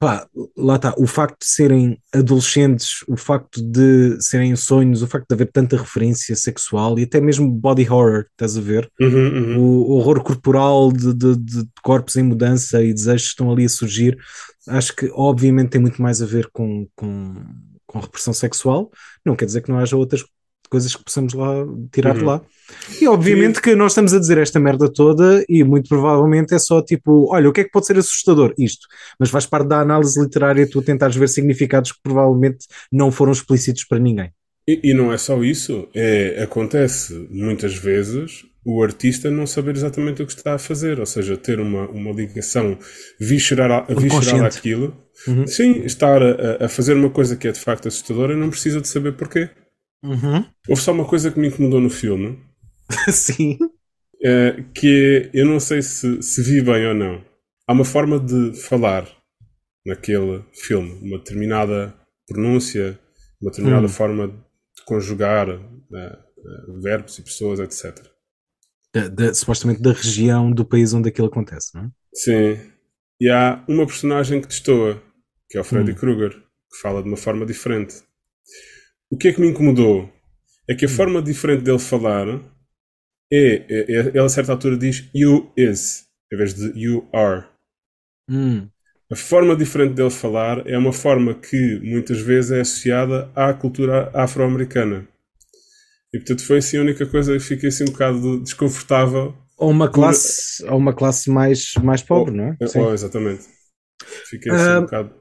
Pá, 0.00 0.28
lá 0.56 0.76
está, 0.76 0.94
o 0.96 1.08
facto 1.08 1.40
de 1.40 1.46
serem 1.46 2.00
adolescentes, 2.14 3.02
o 3.08 3.16
facto 3.16 3.60
de 3.60 4.16
serem 4.22 4.54
sonhos, 4.54 5.02
o 5.02 5.08
facto 5.08 5.26
de 5.28 5.34
haver 5.34 5.50
tanta 5.50 5.76
referência 5.76 6.36
sexual 6.36 6.96
e 7.00 7.02
até 7.02 7.20
mesmo 7.20 7.50
body 7.50 7.88
horror, 7.90 8.24
estás 8.30 8.56
a 8.56 8.60
ver? 8.60 8.88
Uhum, 9.00 9.56
uhum. 9.56 9.58
O 9.58 9.90
horror 9.96 10.22
corporal 10.22 10.92
de, 10.92 11.12
de, 11.12 11.36
de, 11.36 11.68
corpos 11.82 12.14
em 12.14 12.22
mudança 12.22 12.80
e 12.80 12.94
desejos 12.94 13.22
que 13.22 13.30
estão 13.30 13.50
ali 13.50 13.64
a 13.64 13.68
surgir, 13.68 14.16
acho 14.68 14.94
que 14.94 15.10
obviamente 15.12 15.70
tem 15.70 15.80
muito 15.80 16.00
mais 16.00 16.22
a 16.22 16.26
ver 16.26 16.48
com, 16.52 16.86
com, 16.94 17.34
com 17.84 17.98
repressão 17.98 18.32
sexual. 18.32 18.92
Não 19.26 19.34
quer 19.34 19.46
dizer 19.46 19.62
que 19.62 19.70
não 19.70 19.80
haja 19.80 19.96
outras 19.96 20.22
coisas 20.68 20.94
que 20.94 21.04
possamos 21.04 21.34
lá 21.34 21.66
tirar 21.92 22.12
uhum. 22.12 22.18
de 22.18 22.24
lá. 22.24 22.42
E 23.00 23.08
obviamente 23.08 23.60
que 23.60 23.74
nós 23.74 23.92
estamos 23.92 24.12
a 24.12 24.18
dizer 24.18 24.38
esta 24.38 24.60
merda 24.60 24.92
toda 24.92 25.44
e 25.48 25.64
muito 25.64 25.88
provavelmente 25.88 26.54
é 26.54 26.58
só 26.58 26.82
tipo, 26.82 27.32
olha, 27.32 27.48
o 27.48 27.52
que 27.52 27.62
é 27.62 27.64
que 27.64 27.70
pode 27.70 27.86
ser 27.86 27.96
assustador? 27.98 28.52
Isto. 28.58 28.86
Mas 29.18 29.30
faz 29.30 29.46
parte 29.46 29.68
da 29.68 29.80
análise 29.80 30.20
literária 30.20 30.68
tu 30.68 30.82
tentares 30.82 31.16
ver 31.16 31.28
significados 31.28 31.92
que 31.92 31.98
provavelmente 32.02 32.66
não 32.92 33.10
foram 33.10 33.32
explícitos 33.32 33.84
para 33.84 33.98
ninguém. 33.98 34.30
E, 34.68 34.90
e 34.90 34.94
não 34.94 35.10
é 35.10 35.16
só 35.16 35.42
isso, 35.42 35.88
é, 35.94 36.42
acontece 36.42 37.26
muitas 37.30 37.74
vezes 37.74 38.44
o 38.64 38.82
artista 38.82 39.30
não 39.30 39.46
saber 39.46 39.74
exatamente 39.74 40.22
o 40.22 40.26
que 40.26 40.32
está 40.32 40.52
a 40.52 40.58
fazer, 40.58 41.00
ou 41.00 41.06
seja, 41.06 41.38
ter 41.38 41.58
uma, 41.58 41.88
uma 41.88 42.12
ligação 42.12 42.78
visceral, 43.18 43.86
visceral 43.88 44.44
àquilo. 44.44 44.94
Uhum. 45.26 45.46
Sim, 45.46 45.84
estar 45.86 46.22
a, 46.22 46.66
a 46.66 46.68
fazer 46.68 46.92
uma 46.92 47.08
coisa 47.08 47.34
que 47.34 47.48
é 47.48 47.52
de 47.52 47.58
facto 47.58 47.88
assustadora 47.88 48.36
não 48.36 48.50
precisa 48.50 48.78
de 48.78 48.86
saber 48.86 49.14
porquê. 49.14 49.48
Uhum. 50.02 50.44
Houve 50.68 50.82
só 50.82 50.92
uma 50.92 51.04
coisa 51.04 51.30
que 51.30 51.38
me 51.38 51.48
incomodou 51.48 51.80
no 51.80 51.90
filme. 51.90 52.38
Sim. 53.10 53.58
É, 54.24 54.64
que 54.74 55.30
eu 55.32 55.46
não 55.46 55.60
sei 55.60 55.82
se, 55.82 56.22
se 56.22 56.42
vi 56.42 56.60
bem 56.60 56.86
ou 56.86 56.94
não. 56.94 57.24
Há 57.66 57.72
uma 57.72 57.84
forma 57.84 58.18
de 58.18 58.54
falar 58.54 59.06
naquele 59.84 60.44
filme, 60.52 60.98
uma 61.02 61.18
determinada 61.18 61.94
pronúncia, 62.26 62.98
uma 63.40 63.50
determinada 63.50 63.86
hum. 63.86 63.90
forma 63.90 64.28
de 64.28 64.84
conjugar 64.84 65.48
uh, 65.48 66.80
verbos 66.80 67.18
e 67.18 67.22
pessoas, 67.22 67.60
etc. 67.60 68.06
Da, 68.92 69.08
da, 69.08 69.34
supostamente 69.34 69.82
da 69.82 69.92
região 69.92 70.50
do 70.50 70.64
país 70.64 70.92
onde 70.94 71.08
aquilo 71.08 71.28
acontece, 71.28 71.74
não 71.74 71.84
é? 71.84 71.90
Sim. 72.14 72.58
E 73.20 73.28
há 73.28 73.64
uma 73.68 73.86
personagem 73.86 74.40
que 74.40 74.48
destoa, 74.48 75.02
que 75.48 75.58
é 75.58 75.60
o 75.60 75.64
Freddy 75.64 75.92
hum. 75.92 75.94
Krueger, 75.94 76.30
que 76.30 76.80
fala 76.80 77.02
de 77.02 77.08
uma 77.08 77.16
forma 77.16 77.44
diferente. 77.44 77.96
O 79.10 79.16
que 79.16 79.28
é 79.28 79.32
que 79.32 79.40
me 79.40 79.48
incomodou? 79.48 80.10
É 80.68 80.74
que 80.74 80.84
a 80.84 80.88
hum. 80.88 80.92
forma 80.92 81.22
diferente 81.22 81.62
dele 81.62 81.78
falar 81.78 82.28
é, 83.32 83.38
é, 83.38 83.64
é, 83.68 84.08
ele 84.08 84.18
a 84.20 84.28
certa 84.28 84.52
altura 84.52 84.76
diz 84.76 85.08
you 85.14 85.52
is, 85.56 86.06
em 86.32 86.36
vez 86.36 86.54
de 86.54 86.78
you 86.78 87.08
are. 87.12 87.46
Hum. 88.30 88.68
A 89.10 89.16
forma 89.16 89.56
diferente 89.56 89.94
dele 89.94 90.10
falar 90.10 90.66
é 90.66 90.76
uma 90.76 90.92
forma 90.92 91.34
que 91.34 91.80
muitas 91.82 92.20
vezes 92.20 92.50
é 92.50 92.60
associada 92.60 93.30
à 93.34 93.54
cultura 93.54 94.10
afro-americana. 94.12 95.08
E 96.12 96.18
portanto 96.18 96.44
foi 96.44 96.58
assim 96.58 96.76
a 96.76 96.82
única 96.82 97.06
coisa 97.06 97.32
que 97.32 97.40
fiquei 97.40 97.70
assim 97.70 97.84
um 97.84 97.92
bocado 97.92 98.40
desconfortável. 98.40 99.34
Ou 99.56 99.70
uma 99.70 99.90
classe, 99.90 100.62
por... 100.62 100.72
ou 100.72 100.78
uma 100.78 100.94
classe 100.94 101.30
mais, 101.30 101.72
mais 101.82 102.02
pobre, 102.02 102.32
ou, 102.32 102.36
não 102.36 102.44
é? 102.44 102.56
Ou, 102.76 102.92
exatamente. 102.92 103.44
Fiquei 104.28 104.52
assim 104.52 104.70
uh, 104.70 104.78
um 104.78 104.82
bocado. 104.82 105.14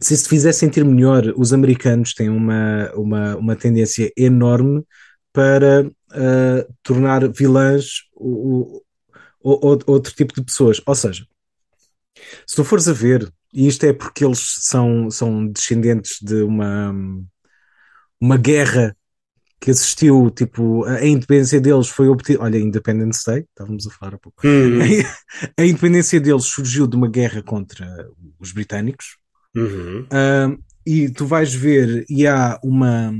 Se 0.00 0.16
te 0.22 0.28
fizer 0.28 0.52
sentir 0.52 0.84
melhor, 0.84 1.32
os 1.36 1.52
americanos 1.52 2.12
têm 2.12 2.28
uma, 2.28 2.90
uma, 2.94 3.36
uma 3.36 3.56
tendência 3.56 4.12
enorme 4.16 4.84
para 5.32 5.86
uh, 5.86 6.74
tornar 6.82 7.26
vilãs 7.32 8.02
o, 8.14 8.82
o, 9.40 9.52
o, 9.52 9.78
outro 9.86 10.14
tipo 10.14 10.34
de 10.34 10.44
pessoas. 10.44 10.80
Ou 10.86 10.94
seja, 10.94 11.26
se 12.46 12.56
tu 12.56 12.64
fores 12.64 12.88
a 12.88 12.92
ver, 12.92 13.30
e 13.52 13.66
isto 13.66 13.84
é 13.84 13.92
porque 13.92 14.24
eles 14.24 14.56
são, 14.60 15.10
são 15.10 15.46
descendentes 15.46 16.18
de 16.20 16.42
uma, 16.42 16.94
uma 18.20 18.36
guerra 18.36 18.94
que 19.60 19.70
assistiu, 19.70 20.30
tipo, 20.30 20.84
a 20.84 21.04
independência 21.06 21.60
deles 21.60 21.88
foi 21.88 22.08
obtida. 22.08 22.42
Olha, 22.42 22.58
Independence 22.58 23.24
Day, 23.24 23.46
estávamos 23.48 23.86
a 23.86 23.90
falar 23.90 24.14
há 24.14 24.18
pouco. 24.18 24.46
Uhum. 24.46 24.78
A 25.58 25.64
independência 25.64 26.20
deles 26.20 26.44
surgiu 26.44 26.86
de 26.86 26.96
uma 26.96 27.08
guerra 27.08 27.42
contra 27.42 27.86
os 28.38 28.52
britânicos. 28.52 29.16
Uhum. 29.56 30.00
Uh, 30.02 30.58
e 30.86 31.08
tu 31.08 31.26
vais 31.26 31.52
ver, 31.52 32.04
e 32.08 32.26
há 32.26 32.58
uma. 32.62 33.12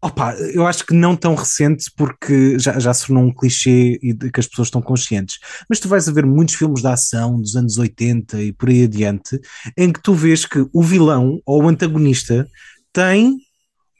Opa, 0.00 0.34
eu 0.54 0.66
acho 0.66 0.86
que 0.86 0.94
não 0.94 1.16
tão 1.16 1.34
recente, 1.34 1.90
porque 1.96 2.58
já, 2.58 2.78
já 2.78 2.94
se 2.94 3.06
tornou 3.06 3.24
um 3.24 3.34
clichê 3.34 3.98
e 4.02 4.14
que 4.14 4.40
as 4.40 4.46
pessoas 4.46 4.68
estão 4.68 4.80
conscientes. 4.80 5.38
Mas 5.68 5.80
tu 5.80 5.88
vais 5.88 6.08
a 6.08 6.12
ver 6.12 6.24
muitos 6.24 6.54
filmes 6.54 6.80
de 6.80 6.86
ação 6.86 7.40
dos 7.40 7.56
anos 7.56 7.76
80 7.76 8.40
e 8.40 8.52
por 8.52 8.68
aí 8.68 8.84
adiante, 8.84 9.40
em 9.76 9.92
que 9.92 10.00
tu 10.00 10.14
vês 10.14 10.46
que 10.46 10.64
o 10.72 10.82
vilão 10.82 11.40
ou 11.44 11.64
o 11.64 11.68
antagonista 11.68 12.46
tem 12.92 13.36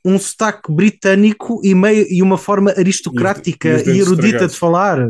um 0.04 0.18
sotaque 0.18 0.72
britânico 0.72 1.60
e, 1.64 1.74
meio, 1.74 2.06
e 2.08 2.22
uma 2.22 2.38
forma 2.38 2.70
aristocrática 2.76 3.82
e, 3.82 3.96
e 3.96 4.00
erudita 4.00 4.46
de 4.46 4.56
falar. 4.56 5.04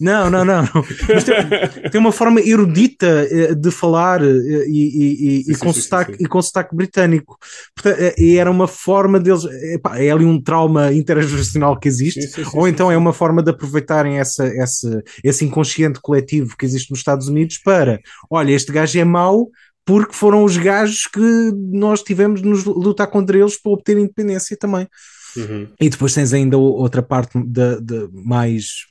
Não, 0.00 0.28
não, 0.28 0.44
não. 0.44 0.64
Tem, 0.66 1.90
tem, 1.90 2.00
uma 2.00 2.10
forma 2.10 2.40
erudita 2.40 3.06
eh, 3.06 3.54
de 3.54 3.70
falar 3.70 4.22
eh, 4.22 4.64
e, 4.66 5.44
e, 5.46 5.50
e, 5.50 5.54
sim, 5.54 5.58
com, 5.58 5.72
sim, 5.72 5.80
sotaque, 5.80 6.16
sim, 6.16 6.24
e 6.24 6.26
com 6.26 6.42
sotaque 6.42 6.74
britânico. 6.74 7.38
Portanto, 7.74 8.00
eh, 8.00 8.14
e 8.18 8.36
era 8.36 8.50
uma 8.50 8.66
forma 8.66 9.20
deles. 9.20 9.44
Epá, 9.44 9.98
é 9.98 10.10
ali 10.10 10.24
um 10.24 10.40
trauma 10.40 10.92
intergeracional 10.92 11.78
que 11.78 11.86
existe, 11.86 12.28
ou 12.52 12.66
então 12.66 12.90
é 12.90 12.96
uma 12.96 13.12
forma 13.12 13.42
de 13.42 13.50
aproveitarem 13.50 14.18
essa, 14.18 14.44
essa, 14.46 15.02
esse 15.22 15.44
inconsciente 15.44 16.00
coletivo 16.00 16.56
que 16.56 16.66
existe 16.66 16.90
nos 16.90 16.98
Estados 16.98 17.28
Unidos 17.28 17.58
para: 17.58 18.00
olha, 18.28 18.52
este 18.52 18.72
gajo 18.72 18.98
é 18.98 19.04
mau, 19.04 19.48
porque 19.84 20.12
foram 20.12 20.42
os 20.42 20.56
gajos 20.56 21.06
que 21.06 21.52
nós 21.70 22.02
tivemos 22.02 22.42
de 22.42 22.48
nos 22.48 22.64
lutar 22.64 23.06
contra 23.06 23.38
eles 23.38 23.60
para 23.60 23.72
obter 23.72 23.96
independência 23.96 24.56
também. 24.56 24.88
Uhum. 25.36 25.68
E 25.80 25.88
depois 25.88 26.14
tens 26.14 26.32
ainda 26.32 26.56
outra 26.56 27.02
parte 27.02 27.38
de, 27.38 27.80
de 27.80 28.08
mais 28.12 28.86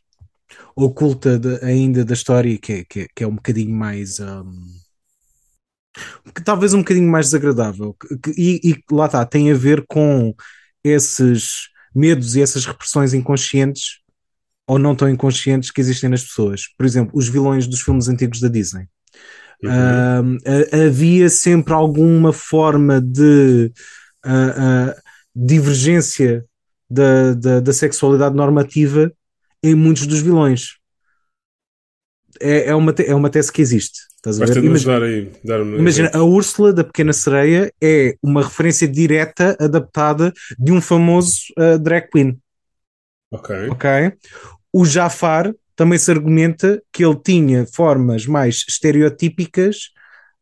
oculta 0.76 1.38
de, 1.38 1.64
ainda 1.64 2.04
da 2.04 2.14
história 2.14 2.58
que 2.58 2.74
é, 2.74 2.84
que 2.86 3.00
é, 3.02 3.08
que 3.16 3.24
é 3.24 3.28
um 3.28 3.36
bocadinho 3.36 3.74
mais. 3.74 4.20
Um, 4.20 4.52
que 6.34 6.44
talvez 6.44 6.74
um 6.74 6.80
bocadinho 6.80 7.10
mais 7.10 7.28
desagradável. 7.28 7.96
E, 8.36 8.60
e 8.64 8.84
lá 8.92 9.06
está, 9.06 9.26
tem 9.26 9.52
a 9.52 9.56
ver 9.56 9.86
com 9.88 10.34
esses 10.84 11.70
medos 11.96 12.36
e 12.36 12.42
essas 12.42 12.66
repressões 12.66 13.14
inconscientes 13.14 14.00
ou 14.68 14.80
não 14.80 14.96
tão 14.96 15.10
inconscientes 15.10 15.70
que 15.70 15.82
existem 15.82 16.10
nas 16.10 16.24
pessoas. 16.24 16.64
Por 16.78 16.86
exemplo, 16.86 17.12
os 17.14 17.28
vilões 17.28 17.68
dos 17.68 17.82
filmes 17.82 18.08
antigos 18.08 18.40
da 18.40 18.48
Disney. 18.48 18.88
Uhum. 19.64 20.38
Uh, 20.38 20.88
havia 20.88 21.30
sempre 21.30 21.74
alguma 21.74 22.34
forma 22.34 23.00
de 23.00 23.72
uh, 24.26 24.90
uh, 24.90 24.94
divergência 25.34 26.46
da, 26.90 27.34
da, 27.34 27.60
da, 27.62 27.74
sexualidade 27.74 28.36
normativa 28.36 29.12
em 29.64 29.74
muitos 29.74 30.06
dos 30.06 30.20
vilões. 30.20 30.78
É, 32.40 32.70
é, 32.70 32.76
uma, 32.76 32.92
é 32.92 33.16
uma 33.16 33.30
tese 33.30 33.52
que 33.52 33.62
existe. 33.62 34.00
Estás 34.16 34.42
a 34.42 34.46
ver? 34.46 34.64
Imagina, 34.64 35.06
aí, 35.06 35.32
imagina 35.78 36.12
a 36.14 36.24
Úrsula 36.24 36.74
da 36.74 36.84
Pequena 36.84 37.14
Sereia 37.14 37.72
é 37.82 38.16
uma 38.22 38.44
referência 38.44 38.88
direta 38.88 39.56
adaptada 39.60 40.34
de 40.58 40.72
um 40.72 40.82
famoso 40.82 41.38
drag 41.82 42.10
queen. 42.10 42.40
Ok. 43.32 43.70
Ok. 43.70 43.90
O 44.72 44.86
Jafar 44.86 45.54
também 45.76 46.00
se 46.00 46.10
argumenta 46.12 46.82
que 46.92 47.04
ele 47.06 47.20
tinha 47.24 47.66
formas 47.66 48.26
mais 48.26 48.64
estereotípicas 48.68 49.92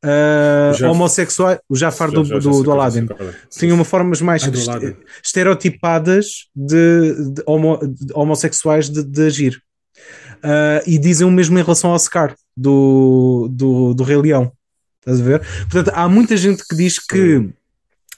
uh, 0.04 0.74
Jaf... 0.74 0.84
homossexuais. 0.84 1.60
O 1.70 1.76
Jafar 1.76 2.12
do, 2.12 2.24
já, 2.24 2.40
já 2.40 2.50
do, 2.50 2.64
do 2.64 2.72
Aladdin 2.72 3.08
tinha 3.50 3.74
uma 3.74 3.86
formas 3.86 4.22
mais 4.22 4.44
ah, 4.44 4.52
estereotipadas 5.24 6.48
de, 6.56 7.34
de, 7.34 7.44
homo, 7.46 7.78
de 7.78 8.14
homossexuais 8.14 8.90
de, 8.90 9.04
de 9.04 9.22
agir. 9.26 9.62
Uh, 10.38 10.82
e 10.88 10.98
dizem 10.98 11.28
o 11.28 11.32
mesmo 11.32 11.58
em 11.58 11.62
relação 11.62 11.92
ao 11.92 12.00
Scar 12.00 12.36
do, 12.58 13.48
do, 13.52 13.94
do 13.94 14.04
Rei 14.04 14.18
Leão. 14.18 14.52
Estás 15.00 15.22
a 15.22 15.24
ver? 15.24 15.40
Portanto, 15.70 15.92
há 15.94 16.10
muita 16.10 16.36
gente 16.36 16.66
que 16.68 16.76
diz 16.76 16.98
que, 16.98 17.50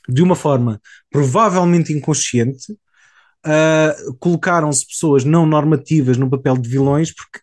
de 0.07 0.21
uma 0.21 0.35
forma 0.35 0.81
provavelmente 1.11 1.91
inconsciente, 1.91 2.71
uh, 3.45 4.13
colocaram-se 4.19 4.87
pessoas 4.87 5.25
não 5.25 5.45
normativas 5.45 6.17
no 6.17 6.29
papel 6.29 6.57
de 6.57 6.69
vilões 6.69 7.13
porque 7.13 7.39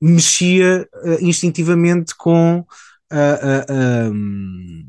mexia 0.00 0.88
instintivamente 1.20 2.12
com 2.16 2.66
uh, 3.12 4.12
um, 4.12 4.82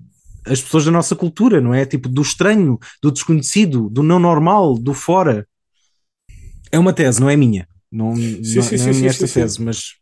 as 0.45 0.61
pessoas 0.61 0.85
da 0.85 0.91
nossa 0.91 1.15
cultura, 1.15 1.61
não 1.61 1.73
é? 1.73 1.85
Tipo, 1.85 2.09
do 2.09 2.21
estranho, 2.21 2.77
do 3.01 3.11
desconhecido, 3.11 3.89
do 3.89 4.03
não 4.03 4.19
normal, 4.19 4.75
do 4.75 4.93
fora. 4.93 5.47
É 6.71 6.79
uma 6.79 6.93
tese, 6.93 7.21
não 7.21 7.29
é 7.29 7.35
minha. 7.35 7.67
Não, 7.91 8.15
sim, 8.15 8.41
não, 8.55 8.63
sim, 8.63 8.77
não 8.77 8.87
é 8.87 8.93
sim, 8.93 9.05
esta 9.05 9.27
tese, 9.27 9.61
mas 9.61 9.95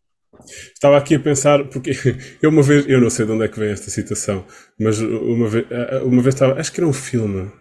Estava 0.74 0.98
aqui 0.98 1.16
a 1.16 1.20
pensar, 1.20 1.66
porque 1.66 1.92
eu 2.42 2.50
uma 2.50 2.62
vez, 2.62 2.88
eu 2.88 3.00
não 3.00 3.10
sei 3.10 3.26
de 3.26 3.32
onde 3.32 3.46
é 3.46 3.48
que 3.48 3.60
vem 3.60 3.70
esta 3.70 3.90
citação, 3.90 4.46
mas 4.80 5.00
uma 5.00 5.48
vez, 5.48 5.66
uma 6.04 6.22
vez 6.22 6.36
estava, 6.36 6.60
acho 6.60 6.72
que 6.72 6.80
era 6.80 6.88
um 6.88 6.94
filme, 6.94 7.52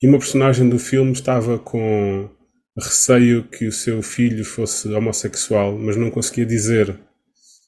e 0.00 0.08
uma 0.08 0.18
personagem 0.18 0.68
do 0.68 0.78
filme 0.78 1.12
estava 1.12 1.58
com 1.58 2.30
receio 2.78 3.42
que 3.44 3.66
o 3.66 3.72
seu 3.72 4.00
filho 4.02 4.44
fosse 4.44 4.88
homossexual, 4.88 5.76
mas 5.76 5.96
não 5.96 6.10
conseguia 6.10 6.46
dizer. 6.46 6.96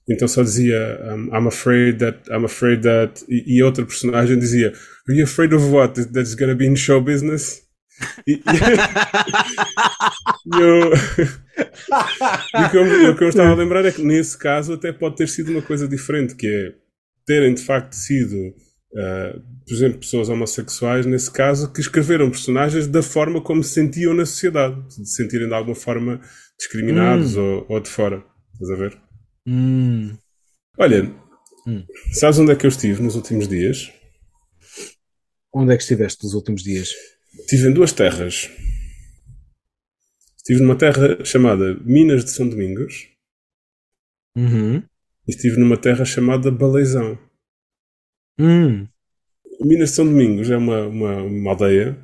Então 0.09 0.27
só 0.27 0.43
dizia 0.43 0.99
I'm 1.33 1.47
afraid 1.47 1.99
that 1.99 2.19
I'm 2.31 2.45
afraid 2.45 2.83
that 2.83 3.25
e, 3.29 3.57
e 3.57 3.63
outra 3.63 3.85
personagem 3.85 4.39
dizia 4.39 4.73
Are 5.09 5.17
you 5.17 5.25
afraid 5.25 5.55
of 5.55 5.65
what? 5.67 6.05
That's 6.13 6.35
gonna 6.35 6.55
be 6.55 6.67
in 6.67 6.77
show 6.77 7.01
business? 7.01 7.63
E, 8.27 8.33
e, 8.33 8.41
eu, 10.59 10.93
e 10.93 12.65
o, 12.65 12.71
que 12.71 12.77
eu, 12.77 13.11
o 13.11 13.17
que 13.17 13.25
eu 13.25 13.29
estava 13.29 13.51
a 13.51 13.55
lembrar 13.55 13.85
é 13.85 13.93
que 13.93 14.03
nesse 14.03 14.39
caso 14.39 14.73
até 14.73 14.93
pode 14.93 15.17
ter 15.17 15.29
sido 15.29 15.51
uma 15.51 15.63
coisa 15.63 15.87
diferente, 15.87 16.35
que 16.35 16.47
é 16.47 16.73
terem 17.27 17.55
de 17.55 17.63
facto 17.63 17.93
sido 17.93 18.55
Uh, 18.93 19.41
por 19.65 19.75
exemplo, 19.75 20.01
pessoas 20.01 20.29
homossexuais, 20.29 21.07
nesse 21.07 21.31
caso, 21.31 21.73
que 21.73 21.81
escreveram 21.81 22.29
personagens 22.29 22.89
da 22.89 23.03
forma 23.03 23.41
como 23.41 23.63
se 23.63 23.75
sentiam 23.75 24.13
na 24.13 24.27
sociedade, 24.27 24.81
de 24.89 25.09
se 25.09 25.15
sentirem 25.15 25.47
de 25.47 25.55
alguma 25.55 25.77
forma 25.77 26.21
discriminados 26.59 27.37
hum. 27.37 27.41
ou, 27.41 27.67
ou, 27.69 27.81
de 27.81 27.89
fora. 27.89 28.25
Estás 28.53 28.71
a 28.71 28.77
ver? 28.77 28.99
Hum. 29.51 30.17
Olha, 30.79 31.03
hum. 31.67 31.85
sabes 32.13 32.39
onde 32.39 32.53
é 32.53 32.57
que 32.57 32.65
eu 32.65 32.69
estive 32.69 33.03
nos 33.03 33.17
últimos 33.17 33.49
dias? 33.49 33.93
Onde 35.53 35.75
é 35.75 35.77
que 35.77 35.83
estiveste 35.83 36.23
nos 36.23 36.35
últimos 36.35 36.63
dias? 36.63 36.91
Estive 37.35 37.69
em 37.69 37.73
duas 37.73 37.93
terras. 37.93 38.49
Estive 40.37 40.61
numa 40.61 40.79
terra 40.79 41.25
chamada 41.25 41.75
Minas 41.85 42.25
de 42.25 42.31
São 42.31 42.49
Domingos 42.49 43.09
uhum. 44.37 44.77
e 44.77 45.31
estive 45.31 45.59
numa 45.59 45.77
terra 45.77 46.05
chamada 46.05 46.53
Baleizão. 46.53 47.19
Hum. 48.39 48.87
Minas 49.61 49.91
de 49.91 49.97
São 49.97 50.07
Domingos 50.07 50.49
é 50.49 50.57
uma, 50.57 50.87
uma, 50.87 51.23
uma 51.23 51.51
aldeia 51.51 51.99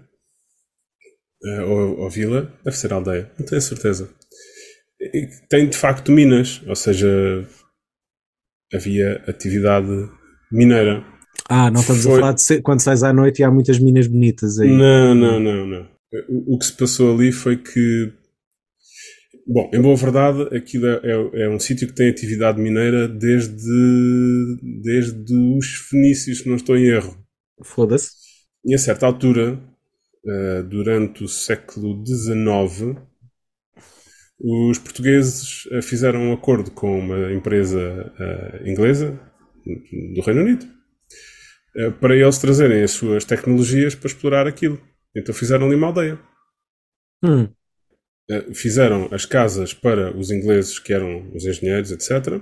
uh, 1.44 1.62
ou, 1.62 2.01
ou, 2.01 2.11
vila, 2.11 2.53
deve 2.64 2.76
ser 2.76 2.92
aldeia, 2.92 3.32
não 3.38 3.47
tenho 3.47 3.62
certeza. 3.62 4.12
Tem 5.49 5.69
de 5.69 5.77
facto 5.77 6.13
minas, 6.13 6.63
ou 6.67 6.77
seja, 6.77 7.09
havia 8.73 9.23
atividade 9.27 9.89
mineira. 10.51 11.05
Ah, 11.49 11.71
não 11.71 11.81
estamos 11.81 12.03
Foi... 12.03 12.13
a 12.13 12.21
falar 12.21 12.33
de 12.33 12.63
quando 12.63 12.81
sais 12.81 13.03
à 13.03 13.13
noite 13.13 13.41
e 13.41 13.45
há 13.45 13.51
muitas 13.51 13.79
minas 13.79 14.07
bonitas 14.07 14.59
aí. 14.59 14.71
Não, 14.71 15.15
não, 15.15 15.39
não, 15.39 15.67
não. 15.67 15.89
O, 16.29 16.55
o 16.55 16.59
que 16.59 16.67
se 16.67 16.73
passou 16.73 17.15
ali 17.15 17.31
foi 17.33 17.57
que 17.57 18.13
Bom, 19.49 19.71
em 19.73 19.81
boa 19.81 19.95
verdade, 19.95 20.43
aquilo 20.57 20.89
é, 20.89 21.01
é, 21.05 21.43
é 21.45 21.49
um 21.49 21.61
sítio 21.61 21.87
que 21.87 21.95
tem 21.95 22.11
atividade 22.11 22.61
mineira 22.61 23.07
desde, 23.07 23.63
desde 24.83 25.33
os 25.57 25.67
fenícios, 25.89 26.39
se 26.41 26.49
não 26.49 26.57
estou 26.57 26.77
em 26.77 26.87
erro. 26.87 27.17
Foda-se. 27.63 28.11
E 28.65 28.75
a 28.75 28.79
certa 28.79 29.07
altura, 29.07 29.55
uh, 29.55 30.63
durante 30.65 31.23
o 31.23 31.29
século 31.29 32.05
XIX, 32.05 32.97
os 34.39 34.78
portugueses 34.78 35.66
uh, 35.66 35.82
fizeram 35.82 36.20
um 36.20 36.32
acordo 36.32 36.70
com 36.70 36.99
uma 36.99 37.32
empresa 37.32 38.12
uh, 38.18 38.68
inglesa 38.68 39.18
do 40.14 40.20
Reino 40.20 40.43
Unido 40.43 40.66
para 42.01 42.16
eles 42.16 42.39
trazerem 42.39 42.82
as 42.82 42.93
suas 42.93 43.24
tecnologias 43.24 43.95
para 43.95 44.07
explorar 44.07 44.47
aquilo. 44.47 44.80
Então 45.14 45.34
fizeram 45.34 45.66
ali 45.66 45.74
uma 45.74 45.89
aldeia. 45.89 46.18
Hum. 47.22 47.49
Uh, 48.30 48.55
fizeram 48.55 49.09
as 49.12 49.24
casas 49.24 49.72
para 49.72 50.16
os 50.16 50.30
ingleses, 50.30 50.78
que 50.78 50.93
eram 50.93 51.30
os 51.34 51.45
engenheiros, 51.45 51.91
etc. 51.93 52.41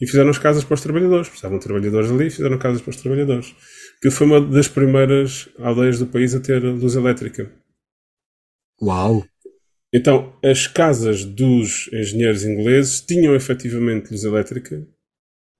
E 0.00 0.06
fizeram 0.06 0.30
as 0.30 0.38
casas 0.38 0.64
para 0.64 0.74
os 0.74 0.80
trabalhadores. 0.80 1.28
Precisavam 1.28 1.58
de 1.58 1.64
trabalhadores 1.64 2.10
ali, 2.10 2.30
fizeram 2.30 2.58
casas 2.58 2.80
para 2.80 2.90
os 2.90 2.96
trabalhadores. 2.96 3.54
Que 4.00 4.10
foi 4.10 4.26
uma 4.26 4.40
das 4.40 4.68
primeiras 4.68 5.48
aldeias 5.58 5.98
do 5.98 6.06
país 6.06 6.34
a 6.34 6.40
ter 6.40 6.62
luz 6.62 6.94
elétrica. 6.94 7.52
Uau! 8.80 9.24
Então, 9.92 10.32
as 10.44 10.68
casas 10.68 11.24
dos 11.24 11.90
engenheiros 11.92 12.44
ingleses 12.44 13.00
tinham 13.00 13.34
efetivamente 13.34 14.10
luz 14.10 14.22
elétrica 14.22 14.86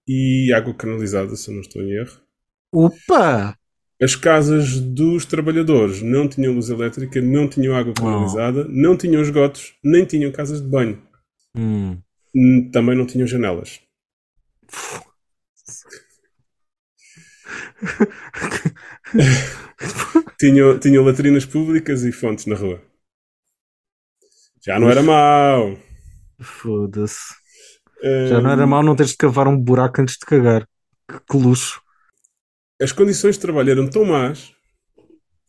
e 0.06 0.52
água 0.52 0.72
canalizada, 0.72 1.34
se 1.34 1.50
eu 1.50 1.54
não 1.54 1.62
estou 1.62 1.82
em 1.82 1.92
erro. 1.92 2.20
Opa! 2.72 3.56
As 4.00 4.14
casas 4.14 4.80
dos 4.80 5.26
trabalhadores 5.26 6.00
não 6.00 6.28
tinham 6.28 6.54
luz 6.54 6.70
elétrica, 6.70 7.20
não 7.20 7.48
tinham 7.48 7.74
água 7.74 7.92
canalizada, 7.92 8.66
oh. 8.66 8.70
não 8.70 8.96
tinham 8.96 9.20
esgotos, 9.20 9.74
nem 9.84 10.04
tinham 10.04 10.32
casas 10.32 10.60
de 10.60 10.68
banho. 10.68 11.02
Hum. 11.54 12.00
Também 12.72 12.96
não 12.96 13.06
tinham 13.06 13.26
janelas. 13.26 13.80
tinham, 20.38 20.78
tinham 20.78 21.04
latrinas 21.04 21.44
públicas 21.44 22.04
e 22.04 22.12
fontes 22.12 22.46
na 22.46 22.54
rua. 22.54 22.80
Já 24.64 24.78
não 24.78 24.90
era 24.90 25.02
mau. 25.02 25.78
Foda-se. 26.40 27.34
Já 28.28 28.40
não 28.40 28.50
era 28.50 28.66
mau 28.66 28.82
não 28.82 28.96
teres 28.96 29.12
de 29.12 29.18
cavar 29.18 29.48
um 29.48 29.56
buraco 29.56 30.00
antes 30.00 30.14
de 30.14 30.26
cagar. 30.26 30.66
Que, 31.08 31.20
que 31.20 31.36
luxo. 31.36 31.80
As 32.80 32.92
condições 32.92 33.36
de 33.36 33.40
trabalho 33.40 33.70
eram 33.70 33.88
tão 33.88 34.04
más 34.04 34.52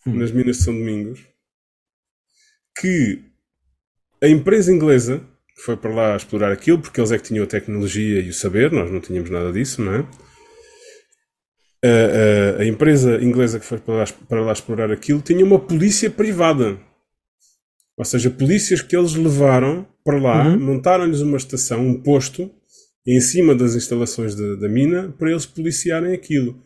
hum. 0.05 0.15
nas 0.15 0.31
minas 0.31 0.57
de 0.57 0.63
São 0.63 0.73
Domingos 0.73 1.25
que 2.79 3.21
a 4.21 4.27
empresa 4.27 4.71
inglesa 4.71 5.21
que 5.55 5.61
foi 5.61 5.77
para 5.77 5.93
lá 5.93 6.15
explorar 6.15 6.51
aquilo, 6.51 6.79
porque 6.79 6.99
eles 6.99 7.11
é 7.11 7.17
que 7.17 7.23
tinham 7.23 7.43
a 7.43 7.47
tecnologia 7.47 8.19
e 8.19 8.29
o 8.29 8.33
saber, 8.33 8.71
nós 8.71 8.89
não 8.89 8.99
tínhamos 8.99 9.29
nada 9.29 9.51
disso, 9.51 9.81
não 9.81 9.93
é? 9.93 10.05
A, 11.83 12.59
a, 12.59 12.61
a 12.61 12.65
empresa 12.65 13.21
inglesa 13.21 13.59
que 13.59 13.65
foi 13.65 13.77
para 13.77 13.93
lá, 13.93 14.05
para 14.27 14.41
lá 14.41 14.51
explorar 14.51 14.91
aquilo 14.91 15.21
tinha 15.21 15.45
uma 15.45 15.59
polícia 15.59 16.09
privada. 16.09 16.79
Ou 17.97 18.05
seja, 18.05 18.29
polícias 18.29 18.81
que 18.81 18.95
eles 18.95 19.13
levaram 19.13 19.87
para 20.03 20.19
lá, 20.19 20.47
uhum. 20.47 20.59
montaram-lhes 20.59 21.21
uma 21.21 21.37
estação, 21.37 21.85
um 21.85 22.01
posto, 22.01 22.49
em 23.05 23.19
cima 23.19 23.55
das 23.55 23.75
instalações 23.75 24.35
de, 24.35 24.57
da 24.57 24.69
mina, 24.69 25.13
para 25.17 25.31
eles 25.31 25.45
policiarem 25.45 26.13
aquilo. 26.13 26.61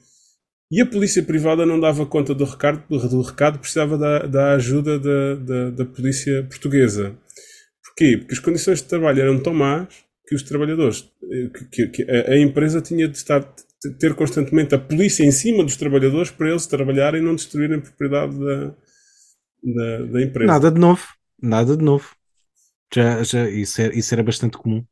E 0.71 0.81
a 0.81 0.85
polícia 0.85 1.21
privada 1.23 1.65
não 1.65 1.79
dava 1.79 2.05
conta 2.05 2.33
do 2.33 2.43
recado, 2.43 2.83
do 2.89 3.21
recado 3.21 3.59
precisava 3.59 3.97
da, 3.97 4.19
da 4.25 4.53
ajuda 4.53 4.99
da, 4.99 5.35
da, 5.35 5.69
da 5.71 5.85
polícia 5.85 6.43
portuguesa. 6.43 7.15
Porquê? 7.83 8.17
Porque 8.17 8.33
as 8.33 8.39
condições 8.39 8.79
de 8.79 8.85
trabalho 8.85 9.21
eram 9.21 9.39
tão 9.39 9.53
más 9.53 9.87
que 10.27 10.35
os 10.35 10.41
trabalhadores, 10.41 11.07
eh, 11.31 11.49
que, 11.71 11.87
que, 11.87 12.11
a, 12.11 12.37
empresa 12.37 12.81
tinha 12.81 13.07
de 13.07 13.15
estar 13.15 13.41
ter 13.99 14.15
constantemente 14.15 14.73
a 14.73 14.79
polícia 14.79 15.23
em 15.23 15.31
cima 15.31 15.63
dos 15.63 15.77
trabalhadores 15.77 16.31
para 16.31 16.49
eles 16.49 16.65
trabalharem 16.65 17.21
e 17.21 17.23
não 17.23 17.35
destruírem 17.35 17.77
a 17.77 17.81
propriedade 17.81 18.37
da, 18.37 18.75
da, 19.73 20.05
da, 20.05 20.21
empresa. 20.21 20.51
Nada 20.51 20.71
de 20.71 20.79
novo, 20.79 21.07
nada 21.41 21.75
de 21.77 21.83
novo. 21.83 22.15
Já, 22.93 23.23
já, 23.23 23.49
isso, 23.49 23.81
era, 23.81 23.97
isso 23.97 24.13
era 24.13 24.23
bastante 24.23 24.57
comum 24.57 24.85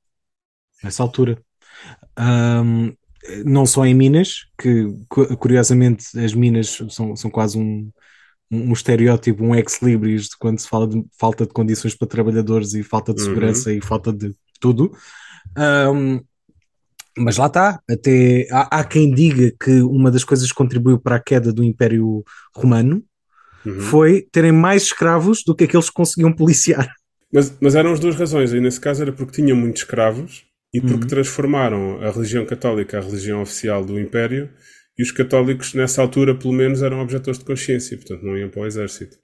nessa 0.84 1.04
altura. 1.04 1.42
Um, 2.20 2.94
não 3.46 3.66
só 3.66 3.86
em 3.86 3.94
Minas, 3.94 4.48
que 4.58 4.86
curiosamente 5.40 6.20
as 6.20 6.34
Minas 6.34 6.78
são, 6.90 7.16
são 7.16 7.32
quase 7.32 7.58
um, 7.58 7.90
um 8.52 8.74
estereótipo, 8.74 9.44
um 9.44 9.56
ex-libris 9.56 10.30
de 10.30 10.38
quando 10.38 10.60
se 10.60 10.68
fala 10.68 10.88
de 10.88 11.04
falta 11.18 11.46
de 11.46 11.54
condições 11.54 11.96
para 11.96 12.08
trabalhadores 12.08 12.74
e 12.74 12.84
falta 12.84 13.14
de 13.14 13.22
uhum. 13.22 13.28
segurança 13.28 13.70
uhum. 13.70 13.78
e 13.78 13.82
falta 13.82 14.12
de 14.12 14.36
tudo. 14.60 14.96
Um, 15.58 16.22
mas 17.18 17.38
lá 17.38 17.46
está, 17.46 17.80
até 17.90 18.48
há, 18.52 18.80
há, 18.80 18.84
quem 18.84 19.14
diga 19.14 19.54
que 19.60 19.82
uma 19.82 20.10
das 20.10 20.24
coisas 20.24 20.48
que 20.50 20.56
contribuiu 20.56 21.00
para 21.00 21.18
a 21.18 21.24
queda 21.24 21.54
do 21.54 21.64
Império 21.64 22.24
Romano 22.56 23.04
uhum. 23.66 23.80
foi 23.80 24.28
terem 24.32 24.52
mais 24.52 24.84
escravos 24.84 25.44
do 25.46 25.56
que 25.56 25.64
aqueles 25.66 25.90
que 25.90 25.96
conseguiam 25.96 26.34
policiar. 26.34 26.88
Mas, 27.36 27.52
mas 27.60 27.74
eram 27.74 27.92
as 27.92 28.00
duas 28.00 28.16
razões, 28.16 28.54
e 28.54 28.60
nesse 28.60 28.80
caso 28.80 29.02
era 29.02 29.12
porque 29.12 29.32
tinham 29.32 29.58
muitos 29.58 29.82
escravos 29.82 30.46
e 30.72 30.80
porque 30.80 31.06
uhum. 31.06 31.08
transformaram 31.08 32.00
a 32.00 32.12
religião 32.12 32.46
católica 32.46 33.00
a 33.00 33.02
religião 33.02 33.42
oficial 33.42 33.84
do 33.84 34.00
Império 34.00 34.52
e 34.98 35.02
os 35.02 35.12
católicos, 35.12 35.74
nessa 35.74 36.02
altura, 36.02 36.38
pelo 36.38 36.54
menos, 36.54 36.84
eram 36.84 37.00
objetores 37.00 37.40
de 37.40 37.46
consciência, 37.46 37.98
portanto 37.98 38.22
não 38.22 38.38
iam 38.38 38.50
para 38.50 38.62
o 38.62 38.66
exército. 38.68 39.18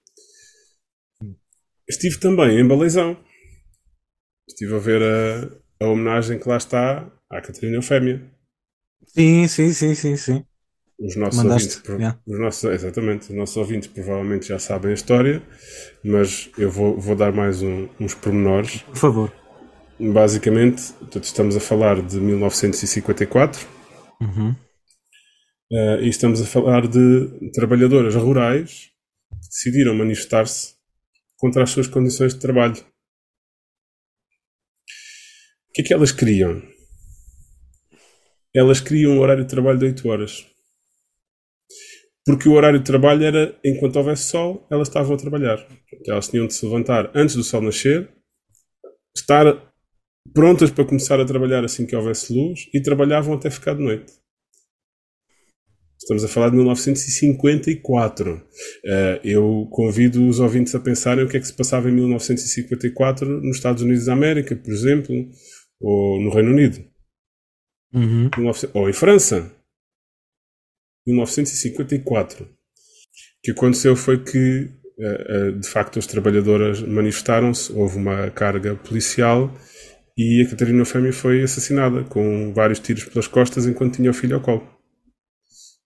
Estive 1.87 2.19
também 2.19 2.59
em 2.59 2.67
Baleizão. 2.67 3.17
Estive 4.47 4.75
a 4.75 4.79
ver 4.79 5.01
a, 5.01 5.85
a 5.85 5.87
homenagem 5.87 6.39
que 6.39 6.49
lá 6.49 6.57
está 6.57 7.11
à 7.29 7.41
Catarina 7.41 7.77
Eufémia. 7.77 8.27
Sim, 9.05 9.47
sim, 9.47 9.71
sim, 9.73 9.95
sim, 9.95 10.17
sim. 10.17 10.45
Os 10.99 11.15
nossos, 11.15 11.43
ouvintes, 11.45 11.81
yeah. 11.87 12.19
os 12.27 12.39
nossos, 12.39 12.63
exatamente, 12.71 13.29
os 13.29 13.35
nossos 13.35 13.55
ouvintes 13.55 13.87
provavelmente 13.87 14.49
já 14.49 14.59
sabem 14.59 14.91
a 14.91 14.93
história, 14.93 15.41
mas 16.03 16.49
eu 16.57 16.69
vou, 16.69 16.99
vou 16.99 17.15
dar 17.15 17.31
mais 17.31 17.61
um, 17.61 17.87
uns 17.97 18.13
pormenores. 18.13 18.81
Por 18.81 18.97
favor. 18.97 19.33
Basicamente, 19.97 20.93
estamos 21.21 21.55
a 21.55 21.59
falar 21.61 22.01
de 22.01 22.19
1954. 22.19 23.65
Uhum. 24.19 24.55
Uh, 25.71 26.01
e 26.01 26.09
estamos 26.09 26.41
a 26.41 26.45
falar 26.45 26.85
de 26.85 27.51
trabalhadoras 27.53 28.15
rurais 28.15 28.89
que 29.29 29.47
decidiram 29.49 29.95
manifestar-se 29.95 30.73
contra 31.37 31.63
as 31.63 31.69
suas 31.69 31.87
condições 31.87 32.33
de 32.33 32.41
trabalho. 32.41 32.83
O 35.69 35.71
que 35.73 35.81
é 35.81 35.85
que 35.85 35.93
elas 35.93 36.11
queriam? 36.11 36.61
Elas 38.53 38.81
queriam 38.81 39.13
um 39.13 39.19
horário 39.19 39.45
de 39.45 39.49
trabalho 39.49 39.79
de 39.79 39.85
8 39.85 40.09
horas. 40.09 40.45
Porque 42.29 42.47
o 42.47 42.51
horário 42.51 42.77
de 42.77 42.85
trabalho 42.85 43.23
era, 43.23 43.57
enquanto 43.65 43.95
houvesse 43.95 44.25
sol, 44.25 44.67
elas 44.69 44.87
estavam 44.87 45.15
a 45.15 45.17
trabalhar. 45.17 45.67
Elas 46.05 46.27
tinham 46.27 46.45
de 46.45 46.53
se 46.53 46.63
levantar 46.63 47.09
antes 47.15 47.35
do 47.35 47.43
sol 47.43 47.59
nascer, 47.59 48.07
estar 49.17 49.73
prontas 50.31 50.69
para 50.69 50.85
começar 50.85 51.19
a 51.19 51.25
trabalhar 51.25 51.65
assim 51.65 51.87
que 51.87 51.95
houvesse 51.95 52.31
luz 52.31 52.69
e 52.71 52.79
trabalhavam 52.83 53.33
até 53.33 53.49
ficar 53.49 53.73
de 53.73 53.81
noite. 53.81 54.13
Estamos 55.97 56.23
a 56.23 56.27
falar 56.27 56.49
de 56.49 56.57
1954. 56.57 58.35
Uh, 58.35 58.41
eh, 58.85 59.21
eu 59.23 59.67
convido 59.71 60.27
os 60.27 60.39
ouvintes 60.39 60.75
a 60.75 60.79
pensarem 60.79 61.25
o 61.25 61.27
que 61.27 61.37
é 61.37 61.39
que 61.39 61.47
se 61.47 61.53
passava 61.53 61.89
em 61.89 61.93
1954 61.93 63.41
nos 63.41 63.57
Estados 63.57 63.81
Unidos 63.81 64.05
da 64.05 64.13
América, 64.13 64.55
por 64.55 64.71
exemplo, 64.71 65.15
ou 65.81 66.21
no 66.21 66.29
Reino 66.29 66.51
Unido. 66.51 66.79
Uhum. 67.91 68.29
Ou 68.75 68.87
em 68.87 68.93
França. 68.93 69.51
1954. 71.09 72.45
O 72.45 72.47
que 73.43 73.51
aconteceu 73.51 73.95
foi 73.95 74.23
que, 74.23 74.69
uh, 74.97 75.49
uh, 75.49 75.59
de 75.59 75.67
facto, 75.67 75.99
as 75.99 76.05
trabalhadoras 76.05 76.81
manifestaram-se, 76.81 77.71
houve 77.73 77.97
uma 77.97 78.29
carga 78.31 78.75
policial 78.75 79.53
e 80.17 80.43
a 80.43 80.49
Catarina 80.49 80.83
Fêmea 80.83 81.13
foi 81.13 81.41
assassinada 81.41 82.03
com 82.03 82.53
vários 82.53 82.79
tiros 82.79 83.05
pelas 83.05 83.27
costas 83.27 83.65
enquanto 83.65 83.95
tinha 83.95 84.11
o 84.11 84.13
filho 84.13 84.35
ao 84.35 84.41
colo. 84.41 84.67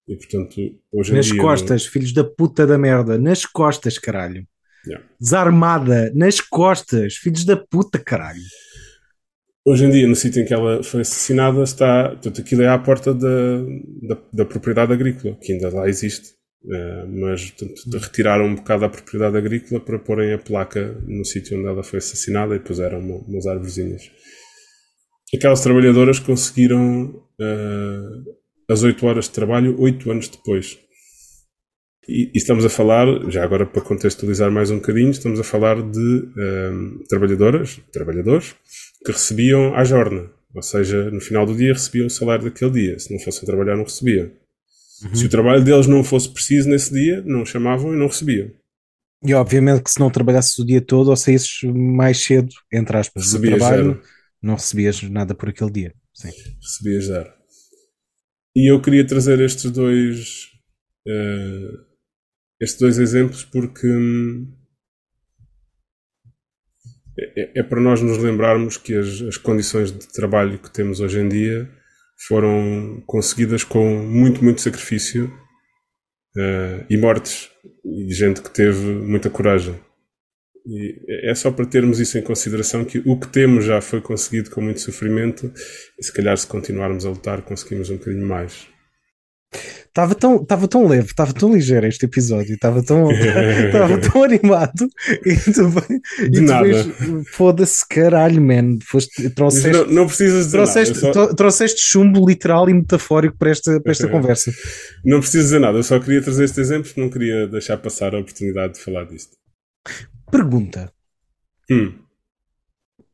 E 0.08 0.16
portanto, 0.18 0.56
hoje 0.92 1.14
Nas 1.14 1.28
dia, 1.28 1.40
costas, 1.40 1.86
não... 1.86 1.92
filhos 1.92 2.14
da 2.14 2.24
puta 2.24 2.68
da 2.68 2.78
merda, 2.78 3.18
nas 3.18 3.46
costas, 3.46 3.98
caralho. 3.98 4.46
Yeah. 4.86 5.06
Desarmada, 5.20 6.12
nas 6.14 6.42
costas, 6.42 7.16
filhos 7.16 7.46
da 7.46 7.56
puta, 7.56 7.98
caralho. 7.98 8.42
Hoje 9.66 9.86
em 9.86 9.90
dia, 9.90 10.08
no 10.08 10.16
sítio 10.16 10.42
em 10.42 10.46
que 10.46 10.54
ela 10.54 10.84
foi 10.84 11.02
assassinada, 11.02 11.64
está. 11.64 12.10
Portanto, 12.10 12.42
aquilo 12.42 12.64
é 12.64 12.68
à 12.68 12.78
porta 12.78 13.14
da, 13.14 13.62
da, 14.02 14.22
da 14.34 14.46
propriedade 14.46 14.92
agrícola, 14.92 15.38
que 15.42 15.54
ainda 15.54 15.70
lá 15.70 15.88
existe. 15.88 16.34
Uh, 16.66 17.08
mas 17.08 17.52
portanto, 17.52 17.98
retiraram 17.98 18.46
um 18.46 18.56
bocado 18.56 18.86
a 18.86 18.90
propriedade 18.90 19.38
agrícola 19.38 19.82
para 19.82 20.00
porem 20.00 20.34
a 20.34 20.38
placa 20.38 20.98
no 21.06 21.26
sítio 21.26 21.58
onde 21.58 21.68
ela 21.68 21.84
foi 21.84 22.00
assassinada 22.00 22.56
e 22.56 22.60
puseram 22.60 23.00
umas 23.00 23.46
árvorezinhas. 23.46 24.04
Aquelas 25.36 25.62
trabalhadoras 25.62 26.20
conseguiram 26.20 27.08
uh, 27.08 28.72
as 28.72 28.84
8 28.84 29.06
horas 29.06 29.26
de 29.26 29.32
trabalho 29.32 29.76
8 29.80 30.12
anos 30.12 30.28
depois. 30.30 30.78
E, 32.08 32.32
e, 32.34 32.38
estamos 32.38 32.66
a 32.66 32.70
falar, 32.70 33.08
já 33.30 33.44
agora 33.44 33.66
para 33.66 33.82
contextualizar 33.82 34.52
mais 34.52 34.70
um 34.70 34.76
bocadinho, 34.76 35.12
estamos 35.12 35.40
a 35.40 35.44
falar 35.44 35.82
de 35.82 36.00
um, 36.00 37.04
trabalhadoras, 37.08 37.80
trabalhadores, 37.92 38.56
que 39.06 39.12
recebiam 39.12 39.74
à 39.76 39.84
jorna. 39.84 40.30
Ou 40.54 40.62
seja, 40.62 41.10
no 41.10 41.20
final 41.22 41.46
do 41.46 41.56
dia 41.56 41.74
recebiam 41.74 42.08
o 42.08 42.10
salário 42.10 42.46
daquele 42.46 42.72
dia. 42.72 43.00
Se 43.00 43.12
não 43.12 43.20
fossem 43.20 43.46
trabalhar, 43.46 43.76
não 43.76 43.84
recebiam. 43.84 44.30
Uhum. 45.04 45.16
Se 45.16 45.26
o 45.26 45.30
trabalho 45.30 45.64
deles 45.64 45.88
não 45.88 46.04
fosse 46.04 46.30
preciso 46.30 46.70
nesse 46.70 46.94
dia, 46.94 47.22
não 47.26 47.46
chamavam 47.46 47.94
e 47.94 47.98
não 47.98 48.08
recebiam. 48.08 48.52
E 49.26 49.34
obviamente 49.34 49.82
que 49.82 49.92
se 49.92 50.00
não 50.00 50.12
trabalhasses 50.12 50.58
o 50.60 50.66
dia 50.66 50.82
todo 50.82 51.10
ou 51.10 51.16
saísses 51.16 51.64
mais 51.64 52.22
cedo, 52.22 52.54
entre 52.72 52.98
aspas, 52.98 53.24
recebias 53.24 53.54
do 53.54 53.58
trabalho, 53.58 53.84
zero. 53.84 54.04
não 54.42 54.56
recebias 54.56 55.02
nada 55.04 55.34
por 55.34 55.50
aquele 55.50 55.72
dia. 55.72 55.94
Sim. 56.14 56.30
Recebias 56.62 57.06
zero. 57.06 57.32
E 58.56 58.72
eu 58.72 58.82
queria 58.82 59.08
trazer 59.08 59.40
estes 59.40 59.72
dois, 59.72 60.50
uh, 61.08 61.93
estes 62.64 62.80
dois 62.80 62.98
exemplos 62.98 63.44
porque 63.44 63.88
hum, 63.88 64.52
é, 67.18 67.60
é, 67.60 67.64
para 67.64 67.80
nós 67.80 68.02
nos 68.02 68.18
lembrarmos 68.18 68.78
que 68.78 68.96
as, 68.96 69.22
as, 69.22 69.38
condições 69.38 69.92
de 69.92 70.08
trabalho 70.12 70.58
que 70.58 70.72
temos 70.72 71.00
hoje 71.00 71.20
em 71.20 71.28
dia 71.28 71.70
foram 72.28 73.04
conseguidas 73.06 73.64
com 73.64 73.98
muito, 74.04 74.44
muito 74.44 74.62
sacrifício 74.62 75.26
uh, 76.36 76.86
e 76.90 76.98
mortes 76.98 77.52
e 77.86 78.12
gente 78.14 78.42
que 78.42 78.50
teve 78.50 78.80
muita 78.80 79.30
coragem. 79.30 79.80
E 80.66 81.30
é 81.30 81.36
só 81.36 81.52
para 81.52 81.66
termos 81.66 82.00
isso 82.00 82.18
em 82.18 82.22
consideração 82.22 82.86
que 82.86 83.00
o 83.06 83.20
que 83.20 83.28
temos 83.28 83.66
já 83.66 83.82
foi 83.82 84.02
conseguido 84.02 84.50
com 84.50 84.62
muito 84.62 84.80
sofrimento 84.80 85.52
e 86.00 86.04
se 86.04 86.12
calhar 86.12 86.38
se 86.38 86.48
continuarmos 86.48 87.06
a 87.06 87.10
lutar 87.10 87.42
conseguimos 87.42 87.90
um 87.90 87.98
bocadinho 87.98 88.26
mais. 88.26 88.73
Estava 89.88 90.16
tão, 90.16 90.42
estava 90.42 90.68
tão 90.68 90.88
leve, 90.88 91.06
estava 91.06 91.32
tão 91.32 91.54
ligeiro 91.54 91.86
este 91.86 92.06
episódio, 92.06 92.56
estava 92.56 92.82
tão, 92.82 93.12
estava 93.14 94.00
tão 94.00 94.24
animado 94.24 94.90
e, 95.24 95.36
tu, 95.36 96.30
De 96.32 96.40
e 96.40 96.42
nada. 96.42 96.68
foda-se 97.32 97.88
caralho, 97.88 98.42
man. 98.42 98.80
Foste, 98.82 99.30
trouxeste, 99.30 99.70
não, 99.70 99.86
não 99.86 100.08
precisas 100.08 100.46
dizer 100.46 100.58
trouxeste, 100.58 101.00
nada. 101.00 101.14
Só... 101.14 101.34
trouxeste 101.36 101.80
chumbo 101.80 102.28
literal 102.28 102.68
e 102.70 102.74
metafórico 102.74 103.38
para 103.38 103.52
esta, 103.52 103.80
para 103.80 103.92
esta 103.92 104.08
conversa. 104.10 104.52
Não 105.06 105.20
precisas 105.20 105.46
dizer 105.46 105.60
nada, 105.60 105.78
eu 105.78 105.84
só 105.84 106.00
queria 106.00 106.24
trazer 106.24 106.46
este 106.46 106.60
exemplo 106.60 106.86
porque 106.86 107.02
não 107.02 107.10
queria 107.12 107.48
deixar 107.48 107.78
passar 107.78 108.16
a 108.16 108.20
oportunidade 108.20 108.74
de 108.74 108.80
falar 108.80 109.06
disto. 109.06 109.38
Pergunta: 110.32 110.92
hum. 111.70 111.94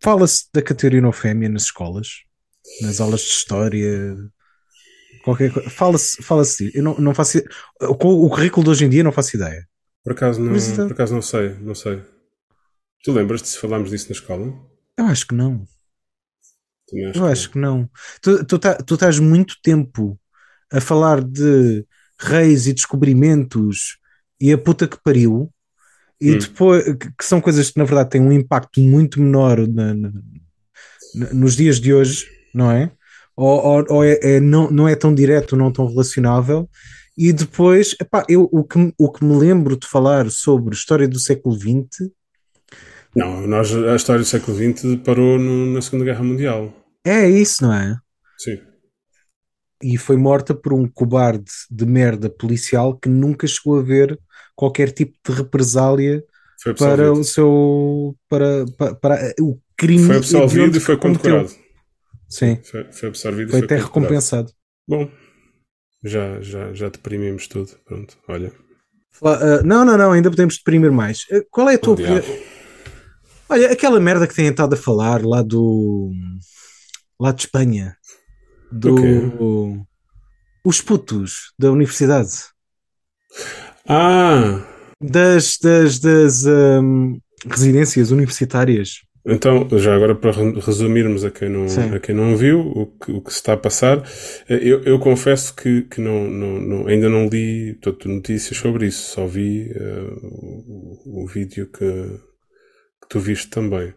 Fala-se 0.01 0.45
da 0.53 0.61
cateorinofémia 0.61 1.49
nas 1.49 1.63
escolas, 1.63 2.07
nas 2.81 3.01
aulas 3.01 3.19
de 3.19 3.27
história, 3.27 4.15
Qualquer 5.23 5.51
coisa. 5.51 5.69
Fala-se, 5.69 6.23
fala-se. 6.23 6.71
Eu 6.73 6.83
não, 6.83 6.95
não 6.97 7.13
faço. 7.13 7.41
Com 7.99 8.13
o 8.13 8.29
currículo 8.29 8.63
de 8.63 8.69
hoje 8.71 8.85
em 8.85 8.89
dia, 8.89 9.03
não 9.03 9.11
faço 9.11 9.35
ideia. 9.35 9.67
Por 10.03 10.13
acaso 10.13 10.41
não, 10.41 10.51
Mas, 10.51 10.71
por 10.71 10.91
acaso 10.91 11.13
não 11.13 11.21
sei, 11.21 11.49
não 11.59 11.75
sei. 11.75 12.01
Tu 13.03 13.11
lembras-te 13.11 13.47
se 13.47 13.57
falámos 13.57 13.89
disso 13.89 14.07
na 14.09 14.13
escola? 14.13 14.53
Eu 14.97 15.05
acho 15.05 15.27
que 15.27 15.35
não. 15.35 15.65
Acho 16.91 16.97
eu 16.97 17.11
que 17.11 17.31
acho 17.31 17.51
que 17.51 17.57
não. 17.57 17.89
Tu, 18.21 18.45
tu, 18.45 18.59
tá, 18.59 18.75
tu 18.75 18.95
estás 18.95 19.19
muito 19.19 19.55
tempo 19.61 20.19
a 20.71 20.81
falar 20.81 21.23
de 21.23 21.85
reis 22.19 22.67
e 22.67 22.73
descobrimentos 22.73 23.97
e 24.39 24.51
a 24.51 24.57
puta 24.57 24.87
que 24.87 25.01
pariu, 25.03 25.51
e 26.19 26.31
hum. 26.31 26.37
depois 26.37 26.83
que 27.17 27.25
são 27.25 27.41
coisas 27.41 27.69
que 27.69 27.77
na 27.77 27.85
verdade 27.85 28.09
têm 28.09 28.21
um 28.21 28.31
impacto 28.31 28.79
muito 28.81 29.21
menor 29.21 29.67
na, 29.67 29.93
na, 29.93 30.11
nos 31.33 31.55
dias 31.55 31.79
de 31.79 31.93
hoje, 31.93 32.27
não 32.53 32.71
é? 32.71 32.91
Ou, 33.39 33.63
ou, 33.63 33.85
ou 33.89 34.03
é, 34.03 34.19
é, 34.21 34.39
não, 34.41 34.69
não 34.69 34.85
é 34.85 34.95
tão 34.95 35.15
direto, 35.15 35.55
não 35.55 35.71
tão 35.71 35.87
relacionável. 35.87 36.69
E 37.17 37.31
depois, 37.31 37.95
epá, 37.99 38.25
eu, 38.27 38.49
o, 38.51 38.65
que, 38.65 38.93
o 38.97 39.09
que 39.09 39.23
me 39.23 39.37
lembro 39.37 39.77
de 39.77 39.87
falar 39.87 40.29
sobre 40.29 40.75
história 40.75 41.07
do 41.07 41.19
século 41.19 41.55
XX. 41.57 42.11
Não, 43.15 43.47
nós, 43.47 43.73
a 43.73 43.95
história 43.95 44.21
do 44.21 44.27
século 44.27 44.57
XX 44.57 44.97
parou 45.05 45.39
no, 45.39 45.67
na 45.67 45.81
Segunda 45.81 46.03
Guerra 46.03 46.23
Mundial. 46.23 46.73
É 47.05 47.29
isso, 47.29 47.63
não 47.63 47.73
é? 47.73 47.97
Sim. 48.37 48.59
E 49.81 49.97
foi 49.97 50.17
morta 50.17 50.53
por 50.53 50.73
um 50.73 50.85
cobarde 50.85 51.51
de 51.71 51.85
merda 51.85 52.29
policial 52.29 52.97
que 52.97 53.07
nunca 53.07 53.47
chegou 53.47 53.79
a 53.79 53.81
ver 53.81 54.19
qualquer 54.53 54.91
tipo 54.91 55.13
de 55.25 55.33
represália 55.33 56.21
para 56.77 57.13
o 57.13 57.23
seu. 57.23 58.17
para, 58.27 58.65
para, 58.77 58.95
para 58.95 59.33
o 59.39 59.57
crime. 59.77 60.05
Foi 60.07 60.17
absolvido 60.17 60.77
e 60.77 60.81
foi 60.81 60.97
condecorado. 60.97 61.49
Sim. 62.29 62.59
Foi, 62.63 62.91
foi 62.91 63.09
absorvido 63.09 63.49
foi, 63.49 63.59
foi 63.59 63.65
até 63.65 63.75
recompensado. 63.77 64.51
Bom, 64.87 65.09
já, 66.03 66.39
já, 66.41 66.73
já 66.73 66.89
deprimimos 66.89 67.47
tudo. 67.47 67.71
Pronto, 67.85 68.17
olha. 68.27 68.53
Uh, 69.21 69.65
não, 69.65 69.83
não, 69.83 69.97
não, 69.97 70.11
ainda 70.11 70.29
podemos 70.29 70.57
deprimir 70.57 70.91
mais. 70.91 71.23
Uh, 71.31 71.43
qual 71.49 71.69
é 71.69 71.75
a 71.75 71.79
tua 71.79 71.93
opinião? 71.93 72.23
Olha, 73.49 73.71
aquela 73.71 73.99
merda 73.99 74.27
que 74.27 74.35
têm 74.35 74.47
estado 74.47 74.73
a 74.73 74.77
falar 74.77 75.25
lá 75.25 75.41
do. 75.41 76.11
lá 77.19 77.31
de 77.31 77.41
Espanha. 77.41 77.97
Do. 78.71 79.85
Os 80.63 80.81
putos 80.81 81.51
da 81.57 81.71
universidade. 81.71 82.31
Ah! 83.87 84.61
Das, 85.01 85.57
das, 85.57 85.99
das 85.99 86.45
um, 86.45 87.17
residências 87.47 88.11
universitárias. 88.11 89.01
Então, 89.25 89.67
já 89.77 89.93
agora 89.93 90.15
para 90.15 90.31
resumirmos 90.31 91.25
a 91.25 91.31
quem 91.31 91.49
não, 91.49 91.65
a 91.93 91.99
quem 91.99 92.15
não 92.15 92.37
viu 92.37 92.61
o 92.61 92.85
que, 92.85 93.11
o 93.11 93.21
que 93.21 93.31
se 93.31 93.37
está 93.37 93.53
a 93.53 93.57
passar, 93.57 94.01
eh, 94.47 94.59
eu, 94.61 94.81
eu 94.83 94.97
confesso 94.97 95.53
que, 95.53 95.81
que 95.83 95.99
não, 95.99 96.29
não, 96.29 96.59
não, 96.59 96.87
ainda 96.87 97.09
não 97.09 97.27
li 97.27 97.73
todas 97.81 98.05
notícias 98.05 98.57
sobre 98.57 98.87
isso, 98.87 99.13
só 99.13 99.27
vi 99.27 99.71
uh, 99.71 100.19
o, 100.23 101.23
o, 101.23 101.27
vídeo 101.27 101.67
que, 101.67 101.85
que 103.01 103.09
tu 103.09 103.19
viste 103.19 103.49
também. 103.49 103.93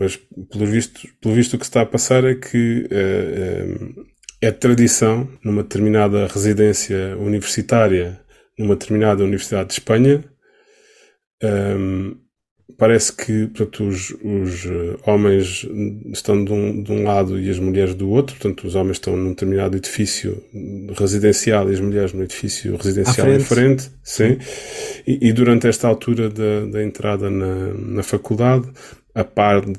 Mas, 0.00 0.16
pelo 0.50 0.64
visto, 0.64 1.06
pelo 1.20 1.34
visto, 1.34 1.54
o 1.54 1.58
que 1.58 1.66
se 1.66 1.70
está 1.70 1.82
a 1.82 1.86
passar 1.86 2.24
é 2.24 2.34
que 2.34 2.88
uh, 2.90 4.06
é 4.40 4.50
tradição, 4.50 5.28
numa 5.44 5.62
determinada 5.62 6.26
residência 6.26 7.14
universitária, 7.18 8.18
numa 8.58 8.74
determinada 8.74 9.22
Universidade 9.22 9.68
de 9.68 9.74
Espanha, 9.74 10.24
um, 11.42 12.16
parece 12.76 13.12
que 13.12 13.46
portanto, 13.46 13.84
os, 13.84 14.10
os 14.22 14.66
eh, 14.66 14.96
homens 15.06 15.66
estão 16.12 16.44
de 16.44 16.52
um, 16.52 16.82
de 16.82 16.92
um, 16.92 17.04
lado 17.04 17.38
e 17.38 17.50
as 17.50 17.58
mulheres 17.58 17.94
do 17.94 18.08
outro, 18.08 18.36
portanto, 18.36 18.66
os 18.66 18.74
homens 18.74 18.96
estão 18.96 19.16
num 19.16 19.30
determinado 19.30 19.76
edifício 19.76 20.42
residencial 20.96 21.70
e 21.70 21.74
as 21.74 21.80
mulheres 21.80 22.12
no 22.12 22.22
edifício 22.22 22.76
residencial 22.76 23.26
frente. 23.26 23.40
em 23.40 23.44
frente, 23.44 23.90
sim. 24.02 24.38
E, 25.06 25.28
e, 25.28 25.32
durante 25.32 25.66
esta 25.66 25.88
altura 25.88 26.28
da, 26.28 26.66
da 26.66 26.82
entrada 26.82 27.30
na, 27.30 27.74
na 27.74 28.02
faculdade, 28.02 28.68
a 29.14 29.24
par 29.24 29.64
de, 29.64 29.72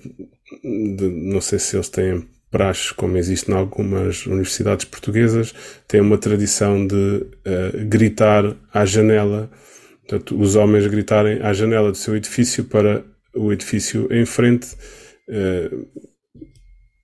de, 0.63 1.07
não 1.07 1.41
sei 1.41 1.59
se 1.59 1.75
eles 1.75 1.89
têm 1.89 2.25
praxe, 2.51 2.93
como 2.93 3.17
existe 3.17 3.49
em 3.49 3.53
algumas 3.53 4.25
universidades 4.25 4.85
portuguesas, 4.85 5.53
tem 5.87 6.01
uma 6.01 6.17
tradição 6.17 6.85
de 6.85 6.95
uh, 6.95 7.85
gritar 7.87 8.55
à 8.73 8.83
janela 8.85 9.49
Portanto, 10.11 10.37
os 10.37 10.57
homens 10.57 10.85
gritarem 10.87 11.41
à 11.41 11.53
janela 11.53 11.89
do 11.89 11.97
seu 11.97 12.17
edifício 12.17 12.65
para 12.65 13.05
o 13.33 13.53
edifício 13.53 14.09
em 14.11 14.25
frente 14.25 14.67
uh, 15.29 15.87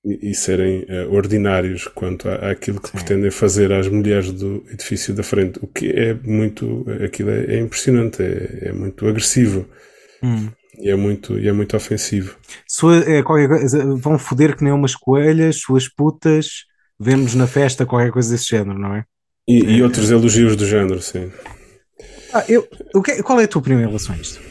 e, 0.04 0.32
e, 0.32 0.36
serem 0.36 0.84
uh, 0.84 1.14
ordinários 1.14 1.88
quanto 1.88 2.28
à, 2.28 2.52
àquilo 2.52 2.82
que 2.82 2.90
Sim. 2.90 2.98
pretendem 2.98 3.32
fazer 3.32 3.72
às 3.72 3.88
mulheres 3.88 4.30
do 4.34 4.62
edifício 4.70 5.14
da 5.14 5.24
frente. 5.24 5.58
O 5.62 5.68
que 5.68 5.90
é 5.90 6.14
muito. 6.14 6.86
Aquilo 7.02 7.30
é, 7.30 7.46
é 7.56 7.60
impressionante, 7.62 8.22
é, 8.22 8.68
é, 8.68 8.74
muito 8.74 9.08
agressivo. 9.08 9.66
Hum. 10.22 10.50
E 10.78 10.90
é 10.90 10.96
muito, 10.96 11.40
e 11.40 11.48
é 11.48 11.54
muito 11.54 11.78
ofensivo. 11.78 12.36
Sua, 12.68 12.98
é, 13.10 13.24
coisa, 13.24 13.96
vão 13.96 14.20
foder 14.20 14.58
que 14.58 14.66
nem 14.66 14.74
umas 14.74 14.96
coelhas, 14.96 15.62
suas 15.62 15.88
putas, 15.88 16.66
vemos 17.00 17.34
na 17.36 17.48
festa 17.48 17.86
qualquer 17.86 18.12
coisa 18.12 18.30
desse 18.30 18.50
género, 18.50 18.78
não 18.78 18.96
é? 18.96 19.06
E, 19.48 19.66
é, 19.66 19.72
e 19.72 19.82
outros 19.82 20.12
elogios 20.12 20.58
do 20.58 20.66
género, 20.66 21.02
sim. 21.02 21.32
Ah, 22.34 22.44
eu, 22.50 22.68
o 22.94 23.02
que, 23.02 23.24
qual 23.24 23.40
é 23.40 23.46
a 23.46 23.48
tua 23.48 23.62
opinião 23.62 23.82
em 23.82 23.88
relação 23.88 24.14
a 24.14 24.18
isto? 24.18 24.42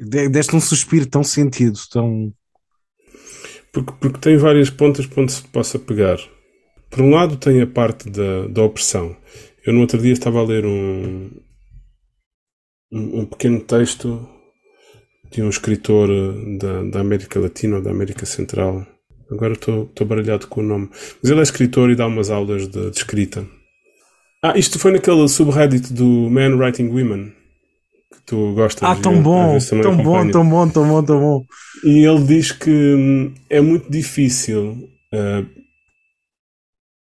Deste 0.00 0.56
um 0.56 0.60
suspiro 0.60 1.06
tão 1.06 1.22
sentido, 1.22 1.78
tão. 1.90 2.32
Porque, 3.72 3.92
porque 4.00 4.18
tem 4.18 4.36
várias 4.36 4.68
pontas 4.68 5.06
para 5.06 5.22
onde 5.22 5.32
se 5.32 5.42
possa 5.44 5.78
pegar. 5.78 6.18
Por 6.90 7.00
um 7.00 7.10
lado, 7.10 7.36
tem 7.36 7.62
a 7.62 7.66
parte 7.66 8.10
da, 8.10 8.48
da 8.48 8.62
opressão. 8.62 9.16
Eu 9.64 9.72
no 9.72 9.80
outro 9.80 9.98
dia 9.98 10.12
estava 10.12 10.40
a 10.40 10.44
ler 10.44 10.66
um, 10.66 11.30
um, 12.92 13.20
um 13.20 13.24
pequeno 13.24 13.60
texto 13.60 14.28
de 15.30 15.40
um 15.40 15.48
escritor 15.48 16.08
da, 16.58 16.82
da 16.82 17.00
América 17.00 17.40
Latina 17.40 17.76
ou 17.76 17.82
da 17.82 17.90
América 17.90 18.26
Central 18.26 18.86
Agora 19.32 19.54
estou 19.54 19.90
baralhado 20.04 20.46
com 20.46 20.60
o 20.60 20.64
nome. 20.64 20.90
Mas 21.22 21.30
ele 21.30 21.40
é 21.40 21.42
escritor 21.42 21.90
e 21.90 21.96
dá 21.96 22.06
umas 22.06 22.30
aulas 22.30 22.68
de, 22.68 22.90
de 22.90 22.96
escrita. 22.96 23.46
Ah, 24.42 24.58
isto 24.58 24.78
foi 24.78 24.92
naquele 24.92 25.26
subreddit 25.28 25.92
do 25.92 26.28
Men 26.28 26.54
Writing 26.54 26.88
Women. 26.88 27.32
Que 28.12 28.22
tu 28.26 28.52
gostas 28.54 28.88
Ah, 28.88 28.96
tão 28.96 29.22
bom, 29.22 29.56
tão 29.58 29.96
bom, 29.96 30.30
tão 30.30 30.48
bom, 30.48 30.68
tão 30.68 30.88
bom, 30.88 31.02
tão 31.02 31.20
bom. 31.20 31.44
E 31.84 32.04
ele 32.04 32.24
diz 32.24 32.52
que 32.52 32.70
hum, 32.70 33.34
é 33.48 33.60
muito 33.60 33.90
difícil. 33.90 34.88
Uh, 35.14 35.46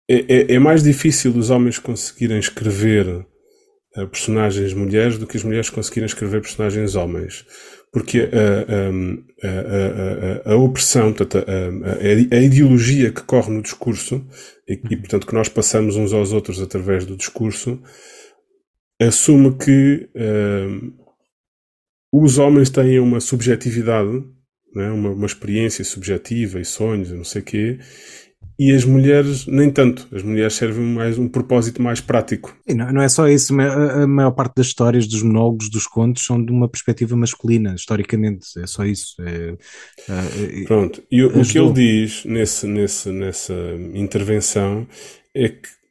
é, 0.09 0.15
é, 0.28 0.53
é, 0.53 0.59
mais 0.59 0.84
difícil 0.84 1.36
os 1.36 1.49
homens 1.49 1.80
conseguirem 1.80 2.38
escrever 2.38 3.26
uh, 3.97 4.07
personagens 4.07 4.74
mulheres 4.74 5.17
do 5.17 5.28
que 5.28 5.38
as 5.38 5.43
mulheres 5.43 5.69
conseguirem 5.69 6.05
escrever 6.05 6.41
personagens 6.41 6.95
homens 6.95 7.45
porque 7.93 8.21
a, 8.21 9.45
a, 9.47 10.49
a, 10.49 10.53
a 10.53 10.57
opressão, 10.57 11.13
portanto, 11.13 11.45
a, 11.47 12.39
ideologia 12.39 13.11
que 13.11 13.21
corre 13.21 13.53
no 13.53 13.61
discurso, 13.61 14.25
e, 14.67 14.73
e, 14.73 14.97
portanto 14.97 15.27
que 15.27 15.33
nós 15.35 15.47
passamos 15.47 15.95
uns 15.95 16.11
aos 16.11 16.33
outros 16.33 16.59
através 16.59 17.05
do 17.05 17.15
discurso, 17.15 17.79
assume 18.99 19.55
que 19.57 20.09
os 22.11 22.39
homens 22.39 22.71
têm 22.71 22.99
uma 22.99 23.19
subjetividade, 23.19 24.23
né, 24.73 24.89
uma, 24.89 25.11
uma 25.11 25.27
experiência 25.27 25.85
subjetiva 25.85 26.59
e 26.59 26.65
sonhos 26.65 27.11
e 27.11 27.13
não 27.13 27.23
sei 27.23 27.41
o 27.43 27.45
quê, 27.45 27.79
e 28.57 28.71
as 28.71 28.85
mulheres 28.85 29.45
nem 29.47 29.69
tanto. 29.69 30.07
As 30.11 30.23
mulheres 30.23 30.53
servem 30.53 30.83
mais 30.83 31.17
um 31.17 31.27
propósito 31.27 31.81
mais 31.81 31.99
prático. 31.99 32.55
E 32.67 32.73
não, 32.73 32.91
não 32.91 33.01
é 33.01 33.09
só 33.09 33.27
isso, 33.27 33.53
a, 33.59 34.07
maior 34.07 34.31
parte 34.31 34.55
das 34.55 34.67
histórias, 34.67 35.07
dos 35.07 35.23
monólogos, 35.23 35.69
dos 35.69 35.87
contos 35.87 36.25
são 36.25 36.43
de 36.43 36.51
uma 36.51 36.69
perspectiva 36.69 37.15
masculina, 37.15 37.73
historicamente, 37.75 38.45
é 38.57 38.67
só 38.67 38.85
isso. 38.85 39.15
É, 39.21 39.55
é, 40.09 40.63
Pronto, 40.65 41.03
e 41.11 41.23
o, 41.23 41.39
o 41.39 41.45
que 41.45 41.57
ele 41.57 41.73
diz 41.73 42.25
nesse, 42.25 42.67
nesse, 42.67 43.09
nessa 43.09 43.53
intervenção 43.93 44.87
é 45.33 45.49
que 45.49 45.82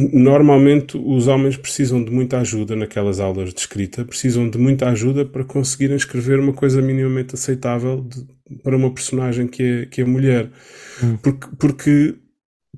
Normalmente 0.00 0.96
os 0.96 1.26
homens 1.26 1.56
precisam 1.56 2.04
de 2.04 2.12
muita 2.12 2.38
ajuda 2.38 2.76
naquelas 2.76 3.18
aulas 3.18 3.52
de 3.52 3.58
escrita, 3.58 4.04
precisam 4.04 4.48
de 4.48 4.56
muita 4.56 4.88
ajuda 4.88 5.24
para 5.24 5.42
conseguirem 5.42 5.96
escrever 5.96 6.38
uma 6.38 6.52
coisa 6.52 6.80
minimamente 6.80 7.34
aceitável 7.34 8.02
de, 8.02 8.24
para 8.62 8.76
uma 8.76 8.94
personagem 8.94 9.48
que 9.48 9.62
é, 9.62 9.86
que 9.86 10.00
é 10.00 10.04
mulher. 10.04 10.50
Hum. 11.02 11.16
Porque, 11.20 11.48
porque 11.58 12.14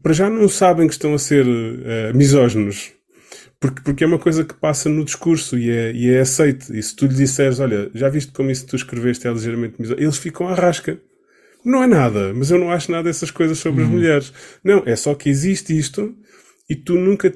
para 0.02 0.14
já 0.14 0.30
não 0.30 0.48
sabem 0.48 0.86
que 0.86 0.94
estão 0.94 1.12
a 1.12 1.18
ser 1.18 1.44
uh, 1.44 2.16
misóginos. 2.16 2.92
Porque, 3.60 3.82
porque 3.82 4.04
é 4.04 4.06
uma 4.06 4.18
coisa 4.18 4.42
que 4.42 4.54
passa 4.54 4.88
no 4.88 5.04
discurso 5.04 5.58
e 5.58 5.68
é, 5.68 5.92
e 5.92 6.08
é 6.08 6.20
aceite. 6.20 6.74
E 6.74 6.82
se 6.82 6.96
tu 6.96 7.04
lhe 7.04 7.14
disseres, 7.14 7.60
olha, 7.60 7.90
já 7.94 8.08
viste 8.08 8.32
como 8.32 8.50
isso 8.50 8.64
que 8.64 8.70
tu 8.70 8.76
escreveste 8.76 9.28
é 9.28 9.30
ligeiramente 9.30 9.74
misógino, 9.78 10.02
eles 10.02 10.16
ficam 10.16 10.48
à 10.48 10.54
rasca. 10.54 10.98
Não 11.62 11.82
é 11.82 11.86
nada, 11.86 12.32
mas 12.34 12.50
eu 12.50 12.58
não 12.58 12.70
acho 12.70 12.90
nada 12.90 13.04
dessas 13.04 13.30
coisas 13.30 13.58
sobre 13.58 13.82
hum. 13.82 13.84
as 13.84 13.90
mulheres. 13.90 14.32
Não, 14.64 14.82
é 14.86 14.96
só 14.96 15.14
que 15.14 15.28
existe 15.28 15.76
isto 15.76 16.16
e 16.70 16.76
tu 16.76 16.94
nunca 16.94 17.32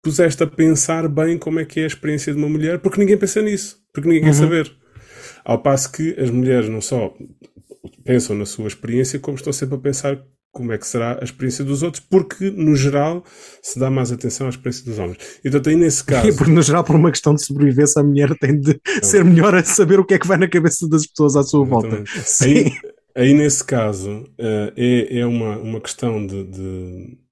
puseste 0.00 0.44
a 0.44 0.46
pensar 0.46 1.08
bem 1.08 1.36
como 1.36 1.58
é 1.58 1.64
que 1.64 1.80
é 1.80 1.84
a 1.84 1.88
experiência 1.88 2.32
de 2.32 2.38
uma 2.38 2.48
mulher, 2.48 2.78
porque 2.78 3.00
ninguém 3.00 3.18
pensa 3.18 3.42
nisso, 3.42 3.78
porque 3.92 4.08
ninguém 4.08 4.22
uhum. 4.22 4.30
quer 4.30 4.38
saber. 4.38 4.72
Ao 5.44 5.60
passo 5.60 5.90
que 5.90 6.14
as 6.20 6.30
mulheres 6.30 6.68
não 6.68 6.80
só 6.80 7.12
pensam 8.04 8.36
na 8.36 8.46
sua 8.46 8.68
experiência, 8.68 9.18
como 9.18 9.36
estão 9.36 9.52
sempre 9.52 9.74
a 9.74 9.78
pensar 9.78 10.22
como 10.52 10.72
é 10.72 10.78
que 10.78 10.86
será 10.86 11.18
a 11.20 11.24
experiência 11.24 11.64
dos 11.64 11.82
outros, 11.82 12.00
porque 12.08 12.48
no 12.48 12.76
geral 12.76 13.24
se 13.60 13.76
dá 13.76 13.90
mais 13.90 14.12
atenção 14.12 14.46
à 14.46 14.50
experiência 14.50 14.84
dos 14.84 14.98
homens. 15.00 15.18
Então 15.44 15.60
tem 15.60 15.74
nesse 15.74 16.04
caso. 16.06 16.36
porque 16.36 16.52
no 16.52 16.62
geral, 16.62 16.84
por 16.84 16.94
uma 16.94 17.10
questão 17.10 17.34
de 17.34 17.44
sobrevivência, 17.44 18.00
a 18.00 18.04
mulher 18.04 18.32
tem 18.38 18.60
de 18.60 18.70
então, 18.70 19.02
ser 19.02 19.24
melhor 19.24 19.54
a 19.56 19.64
saber 19.64 19.98
o 19.98 20.04
que 20.04 20.14
é 20.14 20.18
que 20.18 20.28
vai 20.28 20.38
na 20.38 20.48
cabeça 20.48 20.88
das 20.88 21.06
pessoas 21.06 21.34
à 21.34 21.42
sua 21.42 21.64
volta. 21.64 22.04
Sim. 22.24 22.44
Aí, 22.44 22.72
aí, 23.16 23.34
nesse 23.34 23.64
caso, 23.64 24.20
uh, 24.38 24.72
é, 24.76 25.18
é 25.18 25.26
uma, 25.26 25.58
uma 25.58 25.80
questão 25.80 26.24
de, 26.24 26.44
de 26.44 27.23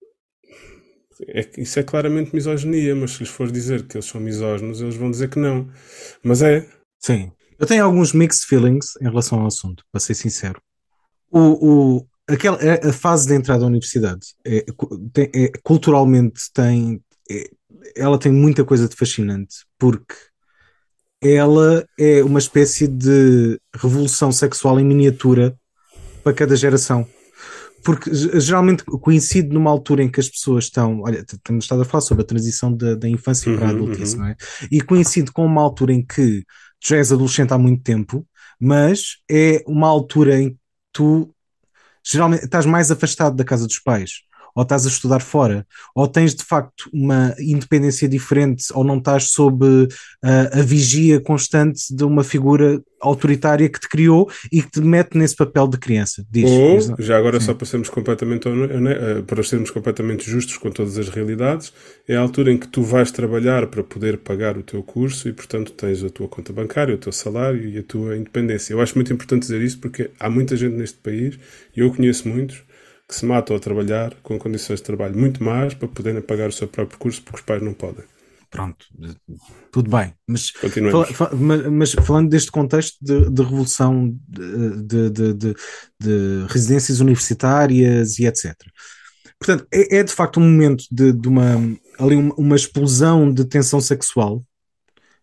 é, 1.35 1.49
isso 1.57 1.79
é 1.81 1.83
claramente 1.83 2.35
misoginia, 2.35 2.95
mas 2.95 3.13
se 3.13 3.21
lhes 3.21 3.29
for 3.31 3.51
dizer 3.51 3.87
que 3.87 3.97
eles 3.97 4.07
são 4.07 4.21
misóginos, 4.21 4.83
eles 4.83 4.97
vão 4.97 5.11
dizer 5.11 5.31
que 5.31 5.39
não. 5.39 5.69
Mas 6.23 6.43
é. 6.43 6.69
Sim. 7.01 7.33
Eu 7.59 7.67
tenho 7.67 7.85
alguns 7.85 8.13
mixed 8.13 8.47
feelings 8.47 8.97
em 9.01 9.05
relação 9.05 9.41
ao 9.41 9.47
assunto, 9.47 9.83
para 9.91 10.01
ser 10.01 10.15
sincero. 10.15 10.61
O, 11.31 11.41
o, 11.41 12.07
aquela, 12.29 12.59
a 12.59 12.93
fase 12.93 13.27
de 13.27 13.35
entrada 13.35 13.65
à 13.65 13.67
universidade 13.67 14.27
é, 14.45 14.65
tem, 15.13 15.31
é, 15.35 15.51
culturalmente 15.63 16.53
tem. 16.53 17.01
É, 17.31 17.49
ela 17.97 18.19
tem 18.19 18.31
muita 18.31 18.65
coisa 18.65 18.87
de 18.89 18.95
fascinante, 18.95 19.65
porque 19.79 20.15
ela 21.23 21.87
é 21.99 22.23
uma 22.23 22.39
espécie 22.39 22.87
de 22.87 23.59
revolução 23.75 24.31
sexual 24.31 24.79
em 24.79 24.85
miniatura 24.85 25.57
para 26.23 26.35
cada 26.35 26.57
geração 26.57 27.07
porque 27.83 28.11
geralmente 28.41 28.85
coincide 28.85 29.49
numa 29.49 29.71
altura 29.71 30.03
em 30.03 30.11
que 30.11 30.21
as 30.21 30.29
pessoas 30.29 30.65
estão, 30.65 31.01
olha, 31.03 31.25
temos 31.43 31.65
estado 31.65 31.83
a 31.83 31.85
falar 31.85 32.03
sobre 32.03 32.23
a 32.23 32.27
transição 32.27 32.75
da, 32.75 32.95
da 32.95 33.09
infância 33.09 33.51
uhum, 33.51 33.59
para 33.59 33.69
a 33.69 33.73
uhum, 33.73 33.77
adultice, 33.77 34.15
uhum. 34.15 34.21
não 34.23 34.29
é? 34.29 34.37
E 34.71 34.81
coincide 34.81 35.33
com 35.33 35.45
uma 35.45 35.63
altura 35.63 35.93
em 35.93 36.05
que 36.05 36.43
tu 36.81 36.89
já 36.89 36.97
és 36.97 37.13
adolescente 37.13 37.53
há 37.53 37.59
muito 37.59 37.83
tempo, 37.83 38.27
mas 38.61 39.19
é 39.31 39.63
uma 39.67 39.89
altura 39.89 40.41
em 40.41 40.51
que 40.51 40.59
tu 40.93 41.35
geralmente 42.05 42.45
estás 42.45 42.67
mais 42.67 42.91
afastado 42.91 43.37
da 43.37 43.45
casa 43.45 43.67
dos 43.67 43.79
pais 43.79 44.23
ou 44.55 44.63
estás 44.63 44.87
a 44.87 44.89
estudar 44.89 45.21
fora, 45.21 45.67
ou 45.95 46.07
tens 46.07 46.35
de 46.35 46.45
facto 46.45 46.89
uma 46.93 47.35
independência 47.39 48.09
diferente, 48.09 48.67
ou 48.75 48.85
não 48.85 48.99
estás 48.99 49.31
sob 49.31 49.65
uh, 49.67 49.89
a 50.53 50.63
vigia 50.63 51.21
constante 51.21 51.95
de 51.95 52.05
uma 52.05 52.23
figura 52.25 52.83
autoritária 53.03 53.69
que 53.69 53.81
te 53.81 53.89
criou 53.89 54.31
e 54.51 54.63
que 54.63 54.71
te 54.71 54.81
mete 54.81 55.19
nesse 55.19 55.35
papel 55.35 55.67
de 55.67 55.77
criança. 55.77 56.25
Diz, 56.31 56.49
ou, 56.49 56.97
já 56.99 57.19
agora 57.19 57.41
Sim. 57.41 57.47
só 57.47 57.55
para 57.55 57.67
sermos 57.67 57.89
completamente 57.89 58.49
eh, 58.49 59.23
para 59.27 59.43
sermos 59.43 59.71
completamente 59.71 60.31
justos 60.31 60.57
com 60.57 60.71
todas 60.71 60.97
as 60.97 61.09
realidades, 61.09 61.73
é 62.07 62.17
a 62.17 62.21
altura 62.21 62.53
em 62.53 62.59
que 62.59 62.69
tu 62.69 62.83
vais 62.83 63.11
trabalhar 63.11 63.67
para 63.67 63.83
poder 63.83 64.19
pagar 64.19 64.57
o 64.57 64.63
teu 64.63 64.83
curso 64.83 65.29
e, 65.29 65.33
portanto, 65.33 65.73
tens 65.73 66.03
a 66.05 66.11
tua 66.11 66.29
conta 66.29 66.53
bancária, 66.53 66.95
o 66.95 66.99
teu 66.99 67.13
salário 67.13 67.69
e 67.69 67.79
a 67.79 67.83
tua 67.83 68.17
independência. 68.17 68.73
Eu 68.73 68.81
acho 68.81 68.95
muito 68.95 69.13
importante 69.13 69.43
dizer 69.43 69.61
isso 69.61 69.79
porque 69.79 70.11
há 70.19 70.31
muita 70.31 70.57
gente 70.57 70.77
neste 70.77 70.99
país, 70.99 71.39
e 71.77 71.81
eu 71.81 71.93
conheço 71.93 72.29
muitos, 72.29 72.63
que 73.13 73.19
se 73.19 73.27
matam 73.27 73.55
a 73.55 73.61
trabalhar 73.61 74.15
com 74.23 74.39
condições 74.39 74.81
de 74.81 74.85
trabalho 74.85 75.19
muito 75.19 75.45
más 75.45 75.75
para 75.75 75.87
poderem 75.87 76.23
pagar 76.23 76.49
o 76.49 76.53
seu 76.53 76.67
próprio 76.67 76.99
curso 76.99 77.21
porque 77.23 77.41
os 77.41 77.45
pais 77.45 77.63
não 77.63 77.75
podem. 77.75 78.05
Pronto, 78.51 78.87
tudo 79.71 79.91
bem. 79.91 80.15
Mas, 80.27 80.49
fal, 80.49 81.31
mas, 81.35 81.67
mas, 81.67 81.93
falando 81.93 82.31
deste 82.31 82.51
contexto 82.51 82.97
de, 83.03 83.31
de 83.31 83.43
revolução 83.43 84.17
de, 84.27 85.11
de, 85.11 85.35
de, 85.35 86.47
residências 86.49 87.01
universitárias 87.01 88.19
e 88.19 88.27
etc. 88.27 88.55
Portanto, 89.39 89.67
é, 89.71 89.99
é 89.99 90.03
de 90.03 90.13
facto 90.13 90.41
um 90.41 90.43
momento 90.43 90.85
de, 90.91 91.29
uma, 91.29 91.57
ali 91.99 92.17
uma, 92.17 92.35
uma 92.35 92.57
explosão 92.57 93.31
de 93.31 93.45
tensão 93.45 93.81
sexual 93.81 94.43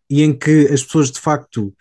e 0.08 0.22
em 0.22 0.32
que 0.32 0.68
as 0.72 0.84
pessoas 0.84 1.12
de 1.12 1.20
facto 1.20 1.74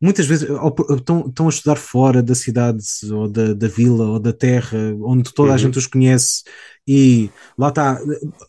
muitas 0.00 0.26
vezes 0.26 0.48
estão, 0.90 1.26
estão 1.26 1.46
a 1.46 1.48
estudar 1.48 1.76
fora 1.76 2.22
da 2.22 2.34
cidade 2.34 2.84
ou 3.10 3.28
da, 3.28 3.54
da 3.54 3.68
vila 3.68 4.04
ou 4.06 4.18
da 4.18 4.32
terra 4.32 4.78
onde 5.00 5.32
toda 5.32 5.48
uhum. 5.48 5.54
a 5.54 5.58
gente 5.58 5.78
os 5.78 5.86
conhece 5.86 6.42
e 6.86 7.30
lá 7.58 7.68
está, 7.70 7.98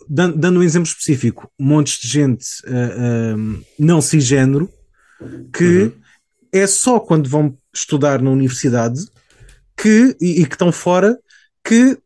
dando, 0.08 0.38
dando 0.38 0.60
um 0.60 0.64
exemplo 0.64 0.88
específico, 0.88 1.50
montes 1.60 2.00
de 2.00 2.08
gente 2.08 2.46
uh, 2.66 3.64
não 3.80 4.02
cisgênero 4.02 4.70
que 5.54 5.84
uhum. 5.84 5.92
é 6.52 6.68
só 6.68 7.00
quando 7.00 7.30
vão 7.30 7.56
estudar 7.74 8.22
na 8.22 8.30
universidade 8.30 9.00
que, 9.76 10.16
e, 10.20 10.42
e 10.42 10.46
que 10.46 10.56
estão 10.56 10.72
fora 10.72 11.18
que 11.64 11.98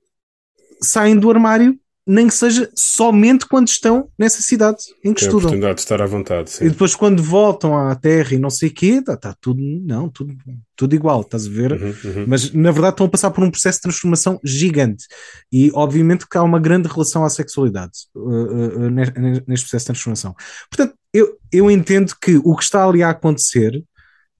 saem 0.82 1.18
do 1.18 1.30
armário 1.30 1.80
nem 2.06 2.28
que 2.28 2.34
seja 2.34 2.70
somente 2.76 3.45
quando 3.47 3.68
estão 3.68 4.10
nessa 4.18 4.41
cidade 4.41 4.78
em 5.04 5.14
que 5.14 5.20
Tem 5.22 5.28
estudam. 5.28 5.34
a 5.34 5.38
oportunidade 5.38 5.76
de 5.76 5.82
estar 5.82 6.02
à 6.02 6.06
vontade. 6.06 6.49
Sim. 6.49 6.66
E 6.66 6.70
depois, 6.70 6.95
quando 6.95 7.22
voltam 7.22 7.78
à 7.78 7.93
Terra 7.95 8.34
e 8.34 8.39
não 8.39 8.49
sei 8.49 8.70
o 8.70 8.74
quê, 8.74 8.97
está 8.99 9.16
tá 9.16 9.36
tudo, 9.39 9.62
não, 9.62 10.10
tudo, 10.10 10.36
tudo 10.76 10.95
igual, 10.95 11.22
estás 11.22 11.45
a 11.45 11.49
ver? 11.49 11.74
Uhum, 11.74 11.95
uhum. 12.04 12.26
Mas 12.28 12.52
na 12.52 12.72
verdade 12.72 12.93
estão 12.93 13.06
a 13.06 13.10
passar 13.10 13.30
por 13.32 13.43
um 13.43 13.52
processo 13.52 13.78
de 13.78 13.84
transformação 13.84 14.39
gigante. 14.43 15.06
E 15.52 15.72
obviamente 15.74 16.28
que 16.28 16.38
há 16.38 16.43
uma 16.43 16.60
grande 16.60 16.88
relação 16.88 17.24
à 17.24 17.30
sexualidade 17.30 17.91
uh, 18.16 18.88
uh, 18.88 18.89
neste 18.89 19.66
processo 19.66 19.84
de 19.84 19.86
transformação. 19.86 20.36
Portanto, 20.70 20.95
eu, 21.14 21.38
eu 21.52 21.70
entendo 21.70 22.16
que 22.20 22.38
o 22.43 22.56
que 22.56 22.64
está 22.64 22.84
ali 22.84 23.04
a 23.04 23.12
acontecer 23.12 23.84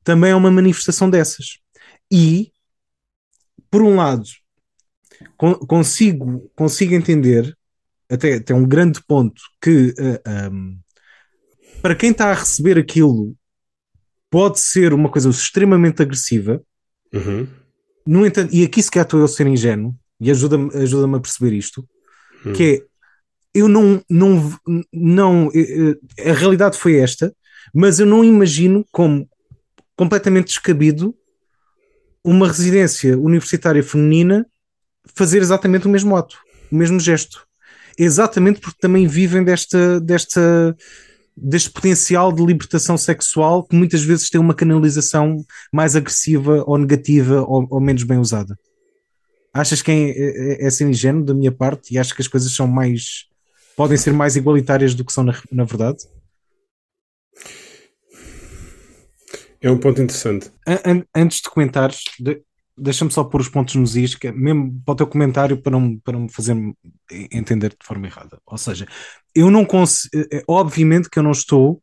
também 0.04 0.32
é 0.32 0.36
uma 0.36 0.50
manifestação 0.50 1.10
dessas. 1.10 1.60
E, 2.12 2.52
por 3.70 3.82
um 3.84 3.98
lado, 3.98 4.24
consigo, 5.38 6.52
consigo 6.56 6.94
entender 6.94 7.56
até, 8.10 8.36
até 8.36 8.54
um 8.54 8.66
grande 8.66 9.02
ponto 9.08 9.42
que 9.62 9.94
uh, 9.98 10.22
eh, 10.26 10.50
um, 10.52 10.68
ehm, 10.68 10.80
para 11.82 11.96
quem 11.96 12.12
está 12.12 12.30
a 12.32 12.36
receber 12.36 12.78
aquilo 12.78 13.36
pode 14.30 14.60
ser 14.60 14.94
uma 14.94 15.10
coisa 15.10 15.30
extremamente 15.30 16.02
agressiva. 16.02 16.62
Uhum. 17.14 17.48
No 18.06 18.26
entanto, 18.26 18.54
e 18.54 18.64
aqui 18.64 18.82
se 18.82 18.90
quer 18.92 19.04
estou 19.04 19.20
eu 19.20 19.28
ser 19.28 19.48
ingênuo 19.48 19.96
e 20.20 20.30
ajuda-me 20.32 20.74
ajuda 20.76 21.18
a 21.18 21.20
perceber 21.20 21.54
isto, 21.54 21.88
uhum. 22.46 22.54
que 22.54 22.64
é 22.64 22.92
eu 23.54 23.68
não, 23.68 24.02
não, 24.10 24.54
não 24.94 25.52
eh, 25.54 25.98
eh, 26.18 26.32
a 26.32 26.34
realidade 26.34 26.78
foi 26.78 26.98
esta, 26.98 27.36
mas 27.74 28.00
eu 28.00 28.06
não 28.06 28.24
imagino 28.24 28.86
como 28.92 29.30
completamente 29.96 30.48
descabido 30.48 31.14
uma 32.24 32.48
residência 32.48 33.18
universitária 33.18 33.84
feminina 33.84 34.46
fazer 35.16 35.40
exatamente 35.40 35.88
o 35.88 35.90
mesmo 35.90 36.16
ato, 36.16 36.38
o 36.72 36.76
mesmo 36.76 37.00
gesto. 37.00 37.46
Exatamente 37.98 38.60
porque 38.60 38.80
também 38.80 39.08
vivem 39.08 39.44
desta, 39.44 40.00
desta, 40.00 40.76
deste 41.36 41.70
potencial 41.70 42.32
de 42.32 42.44
libertação 42.44 42.98
sexual 42.98 43.64
que 43.64 43.76
muitas 43.76 44.04
vezes 44.04 44.30
tem 44.30 44.40
uma 44.40 44.56
canalização 44.56 45.38
mais 45.72 45.96
agressiva 45.96 46.64
ou 46.66 46.78
negativa 46.78 47.42
ou, 47.42 47.68
ou 47.70 47.82
menos 47.82 48.04
bem 48.04 48.18
usada. 48.18 48.58
Achas 49.54 49.82
que 49.82 49.92
é, 49.92 50.64
é, 50.64 50.66
é 50.66 50.70
ser 50.70 50.88
ingênuo 50.88 51.26
da 51.26 51.34
minha 51.34 51.52
parte 51.52 51.94
e 51.94 51.98
achas 51.98 52.14
que 52.14 52.22
as 52.22 52.28
coisas 52.28 52.54
são 52.54 52.68
mais 52.68 53.30
podem 53.76 53.98
ser 53.98 54.14
mais 54.14 54.36
igualitárias 54.36 54.94
do 54.94 55.04
que 55.04 55.12
são 55.12 55.24
na, 55.24 55.34
na 55.52 55.64
verdade? 55.64 56.00
É 59.60 59.70
um 59.70 59.78
ponto 59.78 60.02
interessante. 60.02 60.52
Antes 61.16 61.42
de 61.42 61.50
comentares, 61.50 62.04
deixa-me 62.82 63.12
só 63.12 63.24
pôr 63.24 63.42
os 63.42 63.50
pontos 63.50 63.76
nos 63.76 63.96
is, 63.96 64.16
que 64.16 64.28
é 64.28 64.32
mesmo 64.32 64.82
para 64.86 64.94
o 64.94 64.96
teu 64.96 65.08
comentário 65.08 65.62
para 65.62 65.72
não, 65.72 65.98
para 66.00 66.18
não 66.18 66.28
fazer 66.28 66.56
entender 67.32 67.70
de 67.70 67.86
forma 67.86 68.08
errada. 68.08 68.40
Ou 68.46 68.58
seja, 68.58 68.88
eu 69.36 69.52
não 69.52 69.64
consigo, 69.66 70.10
é, 70.32 70.44
obviamente 70.48 71.10
que 71.10 71.20
eu 71.20 71.24
não 71.24 71.32
estou 71.32 71.82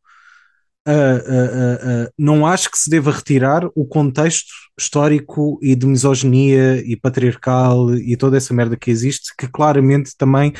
uh, 0.89 2.07
uh, 2.07 2.13
não 2.19 2.47
acho 2.47 2.71
que 2.71 2.79
se 2.79 2.91
deva 2.91 3.11
retirar 3.11 3.69
o 3.75 3.87
contexto 3.87 4.53
histórico 4.79 5.59
e 5.63 5.75
de 5.75 5.87
misoginia 5.87 6.83
e 6.85 6.97
patriarcal 6.97 7.95
e 7.95 8.17
toda 8.17 8.37
essa 8.37 8.55
merda 8.55 8.77
que 8.77 8.91
existe, 8.91 9.35
que 9.37 9.49
claramente 9.49 10.17
também 10.17 10.53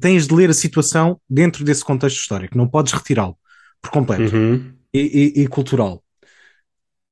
tens 0.00 0.26
de 0.26 0.34
ler 0.34 0.50
a 0.50 0.54
situação 0.54 1.20
dentro 1.28 1.64
desse 1.64 1.84
contexto 1.84 2.18
histórico, 2.18 2.58
não 2.58 2.68
podes 2.68 2.92
retirá-lo 2.92 3.36
por 3.80 3.90
completo 3.90 4.34
Uhum. 4.34 4.72
e, 4.92 5.32
e- 5.36 5.42
e 5.42 5.46
cultural. 5.46 6.02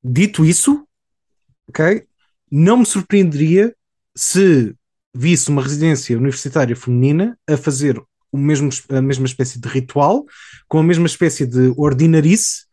Dito 0.03 0.43
isso, 0.43 0.85
ok, 1.69 2.05
não 2.55 2.77
me 2.77 2.85
surpreenderia 2.85 3.73
se 4.15 4.75
visse 5.15 5.49
uma 5.49 5.61
residência 5.63 6.15
universitária 6.17 6.75
feminina 6.75 7.35
a 7.49 7.57
fazer 7.57 7.99
o 8.31 8.37
mesmo, 8.37 8.69
a 8.89 9.01
mesma 9.01 9.25
espécie 9.25 9.59
de 9.59 9.67
ritual, 9.67 10.23
com 10.67 10.77
a 10.79 10.83
mesma 10.83 11.07
espécie 11.07 11.45
de 11.47 11.73
ordinarice 11.77 12.65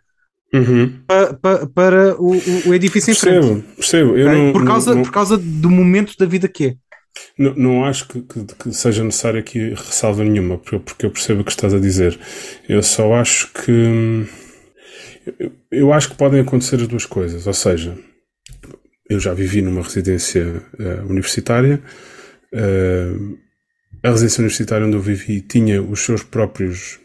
Uhum. 0.53 1.01
pa- 1.07 1.33
pa- 1.35 1.67
para 1.73 2.21
o, 2.21 2.33
o- 2.67 2.75
edifício 2.75 3.13
em 3.13 3.15
frente. 3.15 3.41
Percebo, 3.47 3.63
percebo. 3.77 4.17
Eu 4.19 4.27
ok? 4.29 4.39
não, 4.39 4.53
por, 4.53 4.65
causa, 4.67 4.95
não, 4.95 5.03
por 5.03 5.13
causa 5.13 5.39
do 5.39 5.71
momento 5.71 6.15
da 6.19 6.27
vida 6.27 6.49
que 6.49 6.65
é. 6.67 6.75
não, 7.39 7.55
não 7.55 7.85
acho 7.85 8.09
que, 8.09 8.21
que- 8.23 8.45
que 8.57 8.73
seja 8.75 9.05
necessário 9.05 9.39
aqui 9.41 9.71
ressalva 9.71 10.25
nenhuma, 10.25 10.59
porque, 10.59 10.75
eu- 10.75 10.81
porque 10.81 11.07
eu 11.07 11.11
percebo 11.11 11.41
o 11.43 11.45
que 11.45 11.53
estás 11.53 11.73
a 11.73 11.79
dizer. 11.79 12.19
Eu 12.69 12.83
só 12.83 13.15
acho 13.15 13.51
que. 13.53 14.27
Eu, 15.39 15.53
eu 15.71 15.93
acho 15.93 16.09
que 16.11 16.17
podem 16.17 16.41
acontecer 16.41 16.77
as 16.81 16.89
duas 16.89 17.07
coisas. 17.07 17.47
Ou 17.47 17.55
seja, 17.55 17.97
eu 19.11 19.19
já 19.21 19.35
vivi 19.35 19.61
numa 19.61 19.83
residência 19.83 20.63
eh, 20.79 21.03
universitária. 21.03 21.83
eh, 22.53 23.13
a 24.03 24.11
residência 24.11 24.41
universitária 24.41 24.87
onde 24.87 24.97
eu 24.97 25.03
vivi 25.03 25.43
tinha 25.43 25.83
os 25.83 26.01
seus 26.01 26.23
próprios 26.23 26.99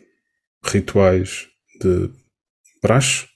rituais 0.63 1.47
de 1.81 2.09
praxe. 2.81 3.27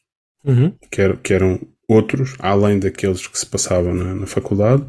que, 0.91 1.01
era- 1.01 1.17
que 1.17 1.33
eram 1.33 1.59
outros, 1.87 2.35
além 2.39 2.79
daqueles 2.79 3.27
que 3.27 3.37
se 3.37 3.45
passavam 3.45 3.93
na, 3.93 4.15
na 4.15 4.25
faculdade, 4.25 4.85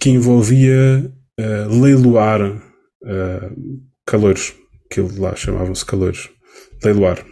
que 0.00 0.10
envolvia 0.10 1.12
eh, 1.38 1.66
leiloar 1.68 2.40
eh, 3.04 3.50
calores, 4.06 4.54
que 4.90 5.00
lá 5.00 5.34
chamavam-se 5.34 5.84
calores. 5.84 6.28
Leiloar, 6.84 7.24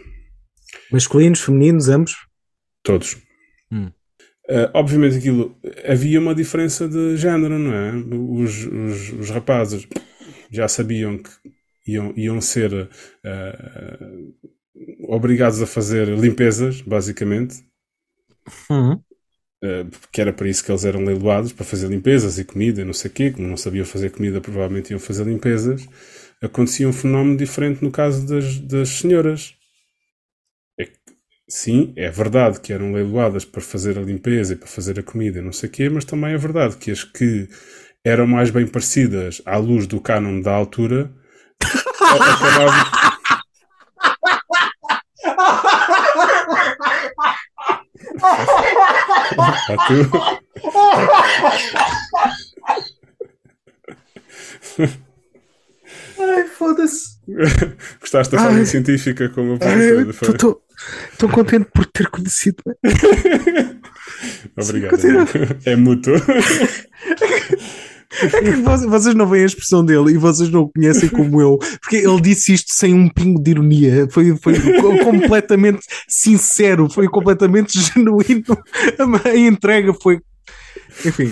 Masculinos, 0.91 1.39
femininos, 1.41 1.87
ambos. 1.89 2.13
todos. 2.83 3.17
Eh, 4.51 4.69
obviamente 4.73 5.17
aquilo 5.17 5.55
havia 5.87 6.19
uma 6.19 6.35
diferença 6.35 6.87
de 6.87 7.15
género, 7.15 7.57
não 7.57 7.73
é? 7.73 7.93
Os, 8.43 8.65
os, 8.65 9.13
os 9.13 9.29
rapazes 9.29 9.87
já 10.51 10.67
sabiam 10.67 11.17
que 11.17 11.31
iam, 11.87 12.13
iam 12.17 12.41
ser 12.41 12.89
eh, 13.23 14.09
obrigados 15.07 15.61
a 15.61 15.67
fazer 15.67 16.07
limpezas, 16.09 16.81
basicamente, 16.81 17.63
Uhum. 18.69 19.03
Uh, 19.63 19.87
que 20.11 20.19
era 20.19 20.33
para 20.33 20.49
isso 20.49 20.63
que 20.65 20.71
eles 20.71 20.85
eram 20.85 21.03
leiloados, 21.03 21.53
para 21.53 21.63
fazer 21.63 21.87
limpezas 21.87 22.39
e 22.39 22.43
comida 22.43 22.81
e 22.81 22.85
não 22.85 22.93
sei 22.93 23.11
o 23.11 23.13
quê. 23.13 23.31
Como 23.31 23.47
não 23.47 23.57
sabiam 23.57 23.85
fazer 23.85 24.09
comida, 24.11 24.41
provavelmente 24.41 24.89
iam 24.89 24.99
fazer 24.99 25.25
limpezas. 25.25 25.87
Acontecia 26.41 26.89
um 26.89 26.93
fenómeno 26.93 27.37
diferente 27.37 27.83
no 27.83 27.91
caso 27.91 28.25
das, 28.25 28.59
das 28.59 28.89
senhoras. 28.89 29.55
Sim, 31.53 31.91
é 31.97 32.09
verdade 32.09 32.61
que 32.61 32.71
eram 32.71 32.93
leiloadas 32.93 33.43
para 33.43 33.59
fazer 33.59 33.99
a 33.99 34.01
limpeza 34.01 34.53
e 34.53 34.55
para 34.55 34.69
fazer 34.69 34.97
a 34.97 35.03
comida 35.03 35.39
e 35.39 35.41
não 35.41 35.51
sei 35.51 35.67
o 35.67 35.71
quê, 35.71 35.89
mas 35.89 36.05
também 36.05 36.33
é 36.33 36.37
verdade 36.37 36.77
que 36.77 36.89
as 36.89 37.03
que 37.03 37.49
eram 38.05 38.25
mais 38.25 38.49
bem 38.49 38.65
parecidas 38.65 39.41
à 39.45 39.57
luz 39.57 39.85
do 39.85 39.99
cânon 39.99 40.39
da 40.39 40.53
altura 40.53 41.11
acabavam. 41.99 42.91
Tá 49.67 49.75
tu? 49.87 50.09
Ai, 56.17 56.47
foda-se. 56.47 57.19
Gostaste 57.99 58.35
da 58.37 58.41
forma 58.41 58.65
científica 58.65 59.27
como 59.27 59.55
eu 59.55 59.59
perguntei, 59.59 60.13
Estou 61.21 61.29
contente 61.29 61.69
por 61.71 61.85
ter 61.85 62.07
conhecido. 62.09 62.63
Obrigado. 64.59 64.97
É 65.65 65.75
mútuo. 65.75 66.15
É 68.23 68.41
que 68.41 68.51
vo- 68.53 68.89
vocês 68.89 69.13
não 69.13 69.27
veem 69.27 69.43
a 69.43 69.45
expressão 69.45 69.85
dele 69.85 70.13
e 70.13 70.17
vocês 70.17 70.49
não 70.49 70.61
o 70.63 70.69
conhecem 70.71 71.07
como 71.09 71.39
eu, 71.39 71.59
porque 71.79 71.97
ele 71.97 72.19
disse 72.21 72.53
isto 72.53 72.73
sem 72.73 72.93
um 72.95 73.07
pingo 73.07 73.39
de 73.41 73.51
ironia. 73.51 74.07
Foi, 74.09 74.35
foi 74.35 74.55
co- 74.81 74.97
completamente 75.05 75.81
sincero, 76.07 76.89
foi 76.89 77.07
completamente 77.07 77.79
genuíno. 77.79 78.43
A, 79.23 79.29
a 79.29 79.37
entrega 79.37 79.93
foi. 79.93 80.19
Enfim, 81.05 81.31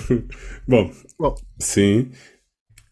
Bom, 0.68 0.90
Bom. 1.18 1.34
sim. 1.58 2.10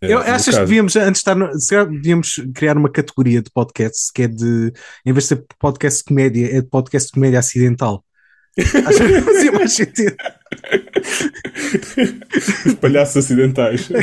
Eh, 0.01 0.12
eu 0.12 0.18
achas 0.18 0.55
que 0.55 0.61
devíamos, 0.61 0.94
antes 0.96 1.12
de 1.22 1.30
estar. 1.30 1.34
no- 1.34 1.51
devíamos 1.90 2.40
criar 2.55 2.76
uma 2.76 2.90
categoria 2.90 3.42
de 3.42 3.51
podcast 3.51 4.12
que 4.14 4.22
é 4.22 4.28
de. 4.28 4.72
Em 5.05 5.12
vez 5.12 5.24
de 5.24 5.28
ser 5.36 5.44
podcast 5.59 5.99
de 5.99 6.05
comédia, 6.05 6.57
é 6.57 6.61
de 6.61 6.68
podcast 6.68 7.09
de 7.09 7.12
comédia 7.14 7.38
acidental. 7.40 8.05
Acho 8.59 8.99
que 9.07 9.20
fazia 9.22 9.53
mais 9.53 9.72
sentido. 9.72 10.16
Os 12.66 12.74
palhaços 12.74 13.16
acidentais. 13.24 13.88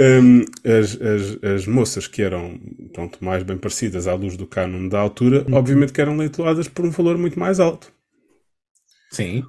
Hum, 0.00 0.44
as, 0.64 0.96
as, 1.00 1.42
as 1.42 1.66
moças 1.66 2.06
que 2.06 2.22
eram 2.22 2.60
pronto, 2.92 3.18
mais 3.24 3.42
bem 3.42 3.56
parecidas 3.58 4.06
à 4.06 4.14
luz 4.14 4.36
do 4.36 4.46
cânon 4.46 4.86
da 4.88 5.00
altura, 5.00 5.44
Uhum. 5.48 5.54
obviamente 5.54 5.92
que 5.92 6.00
eram 6.00 6.16
leitoadas 6.16 6.68
por 6.68 6.84
um 6.84 6.90
valor 6.90 7.18
muito 7.18 7.36
mais 7.40 7.58
alto. 7.58 7.90
Sim. 9.10 9.42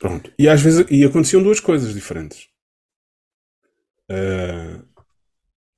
Pronto. 0.00 0.32
E 0.36 0.48
às 0.48 0.60
vezes 0.60 0.84
e 0.90 1.04
aconteciam 1.04 1.42
duas 1.42 1.60
coisas 1.60 1.94
diferentes. 1.94 2.48
Ah, 4.12 4.82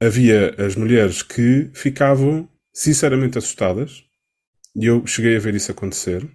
havia 0.01 0.55
as 0.59 0.75
mulheres 0.75 1.23
que 1.23 1.71
ficavam 1.73 2.49
sinceramente 2.73 3.39
assustadas, 3.39 4.03
e 4.75 4.87
eu 4.87 5.07
cheguei 5.07 5.37
a 5.37 5.41
ver 5.41 5.55
isso 5.55 5.71
acontecer, 5.71 6.29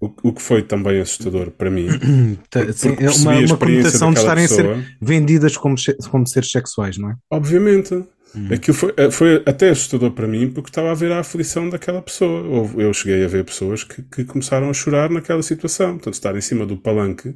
o, 0.00 0.06
o 0.24 0.32
que 0.32 0.42
foi 0.42 0.62
também 0.62 1.00
assustador 1.00 1.50
para 1.50 1.70
mim. 1.70 1.86
Sim, 2.74 2.96
é 2.98 3.10
uma, 3.10 3.38
uma 3.38 3.56
conotação 3.56 4.12
de 4.12 4.18
estarem 4.18 4.44
a 4.44 4.48
ser 4.48 4.62
pessoa. 4.62 4.84
vendidas 5.00 5.56
como, 5.56 5.76
como 6.10 6.26
seres 6.26 6.50
sexuais, 6.50 6.98
não 6.98 7.10
é? 7.10 7.16
Obviamente. 7.30 7.94
Uhum. 8.32 8.48
Aquilo 8.52 8.76
foi, 8.76 8.94
eh, 8.96 9.10
foi 9.10 9.42
até 9.44 9.70
assustador 9.70 10.12
para 10.12 10.28
mim 10.28 10.48
porque 10.48 10.70
estava 10.70 10.92
a 10.92 10.94
ver 10.94 11.10
a 11.10 11.18
aflição 11.18 11.68
daquela 11.68 12.00
pessoa. 12.00 12.70
Eu 12.76 12.94
cheguei 12.94 13.24
a 13.24 13.28
ver 13.28 13.44
pessoas 13.44 13.82
que, 13.82 14.02
que 14.02 14.24
começaram 14.24 14.70
a 14.70 14.72
chorar 14.72 15.10
naquela 15.10 15.42
situação. 15.42 15.94
Portanto, 15.94 16.14
estar 16.14 16.36
em 16.36 16.40
cima 16.40 16.64
do 16.64 16.76
palanque 16.76 17.34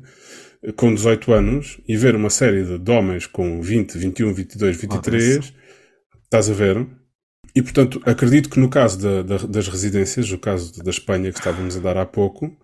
com 0.73 0.95
18 0.95 1.33
anos 1.33 1.81
e 1.87 1.97
ver 1.97 2.15
uma 2.17 2.31
série 2.31 2.65
de, 2.65 2.79
de 2.79 2.91
homens 2.91 3.27
com 3.27 3.61
20, 3.61 3.99
21, 3.99 4.33
22, 4.33 4.77
23, 4.77 5.53
estás 6.25 6.49
a 6.51 6.53
ver? 6.55 6.87
E 7.55 7.63
portanto, 7.63 8.01
acredito 8.05 8.49
que 8.51 8.59
no 8.59 8.69
caso 8.69 8.99
da- 9.01 9.23
da- 9.23 9.47
das 9.47 9.69
residências, 9.69 10.31
o 10.33 10.39
caso 10.39 10.83
da 10.83 10.91
Espanha 10.91 11.31
que 11.33 11.39
estávamos 11.39 11.77
a 11.77 11.81
dar 11.81 11.97
há 11.97 12.07
pouco, 12.07 12.57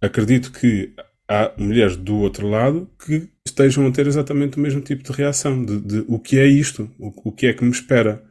acredito 0.00 0.52
que 0.52 0.94
há 1.28 1.52
mulheres 1.58 1.96
do 1.96 2.16
outro 2.16 2.48
lado 2.48 2.88
que 3.04 3.28
estejam 3.46 3.86
a 3.86 3.90
ter 3.90 4.06
exatamente 4.06 4.56
o 4.56 4.60
mesmo 4.60 4.80
tipo 4.80 5.02
de 5.02 5.12
reação, 5.12 5.64
de, 5.64 5.80
de 5.80 6.04
o 6.08 6.18
que 6.18 6.38
é 6.38 6.46
isto, 6.46 6.90
o, 6.98 7.28
o 7.30 7.32
que 7.32 7.46
é 7.46 7.52
que 7.52 7.64
me 7.64 7.70
espera, 7.70 8.22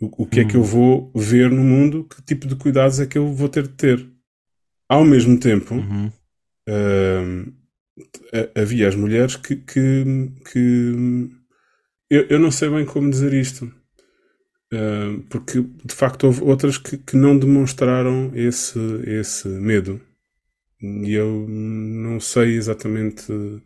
o, 0.00 0.22
o 0.22 0.26
que 0.26 0.40
é 0.40 0.44
que 0.44 0.56
eu 0.56 0.62
vou 0.62 1.12
ver 1.14 1.50
no 1.50 1.62
mundo, 1.62 2.04
que 2.04 2.22
tipo 2.22 2.46
de 2.48 2.56
cuidados 2.56 2.98
é 3.00 3.06
que 3.06 3.18
eu 3.18 3.32
vou 3.32 3.48
ter 3.48 3.64
de 3.64 3.74
ter. 3.74 4.08
Ao 4.88 5.04
mesmo 5.04 5.38
tempo, 5.38 5.74
Uhum. 5.74 6.10
hum, 6.68 7.52
havia 8.54 8.88
as 8.88 8.94
mulheres 8.96 9.36
que, 9.36 9.56
que, 9.56 10.04
que- 10.52 11.30
eu, 12.10 12.26
eu 12.30 12.38
não 12.40 12.50
sei 12.50 12.68
bem 12.70 12.84
como 12.84 13.10
dizer 13.10 13.32
isto. 13.34 13.72
Hum, 14.72 15.22
porque 15.28 15.60
de 15.84 15.94
facto 15.94 16.24
houve 16.24 16.42
outras 16.44 16.78
que, 16.78 16.96
que 16.96 17.16
não 17.16 17.36
demonstraram 17.38 18.30
esse, 18.34 18.78
esse 19.06 19.48
medo. 19.48 20.00
E 20.82 21.14
eu 21.14 21.46
não 21.48 22.20
sei 22.20 22.56
exatamente 22.56 23.32
hum, 23.32 23.60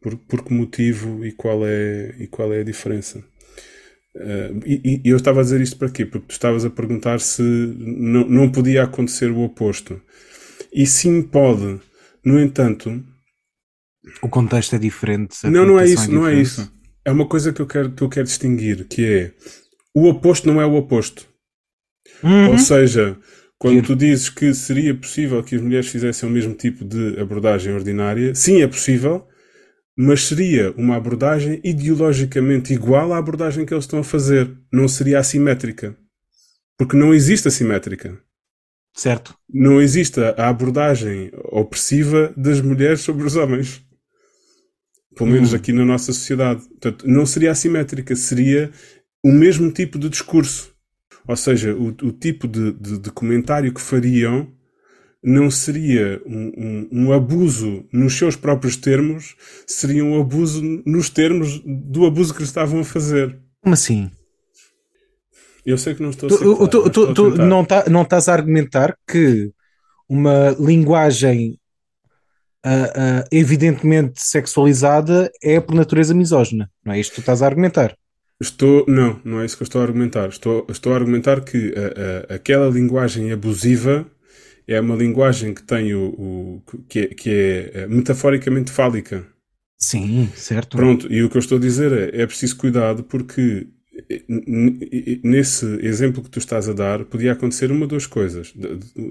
por, 0.00 0.16
por 0.18 0.44
que 0.44 0.52
motivo 0.54 1.24
e 1.24 1.32
qual 1.32 1.66
é, 1.66 2.14
e 2.18 2.26
qual 2.26 2.52
é 2.52 2.60
a 2.60 2.64
diferença. 2.64 3.22
Hum, 4.16 4.60
e, 4.66 5.00
e 5.04 5.08
eu 5.10 5.16
estava 5.16 5.40
a 5.40 5.42
dizer 5.42 5.60
isto 5.60 5.76
para 5.78 5.90
quê? 5.90 6.04
Porque 6.06 6.26
tu 6.28 6.32
estavas 6.32 6.64
a 6.64 6.70
perguntar 6.70 7.20
se 7.20 7.42
não, 7.42 8.28
não 8.28 8.52
podia 8.52 8.84
acontecer 8.84 9.30
o 9.30 9.40
oposto. 9.42 10.00
E 10.72 10.86
sim 10.86 11.22
pode. 11.22 11.80
No 12.24 12.40
entanto, 12.40 13.02
O 14.22 14.28
contexto 14.28 14.74
é 14.76 14.78
diferente. 14.78 15.36
não, 15.44 15.66
não 15.66 15.80
é 15.80 15.86
isso, 15.86 16.10
não 16.10 16.26
é 16.26 16.34
isso. 16.34 16.72
É 17.04 17.10
uma 17.10 17.26
coisa 17.26 17.52
que 17.52 17.60
eu 17.60 17.66
quero, 17.66 17.92
que 17.92 18.02
eu 18.02 18.08
quero 18.08 18.26
distinguir, 18.26 18.86
que 18.86 19.04
é 19.04 19.32
o 19.94 20.08
oposto 20.08 20.46
não 20.46 20.60
é 20.60 20.66
o 20.66 20.74
oposto. 20.74 21.26
Uhum. 22.22 22.52
Ou 22.52 22.58
seja, 22.58 23.18
quando 23.58 23.74
Giro. 23.74 23.86
tu 23.88 23.96
dizes 23.96 24.28
que 24.28 24.54
seria 24.54 24.94
possível 24.94 25.42
que 25.42 25.54
as 25.56 25.60
mulheres 25.60 25.88
fizessem 25.88 26.28
o 26.28 26.32
mesmo 26.32 26.54
tipo 26.54 26.84
de 26.84 27.18
abordagem 27.20 27.72
ordinária, 27.74 28.34
sim, 28.34 28.62
é 28.62 28.66
possível, 28.66 29.26
mas 29.96 30.24
seria 30.24 30.72
uma 30.72 30.96
abordagem 30.96 31.60
ideologicamente 31.62 32.72
igual 32.72 33.12
à 33.12 33.18
abordagem 33.18 33.66
que 33.66 33.74
eles 33.74 33.84
estão 33.84 33.98
a 33.98 34.04
fazer. 34.04 34.50
Não 34.72 34.88
seria 34.88 35.18
assimétrica. 35.18 35.96
Porque 36.78 36.96
não 36.96 37.12
existe 37.12 37.48
assimétrica. 37.48 38.18
Certo. 38.94 39.34
Não 39.52 39.80
existe 39.80 40.20
a 40.20 40.48
abordagem 40.48 41.30
opressiva 41.50 42.32
das 42.36 42.60
mulheres 42.60 43.00
sobre 43.00 43.24
os 43.26 43.36
homens. 43.36 43.82
Pelo 45.16 45.30
menos 45.30 45.52
Hum. 45.52 45.56
aqui 45.56 45.72
na 45.72 45.84
nossa 45.84 46.12
sociedade. 46.12 46.62
Portanto, 46.68 47.06
não 47.06 47.26
seria 47.26 47.50
assimétrica, 47.50 48.14
seria 48.16 48.70
o 49.22 49.30
mesmo 49.30 49.70
tipo 49.70 49.98
de 49.98 50.08
discurso. 50.08 50.72
Ou 51.26 51.36
seja, 51.36 51.74
o, 51.74 51.88
o 51.88 52.12
tipo 52.12 52.48
de, 52.48 52.72
de- 52.72 52.98
de 52.98 53.10
comentário 53.10 53.72
que 53.72 53.80
fariam 53.80 54.48
não 55.22 55.50
seria 55.50 56.20
um, 56.26 56.52
um- 56.56 56.88
um 56.92 57.12
abuso 57.12 57.84
nos 57.92 58.14
seus 58.18 58.34
próprios 58.34 58.76
termos, 58.76 59.36
seria 59.66 60.04
um 60.04 60.20
abuso 60.20 60.60
nos 60.84 61.08
termos 61.08 61.60
do 61.64 62.04
abuso 62.06 62.34
que 62.34 62.42
estavam 62.42 62.80
a 62.80 62.84
fazer. 62.84 63.38
Como 63.62 63.74
assim? 63.74 64.10
Eu 65.64 65.78
sei 65.78 65.94
que 65.94 66.02
não 66.02 66.10
estou 66.10 66.26
a 66.26 66.30
Tu, 66.30 66.38
ser 66.38 66.44
tu- 66.44 66.90
tu- 66.90 67.06
a 67.08 67.14
tu 67.14 67.30
não, 67.38 67.64
tá, 67.64 67.84
não 67.88 68.02
estás 68.02 68.28
a 68.28 68.32
argumentar 68.32 68.96
que 69.06 69.50
uma 70.08 70.50
linguagem 70.58 71.58
ah, 72.64 72.92
ah, 72.94 73.24
evidentemente 73.32 74.20
sexualizada 74.22 75.30
é 75.42 75.60
por 75.60 75.74
natureza 75.74 76.14
misógina. 76.14 76.70
Não 76.84 76.92
é 76.92 77.00
isto 77.00 77.10
que 77.10 77.16
tu 77.16 77.20
estás 77.20 77.42
a 77.42 77.46
argumentar. 77.46 77.94
Estou, 78.40 78.84
não, 78.88 79.20
não 79.24 79.40
é 79.40 79.44
isso 79.44 79.56
que 79.56 79.62
eu 79.62 79.66
estou 79.66 79.80
a 79.80 79.84
argumentar. 79.84 80.28
Estou, 80.28 80.66
estou 80.68 80.92
a 80.92 80.96
argumentar 80.96 81.40
que 81.42 81.72
a- 81.76 82.32
a- 82.32 82.34
aquela 82.36 82.68
linguagem 82.68 83.30
abusiva 83.32 84.06
é 84.66 84.80
uma 84.80 84.96
linguagem 84.96 85.54
que 85.54 85.62
tem 85.62 85.94
o, 85.94 86.08
o- 86.08 86.62
que, 86.88 86.98
é, 87.00 87.06
que 87.08 87.30
é 87.74 87.86
metaforicamente 87.86 88.70
fálica. 88.70 89.24
Sim, 89.78 90.28
certo. 90.36 90.76
Pronto, 90.76 91.12
e 91.12 91.22
o 91.22 91.28
que 91.30 91.36
eu 91.36 91.40
estou 91.40 91.58
a 91.58 91.60
dizer 91.60 91.92
é, 92.14 92.22
é 92.22 92.26
preciso 92.26 92.56
cuidado 92.56 93.02
porque 93.04 93.66
nesse 95.22 95.66
exemplo 95.84 96.22
que 96.22 96.30
tu 96.30 96.38
estás 96.38 96.68
a 96.68 96.72
dar 96.72 97.04
podia 97.04 97.32
acontecer 97.32 97.70
uma 97.70 97.82
ou 97.82 97.86
duas 97.86 98.06
coisas, 98.06 98.52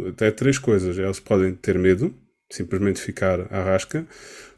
até 0.09 0.31
três 0.31 0.57
coisas. 0.57 0.97
Eles 0.97 1.19
podem 1.19 1.53
ter 1.53 1.77
medo, 1.77 2.13
simplesmente 2.51 2.99
ficar 3.01 3.41
à 3.53 3.63
rasca, 3.63 4.07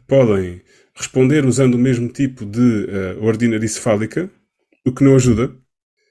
podem 0.07 0.61
responder 0.95 1.45
usando 1.45 1.76
o 1.76 1.80
mesmo 1.80 2.07
tipo 2.07 2.45
de 2.45 2.59
uh, 3.19 3.24
ordinarice 3.24 3.80
fálica, 3.80 4.30
o 4.86 4.91
que 4.93 5.03
não 5.03 5.15
ajuda. 5.15 5.51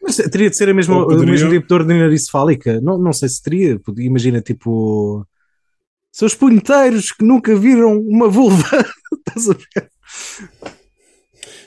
Mas 0.03 0.17
teria 0.17 0.51
de 0.51 0.57
ser 0.57 0.69
a 0.69 0.75
mesma, 0.75 1.07
poderiam- 1.07 1.23
o 1.23 1.31
mesmo 1.31 1.51
tipo 1.51 1.69
de 1.69 1.75
ordinarice 1.75 2.31
fálica? 2.31 2.81
Não, 2.81 2.99
não 2.99 3.13
sei 3.13 3.29
se 3.29 3.43
teria. 3.43 3.81
Imagina, 3.99 4.41
tipo. 4.41 5.27
Seus 6.11 6.35
punheteiros 6.35 7.13
que 7.13 7.25
nunca 7.25 7.55
viram 7.57 7.99
uma 7.99 8.29
vulva. 8.29 8.85
Estás 9.29 9.49
a 9.49 9.53
ver? 9.55 9.91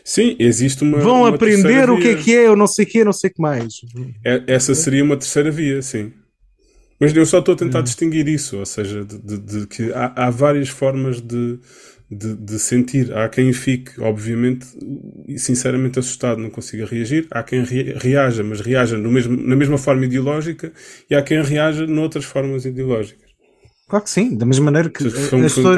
Sim, 0.06 0.36
existe 0.40 0.84
uma. 0.84 1.00
Vão 1.00 1.22
uma 1.22 1.30
aprender 1.30 1.90
o 1.90 1.98
que 2.00 2.10
é 2.10 2.16
que 2.16 2.36
é, 2.36 2.50
ou 2.50 2.56
não 2.56 2.68
sei 2.68 2.86
o 2.86 2.88
que, 2.88 3.04
não 3.04 3.12
sei 3.14 3.30
o 3.30 3.34
que 3.34 3.42
mais. 3.42 3.74
É- 4.24 4.44
Essa 4.48 4.76
seria 4.76 5.04
uma 5.04 5.18
terceira 5.18 5.52
via, 5.52 5.82
sim. 5.82 6.14
Mas 7.00 7.16
eu 7.16 7.26
só 7.26 7.40
estou 7.40 7.54
a 7.54 7.56
Hum. 7.56 7.60
tentar 7.60 7.82
distinguir 7.82 8.28
isso, 8.28 8.58
ou 8.58 8.66
seja, 8.66 9.06
de, 9.06 9.18
de- 9.20 9.40
de 9.62 9.68
que 9.68 9.92
há, 9.94 10.14
há 10.28 10.30
várias 10.30 10.70
formas 10.70 11.22
de, 11.22 11.60
de, 12.12 12.36
de 12.36 12.60
sentir. 12.60 13.14
Há 13.18 13.30
quem 13.30 13.54
fique, 13.54 14.00
obviamente, 14.02 14.68
e 15.28 15.40
sinceramente 15.40 16.00
assustado, 16.00 16.40
não 16.42 16.50
consiga 16.50 16.86
reagir. 16.86 17.28
Há 17.32 17.44
quem 17.44 17.64
re- 17.64 17.94
reaja, 17.98 18.44
mas 18.44 18.62
reaja 18.62 18.98
no 18.98 19.12
mesmo, 19.12 19.36
na 19.38 19.56
mesma 19.56 19.78
forma 19.78 20.06
ideológica. 20.06 20.74
E 21.10 21.16
há 21.16 21.22
quem 21.24 21.42
reaja 21.44 21.88
noutras 21.88 22.26
formas 22.26 22.66
ideológicas. 22.66 23.25
Claro 23.88 24.04
que 24.04 24.10
sim, 24.10 24.36
da 24.36 24.46
mesma 24.46 24.66
maneira 24.66 24.90
que 24.90 25.04
um- 25.04 25.08
as, 25.08 25.34
um 25.34 25.42
pessoas, 25.42 25.78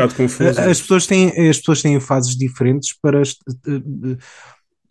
as 0.59 0.81
pessoas 0.81 1.07
têm, 1.07 1.49
as 1.49 1.57
pessoas 1.57 1.81
têm 1.81 1.99
fases 1.99 2.37
diferentes 2.37 2.97
para. 3.01 3.21
eh, 3.21 3.23
eh, 3.67 4.17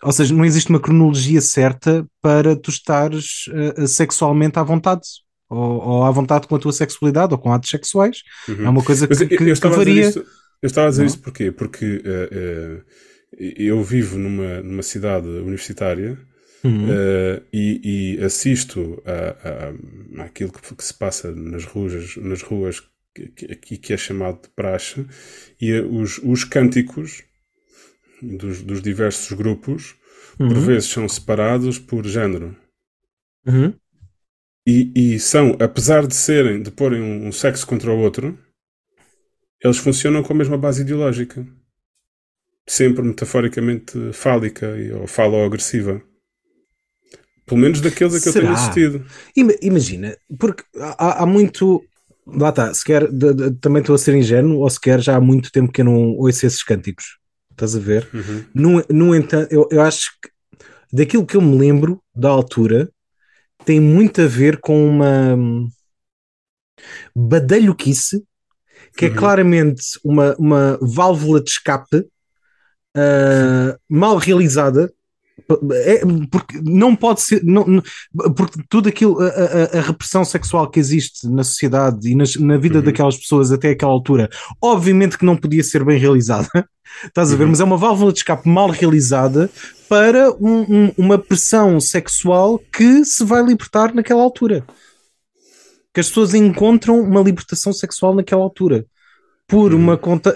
Ou 0.02 0.12
seja, 0.12 0.34
não 0.34 0.44
existe 0.44 0.68
uma 0.70 0.80
cronologia 0.80 1.40
certa 1.40 2.06
para 2.20 2.54
tu 2.54 2.70
estares 2.70 3.46
eh, 3.78 3.86
sexualmente 3.86 4.58
à 4.58 4.62
vontade. 4.62 5.02
Ou, 5.48 5.58
ou 5.80 6.04
à 6.04 6.10
vontade 6.10 6.46
com 6.48 6.56
a 6.56 6.58
tua 6.58 6.72
sexualidade 6.72 7.32
ou 7.32 7.38
com 7.38 7.52
atos 7.52 7.70
sexuais. 7.70 8.18
É 8.48 8.68
uma 8.68 8.82
coisa 8.82 9.06
que, 9.06 9.14
eu, 9.14 9.28
que- 9.28 9.34
eu 9.34 9.38
que 9.38 9.50
estava 9.50 9.76
a 9.76 9.78
dizer 9.78 9.90
varia. 9.90 10.08
isto, 10.08 10.18
eu 10.20 10.66
estava 10.66 10.86
a 10.88 10.90
dizer 10.90 11.02
Não? 11.02 11.06
isto 11.06 11.22
porquê? 11.22 11.50
Porque 11.52 12.02
eh, 12.04 12.28
eh, 12.32 13.54
eu 13.56 13.82
vivo 13.82 14.18
numa, 14.18 14.60
numa 14.62 14.82
cidade 14.82 15.26
universitária 15.28 16.18
Uhum. 16.64 16.88
eh, 16.90 17.42
e, 17.52 18.16
e 18.18 18.24
assisto 18.24 19.00
a, 19.06 20.20
a, 20.20 20.24
àquilo 20.24 20.52
que, 20.52 20.74
que 20.74 20.84
se 20.84 20.94
passa 20.94 21.30
nas 21.32 21.64
ruas, 21.64 22.16
nas 22.16 22.42
ruas 22.42 22.82
que, 23.56 23.76
que, 23.78 23.92
é 23.92 23.96
chamado 23.96 24.42
de 24.42 24.48
praxe 24.50 25.06
e 25.60 25.70
eh, 25.72 25.82
os, 25.82 26.18
os 26.18 26.44
cânticos 26.44 27.24
dos, 28.22 28.62
dos 28.62 28.82
diversos 28.82 29.32
grupos 29.32 29.96
por 30.46 30.58
Uhum. 30.58 30.60
vezes 30.60 30.90
são 30.90 31.08
separados 31.08 31.78
por 31.78 32.06
género. 32.06 32.56
Uhum. 33.46 33.80
E, 34.66 34.92
e 35.14 35.18
são, 35.18 35.56
apesar 35.60 36.06
de 36.06 36.14
serem, 36.14 36.62
de 36.62 36.70
porem 36.70 37.00
um, 37.00 37.26
um 37.28 37.32
sexo 37.32 37.66
contra 37.66 37.90
o 37.90 37.98
outro, 37.98 38.38
eles 39.62 39.76
funcionam 39.76 40.22
com 40.22 40.32
a 40.32 40.36
mesma 40.36 40.56
base 40.56 40.80
ideológica. 40.80 41.46
Sempre 42.68 43.02
metaforicamente 43.02 44.12
fálica 44.12 44.68
ou 45.00 45.08
falo-agressiva. 45.08 46.00
Pelo 47.46 47.60
menos 47.60 47.80
daqueles 47.80 48.14
a 48.16 48.20
que 48.20 48.28
eu 48.28 48.34
tenho 48.34 48.52
Será? 48.52 48.52
assistido. 48.52 49.04
Ima- 49.36 49.54
Imagina, 49.62 50.16
porque 50.38 50.64
há, 50.80 51.22
há 51.22 51.26
muito. 51.26 51.88
Lá 52.26 52.48
está, 52.50 52.74
se 52.74 52.84
quer, 52.84 53.10
de- 53.10 53.34
de- 53.34 53.50
também 53.60 53.80
estou 53.80 53.94
a 53.94 53.98
ser 53.98 54.14
ingênuo, 54.16 54.58
ou 54.60 54.68
se 54.70 54.80
quer, 54.80 55.00
já 55.00 55.16
há 55.16 55.20
muito 55.20 55.50
tempo 55.52 55.72
que 55.72 55.80
eu 55.80 55.84
não 55.84 56.10
ouço 56.16 56.44
esses 56.46 56.62
cânticos. 56.62 57.18
Estás 57.52 57.76
a 57.76 57.78
ver? 57.80 58.08
Uhum. 58.12 58.44
No, 58.54 58.84
no 58.90 59.14
entanto, 59.14 59.52
eu, 59.52 59.68
eu 59.70 59.80
acho 59.80 60.10
que 60.22 60.28
daquilo 60.92 61.26
que 61.26 61.36
eu 61.36 61.42
me 61.42 61.58
lembro 61.58 62.02
da 62.14 62.28
altura 62.30 62.90
tem 63.64 63.80
muito 63.80 64.22
a 64.22 64.26
ver 64.26 64.60
com 64.60 64.86
uma 64.88 65.34
hum, 65.36 65.68
badalhoquice 67.14 68.22
que 68.96 69.06
é 69.06 69.10
Uhum. 69.10 69.16
claramente 69.16 69.82
uma, 70.04 70.34
uma 70.38 70.78
válvula 70.82 71.42
de 71.42 71.50
escape 71.50 72.06
ah, 72.96 73.78
mal 73.88 74.16
realizada. 74.16 74.92
É, 75.72 76.01
porque 76.30 76.59
não 76.64 76.97
pode 76.97 77.20
ser, 77.20 77.45
não, 77.45 77.82
porque 78.34 78.59
tudo 78.70 78.89
aquilo, 78.89 79.20
a, 79.20 79.26
a- 79.28 79.78
a 79.78 79.80
repressão 79.82 80.24
sexual 80.24 80.68
que 80.70 80.80
existe 80.80 81.28
na 81.28 81.45
sociedade 81.45 82.11
e 82.11 82.14
nas- 82.14 82.37
na 82.37 82.57
vida 82.57 82.78
Uhum. 82.78 82.84
daquelas 82.84 83.16
pessoas 83.18 83.53
até 83.53 83.70
aquela 83.70 83.93
altura, 83.93 84.30
obviamente 84.62 85.18
que 85.18 85.26
não 85.26 85.37
podia 85.37 85.62
ser 85.62 85.84
bem 85.84 85.99
realizada, 85.99 86.49
estás 87.05 87.32
a 87.32 87.37
ver? 87.37 87.45
Uhum. 87.45 87.51
Mas 87.51 87.61
é 87.61 87.64
uma 87.64 87.76
válvula 87.76 88.12
de 88.12 88.18
escape 88.20 88.49
mal 88.49 88.70
realizada 88.70 89.51
para 89.91 90.32
um- 90.41 90.62
um- 90.87 90.93
uma 90.97 91.18
pressão 91.18 91.78
sexual 91.80 92.59
que 92.59 93.05
se 93.05 93.22
vai 93.22 93.45
libertar 93.45 93.95
naquela 93.95 94.22
altura. 94.22 94.64
Que 95.93 96.01
as 96.01 96.09
pessoas 96.09 96.32
encontram 96.34 96.99
uma 97.01 97.20
libertação 97.20 97.72
sexual 97.74 98.14
naquela 98.14 98.43
altura. 98.43 98.87
Por 99.49 99.72
Uhum. 99.72 99.78
uma 99.78 99.97
conta. 99.97 100.34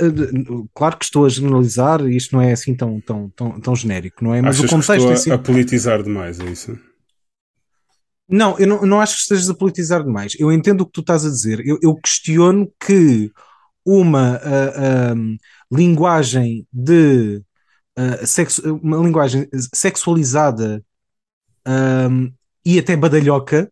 Claro 0.74 0.96
que 0.96 1.04
estou 1.04 1.26
a 1.26 1.28
generalizar, 1.28 2.00
isto 2.08 2.34
não 2.34 2.40
é 2.42 2.52
assim 2.52 2.76
tão, 2.76 3.00
tão, 3.00 3.28
tão, 3.30 3.60
tão 3.60 3.74
genérico, 3.76 4.22
não 4.22 4.32
é? 4.34 4.40
Mas 4.40 4.56
Achas 4.56 4.60
o 4.60 4.68
que 4.68 4.74
contexto 4.74 4.92
estou 4.96 5.10
em 5.10 5.14
a, 5.14 5.16
si. 5.16 5.32
a 5.32 5.38
politizar 5.38 6.02
demais, 6.02 6.38
é 6.38 6.44
isso? 6.44 6.78
Não, 8.28 8.56
eu 8.58 8.66
não, 8.66 8.82
não 8.86 9.00
acho 9.00 9.16
que 9.16 9.22
estejas 9.22 9.50
a 9.50 9.54
politizar 9.54 10.04
demais. 10.04 10.34
Eu 10.38 10.52
entendo 10.52 10.82
o 10.82 10.86
que 10.86 10.92
tu 10.92 11.00
estás 11.00 11.24
a 11.24 11.28
dizer. 11.28 11.60
Eu, 11.66 11.78
eu 11.82 11.96
questiono 11.96 12.70
que 12.78 13.32
uma 13.84 14.36
ah, 14.44 15.14
linguagem 15.72 16.64
de 16.72 17.42
ah, 17.96 18.24
sexo- 18.24 18.74
uma 18.80 18.98
linguagem 18.98 19.48
sexualizada 19.74 20.84
ah, 21.66 22.08
e 22.64 22.78
até 22.78 22.96
badalhoca 22.96 23.70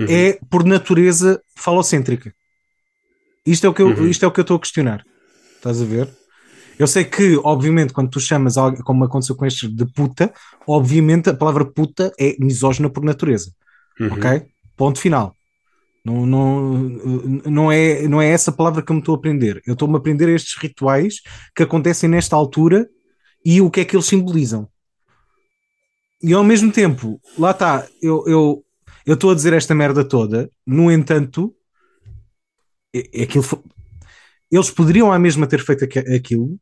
Uhum. 0.00 0.06
é 0.08 0.38
por 0.50 0.64
natureza 0.64 1.40
falocêntrica. 1.56 2.34
Isto 3.46 3.66
é 3.66 3.70
o 3.70 3.74
que 3.74 3.82
eu, 3.82 3.88
Uhum. 3.88 4.06
isto 4.08 4.24
é 4.24 4.28
o 4.28 4.32
que 4.32 4.40
eu 4.40 4.42
estou 4.42 4.56
a 4.56 4.60
questionar. 4.60 5.04
Estás 5.56 5.80
a 5.80 5.84
ver? 5.84 6.08
Eu 6.78 6.86
sei 6.86 7.04
que, 7.04 7.36
obviamente, 7.44 7.92
quando 7.92 8.10
tu 8.10 8.18
chamas 8.20 8.56
alguém, 8.56 8.82
como 8.82 9.04
aconteceu 9.04 9.36
com 9.36 9.46
estes 9.46 9.70
de 9.70 9.84
puta, 9.86 10.32
obviamente 10.66 11.30
a 11.30 11.34
palavra 11.34 11.64
puta 11.64 12.12
é 12.18 12.36
misógina 12.38 12.90
por 12.90 13.04
natureza. 13.04 13.52
Uhum. 14.00 14.12
Ok? 14.14 14.42
Ponto 14.76 14.98
final. 14.98 15.34
Não, 16.04 16.26
não, 16.26 16.72
não, 17.46 17.72
é, 17.72 18.06
não 18.08 18.20
é 18.20 18.28
essa 18.28 18.52
palavra 18.52 18.82
que 18.82 18.90
eu 18.90 18.94
me 18.94 19.00
estou 19.00 19.14
a 19.14 19.18
aprender. 19.18 19.62
Eu 19.66 19.72
estou-me 19.74 19.94
a 19.94 19.98
aprender 19.98 20.28
estes 20.28 20.56
rituais 20.58 21.20
que 21.54 21.62
acontecem 21.62 22.10
nesta 22.10 22.34
altura 22.36 22.86
e 23.44 23.60
o 23.60 23.70
que 23.70 23.80
é 23.80 23.84
que 23.84 23.94
eles 23.96 24.06
simbolizam. 24.06 24.68
E 26.22 26.32
ao 26.32 26.44
mesmo 26.44 26.72
tempo, 26.72 27.20
lá 27.38 27.52
está, 27.52 27.86
eu 28.02 28.24
eu 28.26 28.64
eu 29.06 29.14
estou 29.14 29.30
a 29.30 29.34
dizer 29.34 29.52
esta 29.52 29.74
merda 29.74 30.02
toda, 30.04 30.50
no 30.66 30.90
entanto, 30.90 31.54
aquilo 33.22 33.42
fo- 33.42 33.62
eles 34.50 34.70
poderiam 34.70 35.12
à 35.12 35.18
mesma 35.18 35.46
ter 35.46 35.60
feito 35.64 35.84
aqu- 35.84 36.14
aquilo, 36.14 36.58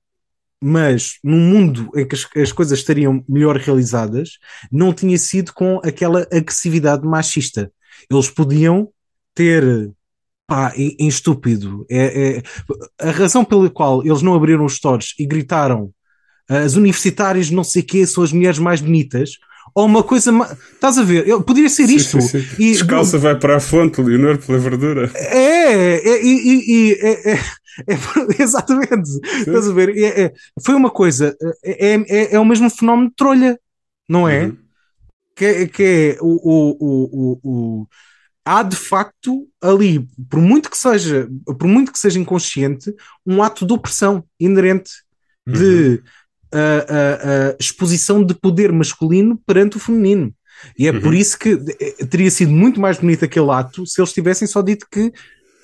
mas 0.62 1.18
num 1.22 1.40
mundo 1.40 1.90
em 1.96 2.06
que 2.06 2.14
as, 2.14 2.26
as 2.36 2.52
coisas 2.52 2.78
estariam 2.78 3.24
melhor 3.28 3.56
realizadas, 3.56 4.38
não 4.70 4.92
tinha 4.92 5.18
sido 5.18 5.52
com 5.52 5.80
aquela 5.84 6.26
agressividade 6.32 7.04
machista. 7.06 7.70
Eles 8.10 8.30
podiam 8.30 8.88
ter 9.34 9.90
pá, 10.46 10.72
em, 10.76 10.96
em 10.98 11.08
estúpido. 11.08 11.84
É, 11.90 12.38
é- 12.38 12.42
a 13.00 13.10
razão 13.10 13.44
pela 13.44 13.68
qual 13.70 14.04
eles 14.06 14.22
não 14.22 14.34
abriram 14.34 14.64
os 14.64 14.74
stores 14.76 15.14
e 15.18 15.26
gritaram 15.26 15.92
as 16.48 16.74
universitárias 16.74 17.50
não 17.50 17.64
sei 17.64 17.82
quê 17.82 18.06
são 18.06 18.22
as 18.22 18.32
mulheres 18.32 18.58
mais 18.58 18.80
bonitas, 18.80 19.38
ou 19.74 19.86
uma 19.86 20.02
coisa. 20.02 20.30
ma- 20.32 20.56
Estás 20.74 20.98
a 20.98 21.02
ver? 21.02 21.26
Eu, 21.26 21.42
poderia 21.42 21.68
ser 21.68 21.88
isto. 21.88 22.20
Sim, 22.20 22.28
sim, 22.28 22.40
sim. 22.42 22.62
E- 22.62 22.72
Descalça 22.72 23.18
vai 23.18 23.38
para 23.38 23.56
a 23.56 23.60
fonte, 23.60 24.00
Leonor, 24.00 24.38
pela 24.38 24.58
verdura. 24.58 25.10
É, 25.14 25.96
é, 25.96 26.24
e, 26.24 26.98
é, 27.00 27.32
é- 27.32 27.34
é- 27.34 27.42
exatamente. 28.42 29.10
Estás 29.38 29.68
a 29.68 29.72
ver? 29.72 29.96
É- 29.96 30.22
é- 30.24 30.32
foi 30.64 30.74
uma 30.74 30.90
coisa, 30.90 31.36
é, 31.64 31.94
é, 31.94 32.34
é 32.34 32.38
o 32.38 32.44
mesmo 32.44 32.68
fenómeno 32.70 33.08
de 33.08 33.14
trolha, 33.16 33.58
não 34.08 34.28
é? 34.28 34.44
Uhum. 34.46 34.56
Que, 35.34 35.44
é- 35.44 35.66
que 35.66 35.82
é 35.82 36.18
o, 36.20 36.28
o, 36.28 36.76
o, 36.80 37.40
o, 37.42 37.86
há 38.44 38.62
de 38.62 38.76
facto 38.76 39.48
ali, 39.62 40.06
por 40.28 40.40
muito 40.40 40.70
que 40.70 40.76
seja, 40.76 41.28
por 41.58 41.66
muito 41.66 41.92
que 41.92 41.98
seja 41.98 42.18
inconsciente, 42.18 42.92
um 43.26 43.42
ato 43.42 43.66
de 43.66 43.72
opressão 43.72 44.24
inerente 44.38 44.90
de 45.46 46.02
ah, 46.52 46.86
ah, 46.88 47.18
ah, 47.52 47.56
exposição 47.58 48.22
de 48.24 48.34
poder 48.34 48.72
masculino 48.72 49.38
perante 49.46 49.76
o 49.76 49.80
feminino. 49.80 50.32
E 50.78 50.86
é 50.86 50.92
Uhum. 50.92 51.00
por 51.00 51.14
isso 51.14 51.38
que 51.38 51.58
eh, 51.80 52.04
teria 52.06 52.30
sido 52.30 52.52
muito 52.52 52.80
mais 52.80 52.98
bonito 52.98 53.24
aquele 53.24 53.50
ato 53.50 53.84
se 53.86 54.00
eles 54.00 54.12
tivessem 54.12 54.46
só 54.46 54.62
dito 54.62 54.86
que 54.90 55.12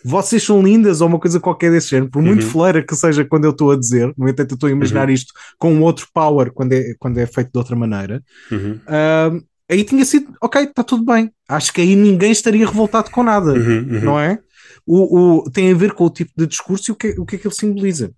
vocês 0.05 0.43
são 0.43 0.63
lindas 0.63 1.01
ou 1.01 1.09
uma 1.09 1.19
coisa 1.19 1.39
qualquer 1.41 1.71
desse 1.71 1.91
género, 1.91 2.11
por 2.11 2.23
muito 2.23 2.45
Uhum. 2.45 2.51
fleira 2.51 2.83
que 2.83 2.95
seja 2.97 3.25
quando 3.25 3.45
eu 3.45 3.51
estou 3.51 3.71
a 3.73 3.77
dizer, 3.77 4.13
no 4.17 4.29
entanto 4.29 4.53
eu 4.53 4.55
estou 4.55 4.69
a 4.69 4.73
imaginar 4.73 5.11
isto 5.11 5.33
com 5.59 5.81
outro 5.83 6.07
power 6.15 6.51
quando 6.53 6.73
é, 6.73 6.95
quando 6.99 7.19
é 7.19 7.27
feito 7.27 7.51
de 7.53 7.59
outra 7.59 7.75
maneira, 7.77 8.23
Uhum. 8.51 8.79
ah, 8.87 9.31
aí 9.71 9.85
tinha 9.85 10.05
sido, 10.05 10.33
ok, 10.41 10.63
está 10.63 10.83
tudo 10.83 11.05
bem. 11.05 11.31
Acho 11.49 11.73
que 11.73 11.81
aí 11.81 11.95
ninguém 11.95 12.31
estaria 12.33 12.67
revoltado 12.67 13.11
com 13.11 13.23
nada 13.23 13.53
Uhum. 13.53 13.79
Uhum. 13.91 14.01
não 14.01 14.19
é? 14.21 14.39
O, 14.87 15.43
o- 15.45 15.51
tem 15.51 15.71
a 15.71 15.75
ver 15.75 15.93
com 15.93 16.05
o 16.07 16.11
tipo 16.11 16.33
de 16.37 16.47
discurso 16.47 16.91
e 16.91 16.93
o 16.93 16.97
que, 16.97 17.09
o 17.19 17.27
que 17.27 17.37
é 17.37 17.39
que 17.39 17.47
ele 17.47 17.55
simboliza. 17.55 18.11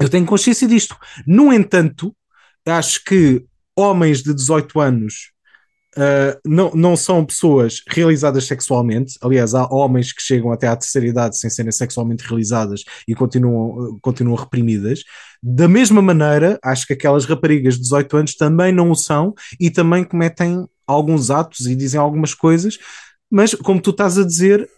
Eu 0.00 0.08
tenho 0.08 0.26
consciência 0.26 0.66
disto. 0.66 0.96
No 1.26 1.52
entanto, 1.52 2.14
acho 2.66 3.02
que 3.04 3.44
homens 3.76 4.22
de 4.22 4.34
18 4.34 4.80
anos 4.80 5.34
ah, 5.96 6.38
não, 6.44 6.72
não 6.74 6.96
são 6.96 7.24
pessoas 7.24 7.82
realizadas 7.88 8.44
sexualmente. 8.46 9.16
Aliás, 9.22 9.54
há 9.54 9.66
homens 9.72 10.12
que 10.12 10.22
chegam 10.22 10.52
até 10.52 10.66
à 10.66 10.76
terceira 10.76 11.06
idade 11.06 11.38
sem 11.38 11.48
serem 11.48 11.72
sexualmente 11.72 12.24
realizadas 12.24 12.82
e 13.06 13.14
continuam, 13.14 13.98
continuam 14.00 14.36
reprimidas. 14.36 15.04
Da 15.42 15.68
mesma 15.68 16.02
maneira, 16.02 16.58
acho 16.62 16.86
que 16.86 16.94
aquelas 16.94 17.24
raparigas 17.24 17.74
de 17.74 17.82
18 17.82 18.16
anos 18.16 18.34
também 18.34 18.72
não 18.72 18.90
o 18.90 18.94
são 18.94 19.34
e 19.60 19.70
também 19.70 20.04
cometem 20.04 20.66
alguns 20.86 21.30
atos 21.30 21.66
e 21.66 21.74
dizem 21.74 21.98
algumas 21.98 22.34
coisas, 22.34 22.78
mas 23.30 23.54
como 23.54 23.80
tu 23.80 23.90
estás 23.90 24.18
a 24.18 24.24
dizer, 24.24 24.68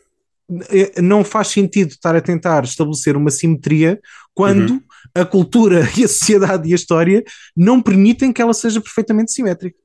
eh, 0.70 1.00
não 1.00 1.24
faz 1.24 1.48
sentido 1.48 1.90
estar 1.90 2.14
a 2.14 2.20
tentar 2.20 2.62
estabelecer 2.62 3.16
uma 3.16 3.30
simetria 3.30 4.00
quando 4.32 4.74
Uhum. 4.74 4.82
A 5.14 5.24
cultura 5.24 5.88
e 5.96 6.04
a 6.04 6.08
sociedade 6.08 6.68
e 6.68 6.72
a 6.72 6.76
história 6.76 7.22
não 7.56 7.80
permitem 7.80 8.32
que 8.32 8.42
ela 8.42 8.54
seja 8.54 8.80
perfeitamente 8.80 9.32
simétrica. 9.32 9.78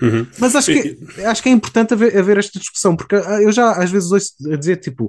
Uhum. 0.00 0.26
Mas 0.38 0.56
acho 0.56 0.66
que, 0.66 0.98
acho 1.24 1.42
que 1.42 1.48
é 1.48 1.52
importante 1.52 1.94
haver, 1.94 2.16
haver 2.16 2.38
esta 2.38 2.58
discussão, 2.58 2.96
porque 2.96 3.14
ah, 3.14 3.40
eu 3.40 3.52
já 3.52 3.70
às 3.72 3.90
vezes 3.90 4.10
ouço 4.10 4.32
a 4.52 4.56
dizer 4.56 4.76
tipo. 4.78 5.08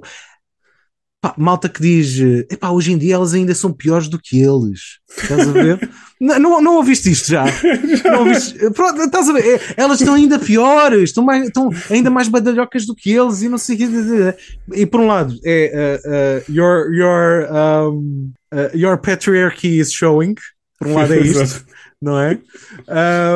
Pá, 1.24 1.34
malta 1.38 1.70
que 1.70 1.80
diz 1.80 2.18
epá, 2.50 2.68
hoje 2.68 2.92
em 2.92 2.98
dia 2.98 3.14
elas 3.14 3.32
ainda 3.32 3.54
são 3.54 3.72
piores 3.72 4.08
do 4.08 4.18
que 4.18 4.38
eles. 4.42 4.98
Estás 5.08 5.48
a 5.48 5.52
ver? 5.52 5.90
não, 6.20 6.38
não, 6.38 6.60
não 6.60 6.76
ouviste 6.76 7.10
isto 7.10 7.30
já? 7.30 7.44
Não 8.04 8.20
ouviste? 8.20 8.58
Pronto, 8.72 9.00
estás 9.00 9.30
a 9.30 9.32
ver? 9.32 9.56
É, 9.56 9.74
elas 9.78 10.00
estão 10.00 10.14
ainda 10.14 10.38
piores, 10.38 11.10
estão, 11.10 11.24
mais, 11.24 11.46
estão 11.46 11.70
ainda 11.88 12.10
mais 12.10 12.28
badalhocas 12.28 12.84
do 12.84 12.94
que 12.94 13.10
eles 13.10 13.40
e 13.40 13.48
não 13.48 13.56
sei 13.56 13.76
o 13.76 13.78
quê. 13.78 14.36
E 14.74 14.86
por 14.86 15.00
um 15.00 15.06
lado, 15.06 15.38
é 15.44 15.98
uh, 16.04 16.50
uh, 16.50 16.52
your, 16.52 16.92
your, 16.92 17.48
um, 17.52 18.32
uh, 18.52 18.76
your 18.76 18.98
patriarchy 18.98 19.78
is 19.78 19.92
showing. 19.92 20.34
Por 20.78 20.88
um 20.88 20.94
lado 20.94 21.14
é 21.14 21.20
isto, 21.24 21.64
não 22.02 22.20
é? 22.20 22.38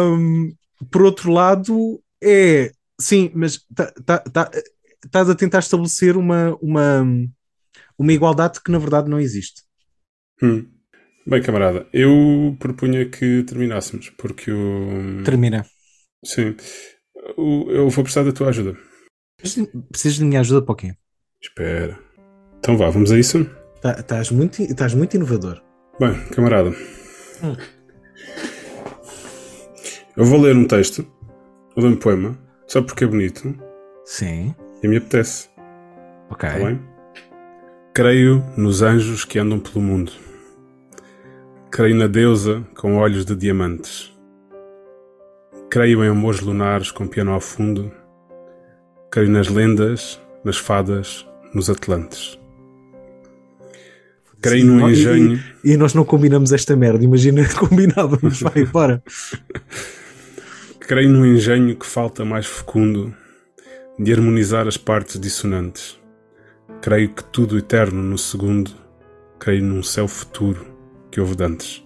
Um, 0.03 0.53
por 0.91 1.03
outro 1.03 1.33
lado, 1.33 2.01
é 2.23 2.71
sim, 3.01 3.31
mas 3.35 3.61
tá, 3.75 3.93
tá, 4.05 4.19
tá, 4.19 4.51
estás 5.05 5.31
a 5.31 5.35
tentar 5.35 5.61
estabelecer 5.61 6.17
uma, 6.17 6.57
uma, 6.61 7.07
uma 7.99 8.13
igualdade 8.13 8.61
que 8.63 8.71
na 8.71 8.79
verdade 8.79 9.09
não 9.11 9.19
existe. 9.21 9.63
Hum. 10.43 10.67
Bem, 11.27 11.43
camarada, 11.43 11.87
eu 11.93 12.57
propunha 12.59 13.05
que 13.09 13.43
terminássemos, 13.43 14.09
porque 14.11 14.51
o. 14.51 15.23
Termina. 15.25 15.67
Sim. 16.25 16.57
O- 17.37 17.71
Eu 17.71 17.91
vou 17.91 18.03
precisar 18.05 18.25
da 18.25 18.33
tua 18.33 18.49
ajuda. 18.49 18.77
Precisas 19.37 20.15
de 20.19 20.25
minha 20.25 20.41
ajuda 20.41 20.65
para 20.65 20.73
o 20.73 20.77
quê? 20.77 20.95
Espera. 21.43 21.99
Então 22.59 22.77
vá, 22.77 22.89
vamos 22.91 23.13
a 23.13 23.19
isso? 23.19 23.45
Tá- 23.83 23.97
Estás 24.01 24.31
muito, 24.31 24.63
estás 24.63 24.95
muito 24.95 25.15
inovador. 25.17 25.63
Bem, 26.01 26.15
camarada. 26.31 26.71
Hum. 27.43 27.57
Eu 30.17 30.25
vou 30.25 30.41
ler 30.41 30.57
um 30.57 30.67
texto, 30.67 31.07
vou 31.77 31.85
ler 31.85 31.93
um 31.93 31.97
poema, 31.97 32.37
só 32.67 32.83
porque 32.83 33.05
é 33.05 33.07
bonito 33.07 33.55
Sim. 34.05 34.55
e 34.83 34.89
me 34.89 34.97
apetece, 34.97 35.49
Ok. 36.31 36.49
está 36.49 36.65
bem? 36.65 36.81
Creio 37.99 38.45
nos 38.57 38.81
anjos 38.81 39.25
que 39.25 39.41
andam 39.41 39.59
pelo 39.59 39.85
mundo. 39.85 40.13
Creio 41.69 41.97
na 41.97 42.07
deusa 42.07 42.65
com 42.77 42.97
olhos 42.97 43.25
de 43.25 43.35
diamantes. 43.35 44.17
Creio 45.69 46.05
em 46.05 46.09
amores 46.09 46.39
lunares 46.39 46.93
com 46.93 47.09
piano 47.09 47.33
ao 47.33 47.41
fundo. 47.41 47.91
Creio 49.11 49.29
nas 49.29 49.49
lendas, 49.49 50.21
nas 50.45 50.57
fadas, 50.57 51.27
nos 51.53 51.69
atlantes. 51.69 52.39
Creio 54.41 54.61
Sim, 54.63 54.69
no 54.69 54.79
não- 54.79 54.91
e- 54.91 54.93
engenho. 54.93 55.43
E, 55.65 55.77
nós 55.77 55.93
não 55.93 56.05
combinamos 56.05 56.53
esta 56.53 56.77
merda. 56.77 57.03
Imagina 57.03 57.43
que 57.49 57.57
combinávamos. 57.57 58.41
Vai, 58.41 58.65
bora. 58.65 59.03
Creio 60.79 61.09
no 61.11 61.27
engenho 61.27 61.75
que 61.75 61.85
falta 61.85 62.25
mais 62.25 62.47
fecundo 62.47 63.13
de 63.99 64.13
harmonizar 64.13 64.69
as 64.69 64.77
partes 64.77 65.19
dissonantes. 65.19 65.98
Creio 66.81 67.09
que 67.11 67.25
tudo 67.25 67.59
eterno 67.59 68.03
no 68.03 68.17
segundo. 68.17 68.71
Creio 69.39 69.63
num 69.65 69.83
céu 69.83 70.07
futuro 70.07 70.65
que 71.11 71.21
houve 71.21 71.35
dantes. 71.35 71.85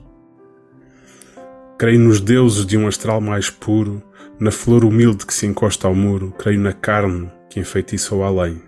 Creio 1.78 1.98
nos 1.98 2.20
deuses 2.20 2.66
de 2.66 2.76
um 2.76 2.86
astral 2.86 3.20
mais 3.20 3.50
puro, 3.50 4.02
na 4.38 4.50
flor 4.50 4.84
humilde 4.84 5.26
que 5.26 5.34
se 5.34 5.46
encosta 5.46 5.88
ao 5.88 5.94
muro. 5.94 6.32
Creio 6.38 6.60
na 6.60 6.72
carne 6.72 7.30
que 7.48 7.58
enfeitiça 7.58 8.14
o 8.14 8.22
além. 8.22 8.62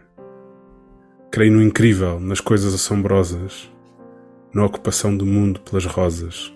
Creio 1.30 1.52
no 1.52 1.62
incrível, 1.62 2.18
nas 2.18 2.40
coisas 2.40 2.72
assombrosas, 2.74 3.70
na 4.52 4.64
ocupação 4.64 5.16
do 5.16 5.26
mundo 5.26 5.60
pelas 5.60 5.84
rosas. 5.84 6.52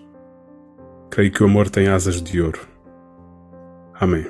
Creio 1.09 1.31
que 1.31 1.43
o 1.43 1.45
amor 1.45 1.69
tem 1.69 1.87
asas 1.87 2.21
de 2.21 2.41
ouro. 2.41 2.61
Amém. 3.93 4.25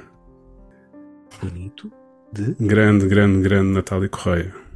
Bonito. 1.42 1.92
De. 2.32 2.56
Grande, 2.60 3.08
grande, 3.08 3.42
grande 3.42 3.72
Natália 3.72 4.10
Correia. 4.10 4.69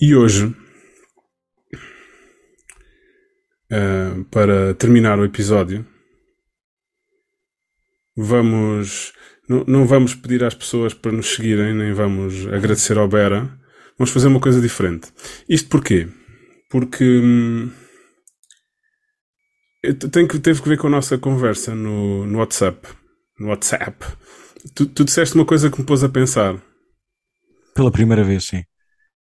E 0.00 0.14
hoje, 0.14 0.56
eh, 3.70 4.24
para 4.30 4.72
terminar 4.74 5.18
o 5.18 5.24
episódio, 5.26 5.86
vamos. 8.16 9.12
Não, 9.46 9.64
não 9.66 9.86
vamos 9.86 10.14
pedir 10.14 10.42
às 10.42 10.54
pessoas 10.54 10.94
para 10.94 11.12
nos 11.12 11.34
seguirem, 11.34 11.74
nem 11.74 11.92
vamos 11.92 12.46
agradecer 12.46 12.96
ao 12.96 13.08
Bera. 13.08 13.42
Vamos 13.98 14.10
fazer 14.10 14.28
uma 14.28 14.40
coisa 14.40 14.58
diferente. 14.58 15.12
Isto 15.46 15.68
porquê? 15.68 16.08
Porque. 16.70 17.04
hum, 17.04 17.70
tem 20.10 20.26
que, 20.26 20.38
teve 20.38 20.62
que 20.62 20.68
ver 20.68 20.78
com 20.78 20.86
a 20.86 20.90
nossa 20.90 21.18
conversa 21.18 21.74
no, 21.74 22.24
no 22.24 22.38
WhatsApp. 22.38 22.88
No 23.38 23.48
WhatsApp. 23.48 24.06
Tu, 24.74 24.86
tu 24.86 25.04
disseste 25.04 25.34
uma 25.34 25.44
coisa 25.44 25.70
que 25.70 25.78
me 25.78 25.86
pôs 25.86 26.02
a 26.02 26.08
pensar. 26.08 26.56
Pela 27.74 27.92
primeira 27.92 28.24
vez, 28.24 28.44
sim. 28.44 28.62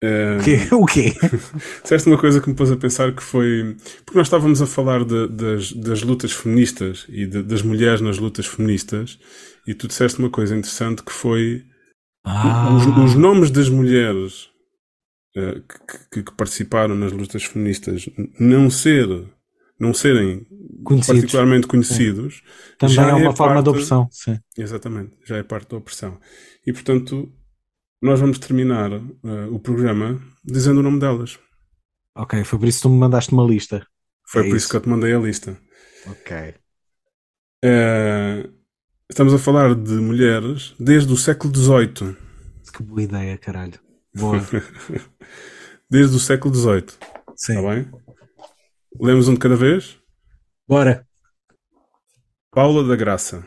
Eh, 0.03 0.37
O 0.71 0.85
quê? 0.85 1.11
O 1.11 1.13
quê? 1.19 1.29
Disseste 1.81 2.07
uma 2.07 2.17
coisa 2.19 2.39
que 2.41 2.49
me 2.49 2.55
pôs 2.55 2.71
a 2.71 2.77
pensar 2.77 3.13
que 3.15 3.23
foi. 3.23 3.75
Porque 4.05 4.17
nós 4.17 4.27
estávamos 4.27 4.61
a 4.61 4.67
falar 4.67 5.03
de- 5.03 5.27
das, 5.29 5.71
das 5.73 6.01
lutas 6.03 6.31
feministas 6.31 7.05
e 7.09 7.25
de- 7.25 7.43
das 7.43 7.61
mulheres 7.61 8.01
nas 8.01 8.17
lutas 8.17 8.45
feministas, 8.45 9.17
e 9.67 9.73
tu 9.73 9.87
disseste 9.87 10.19
uma 10.19 10.29
coisa 10.29 10.55
interessante 10.55 11.03
que 11.03 11.11
foi 11.11 11.63
Ah, 12.23 12.69
os, 12.75 12.85
os 13.11 13.15
nomes 13.15 13.49
das 13.49 13.69
mulheres 13.69 14.49
eh, 15.35 15.61
que, 16.11 16.23
que- 16.23 16.31
participaram 16.35 16.95
nas 16.95 17.11
lutas 17.11 17.43
feministas 17.43 18.07
não 18.39 18.69
ser 18.69 19.07
não 19.79 19.93
serem 19.93 20.45
Conhecidos. 20.83 21.19
particularmente 21.21 21.67
conhecidos 21.67 22.41
Também 22.79 22.95
já 22.95 23.09
é 23.09 23.13
uma 23.13 23.35
forma 23.35 23.53
parte- 23.55 23.63
de 23.65 23.69
opressão. 23.69 24.07
Sim. 24.11 24.39
Exatamente, 24.57 25.11
já 25.25 25.37
é 25.37 25.43
parte 25.43 25.69
da 25.69 25.77
opressão. 25.77 26.19
E 26.65 26.73
portanto, 26.73 27.31
nós 28.01 28.19
vamos 28.19 28.39
terminar 28.39 28.91
eh, 28.91 29.45
o 29.51 29.59
programa 29.59 30.19
dizendo 30.43 30.79
o 30.79 30.83
nome 30.83 30.99
delas. 30.99 31.39
Ok, 32.15 32.43
foi 32.43 32.59
por 32.59 32.67
isso 32.67 32.79
que 32.79 32.83
tu 32.83 32.89
me 32.89 32.97
mandaste 32.99 33.31
uma 33.33 33.43
lista. 33.43 33.85
Foi 34.27 34.41
É 34.41 34.43
por 34.45 34.47
isso. 34.49 34.57
isso. 34.57 34.69
que 34.69 34.75
eu 34.77 34.81
te 34.81 34.89
mandei 34.89 35.13
a 35.13 35.19
lista. 35.19 35.57
Ok. 36.07 36.53
Eh, 37.63 38.49
estamos 39.09 39.33
a 39.33 39.39
falar 39.39 39.73
de 39.75 39.93
mulheres 39.93 40.75
desde 40.79 41.11
o 41.11 41.17
século 41.17 41.53
XVIII. 41.55 42.15
Que 42.73 42.83
boa 42.83 43.01
ideia, 43.01 43.37
caralho. 43.37 43.79
Boa. 44.15 44.39
Desde 45.89 46.15
o 46.15 46.19
século 46.19 46.53
XVIII, 46.53 46.87
Sim. 47.35 47.53
está 47.59 47.61
bem? 47.73 47.89
Lemos 48.99 49.27
um 49.29 49.33
de 49.35 49.39
cada 49.39 49.55
vez? 49.55 49.97
Bora. 50.67 51.07
Paula 52.51 52.85
da 52.85 52.95
Graça, 52.95 53.45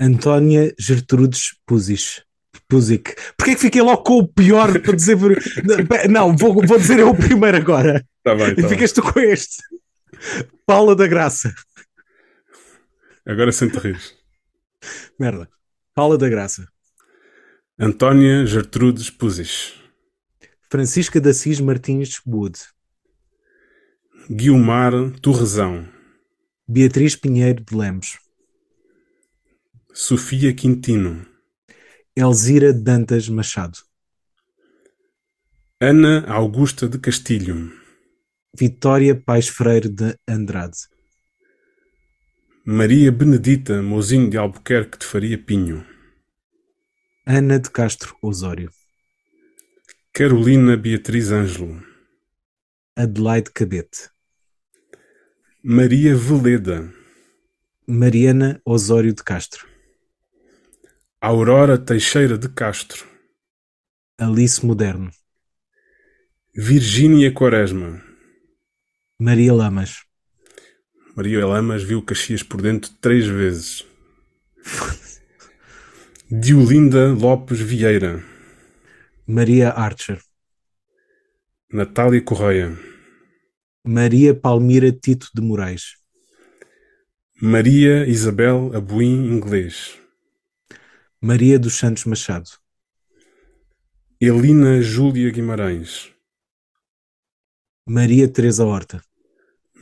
Antónia 0.00 0.74
Gertrudes 0.78 1.60
Puzis. 1.64 2.24
Puzic. 2.68 3.14
Porquê 3.36 3.54
que 3.54 3.60
fiquei 3.60 3.82
logo 3.82 4.02
com 4.02 4.18
o 4.18 4.28
pior 4.28 4.80
para 4.80 4.96
dizer. 4.96 5.16
Não, 6.10 6.36
vou, 6.36 6.54
vou 6.54 6.78
dizer 6.78 6.98
eu 6.98 7.10
o 7.10 7.16
primeiro 7.16 7.56
agora. 7.56 8.04
Tá 8.22 8.34
bem, 8.34 8.54
tá 8.54 8.62
e 8.62 8.68
ficas 8.68 8.92
tu 8.92 9.02
com 9.02 9.20
este. 9.20 9.62
Paula 10.66 10.94
da 10.96 11.06
Graça. 11.06 11.54
Agora 13.26 13.52
sente 13.52 13.78
rir. 13.78 14.00
Merda. 15.18 15.48
Paula 15.94 16.16
da 16.16 16.28
Graça. 16.28 16.66
Antónia 17.78 18.44
Gertrudes 18.46 19.10
Puzis. 19.10 19.74
Francisca 20.70 21.20
da 21.20 21.30
Assis 21.30 21.60
Martins 21.60 22.20
Wood. 22.26 22.58
Guilmar 24.30 24.92
Torrezão. 25.22 25.88
Beatriz 26.66 27.16
Pinheiro 27.16 27.64
de 27.64 27.74
Lemos. 27.74 28.18
Sofia 29.92 30.52
Quintino. 30.54 31.26
Elzira 32.20 32.72
Dantas 32.72 33.28
Machado. 33.28 33.78
Ana 35.80 36.26
Augusta 36.26 36.88
de 36.88 36.98
Castilho. 36.98 37.70
Vitória 38.52 39.14
Pais 39.14 39.46
Freire 39.46 39.88
de 39.88 40.18
Andrade. 40.26 40.78
Maria 42.66 43.12
Benedita 43.12 43.80
Mozinho 43.80 44.28
de 44.28 44.36
Albuquerque 44.36 44.98
de 44.98 45.06
Faria 45.06 45.38
Pinho. 45.38 45.86
Ana 47.24 47.60
de 47.60 47.70
Castro 47.70 48.16
Osório. 48.20 48.72
Carolina 50.12 50.76
Beatriz 50.76 51.30
Ângelo. 51.30 51.80
Adelaide 52.96 53.52
Cabete. 53.52 54.10
Maria 55.62 56.16
Veleda. 56.16 56.92
Mariana 57.86 58.60
Osório 58.64 59.14
de 59.14 59.22
Castro. 59.22 59.77
Aurora 61.20 61.76
Teixeira 61.76 62.38
de 62.38 62.48
Castro. 62.48 63.04
Alice 64.16 64.64
Moderno. 64.64 65.10
Virgínia 66.54 67.34
Quaresma. 67.34 68.00
Maria 69.20 69.52
Lamas. 69.52 70.04
Maria 71.16 71.44
Lamas 71.44 71.82
viu 71.82 72.00
Caxias 72.02 72.44
por 72.44 72.62
dentro 72.62 72.92
três 73.00 73.26
vezes. 73.26 73.84
Diolinda 76.30 77.08
Lopes 77.08 77.58
Vieira. 77.58 78.22
Maria 79.26 79.70
Archer. 79.70 80.22
Natália 81.68 82.22
Correia. 82.22 82.78
Maria 83.84 84.36
Palmira 84.36 84.92
Tito 84.92 85.30
de 85.34 85.42
Moraes. 85.42 85.96
Maria 87.42 88.06
Isabel 88.06 88.70
Abuim 88.72 89.26
Inglês. 89.34 89.97
Maria 91.20 91.58
dos 91.58 91.74
Santos 91.74 92.04
Machado. 92.04 92.48
Elina 94.20 94.80
Júlia 94.80 95.32
Guimarães. 95.32 96.14
Maria 97.84 98.28
Teresa 98.28 98.64
Horta. 98.64 99.02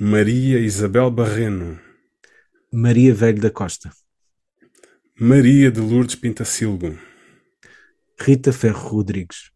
Maria 0.00 0.58
Isabel 0.58 1.10
Barreno. 1.10 1.78
Maria 2.72 3.14
Velho 3.14 3.38
da 3.38 3.50
Costa. 3.50 3.92
Maria 5.20 5.70
de 5.70 5.78
Lourdes 5.78 6.14
Pintacilgo. 6.14 6.98
Rita 8.18 8.50
Ferro 8.50 8.88
Rodrigues. 8.88 9.50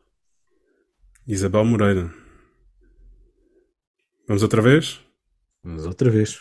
Isabel 1.27 1.65
Moreira. 1.65 2.13
Vamos 4.29 4.43
outra 4.43 4.61
vez? 4.61 5.01
Vamos 5.65 5.87
outra 5.87 6.11
vez. 6.11 6.39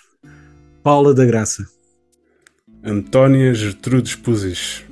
Paula 0.84 1.14
da 1.14 1.24
Graça. 1.26 1.66
Antónia 2.84 3.54
Gertrudes 3.54 4.16
Puzis. 4.16 4.89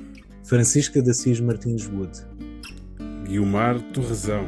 Francisca 0.48 1.00
da 1.02 1.12
Cis 1.12 1.40
Martins 1.40 1.86
Wood. 1.86 2.24
Guilmar 3.26 3.78
Torrezão. 3.92 4.46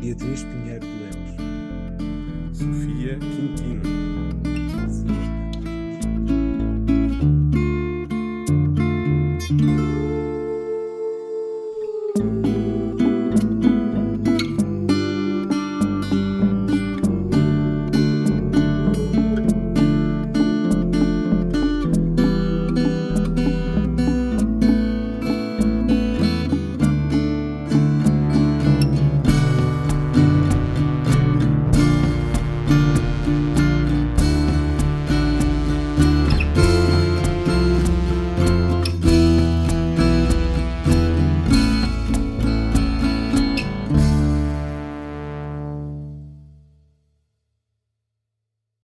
Beatriz 0.00 0.42
Pinheiro 0.44 0.80
de 0.80 0.86
Lemos. 0.86 1.36
Sofia 2.56 3.18
Quintino. 3.18 3.82
Sim. 4.88 5.10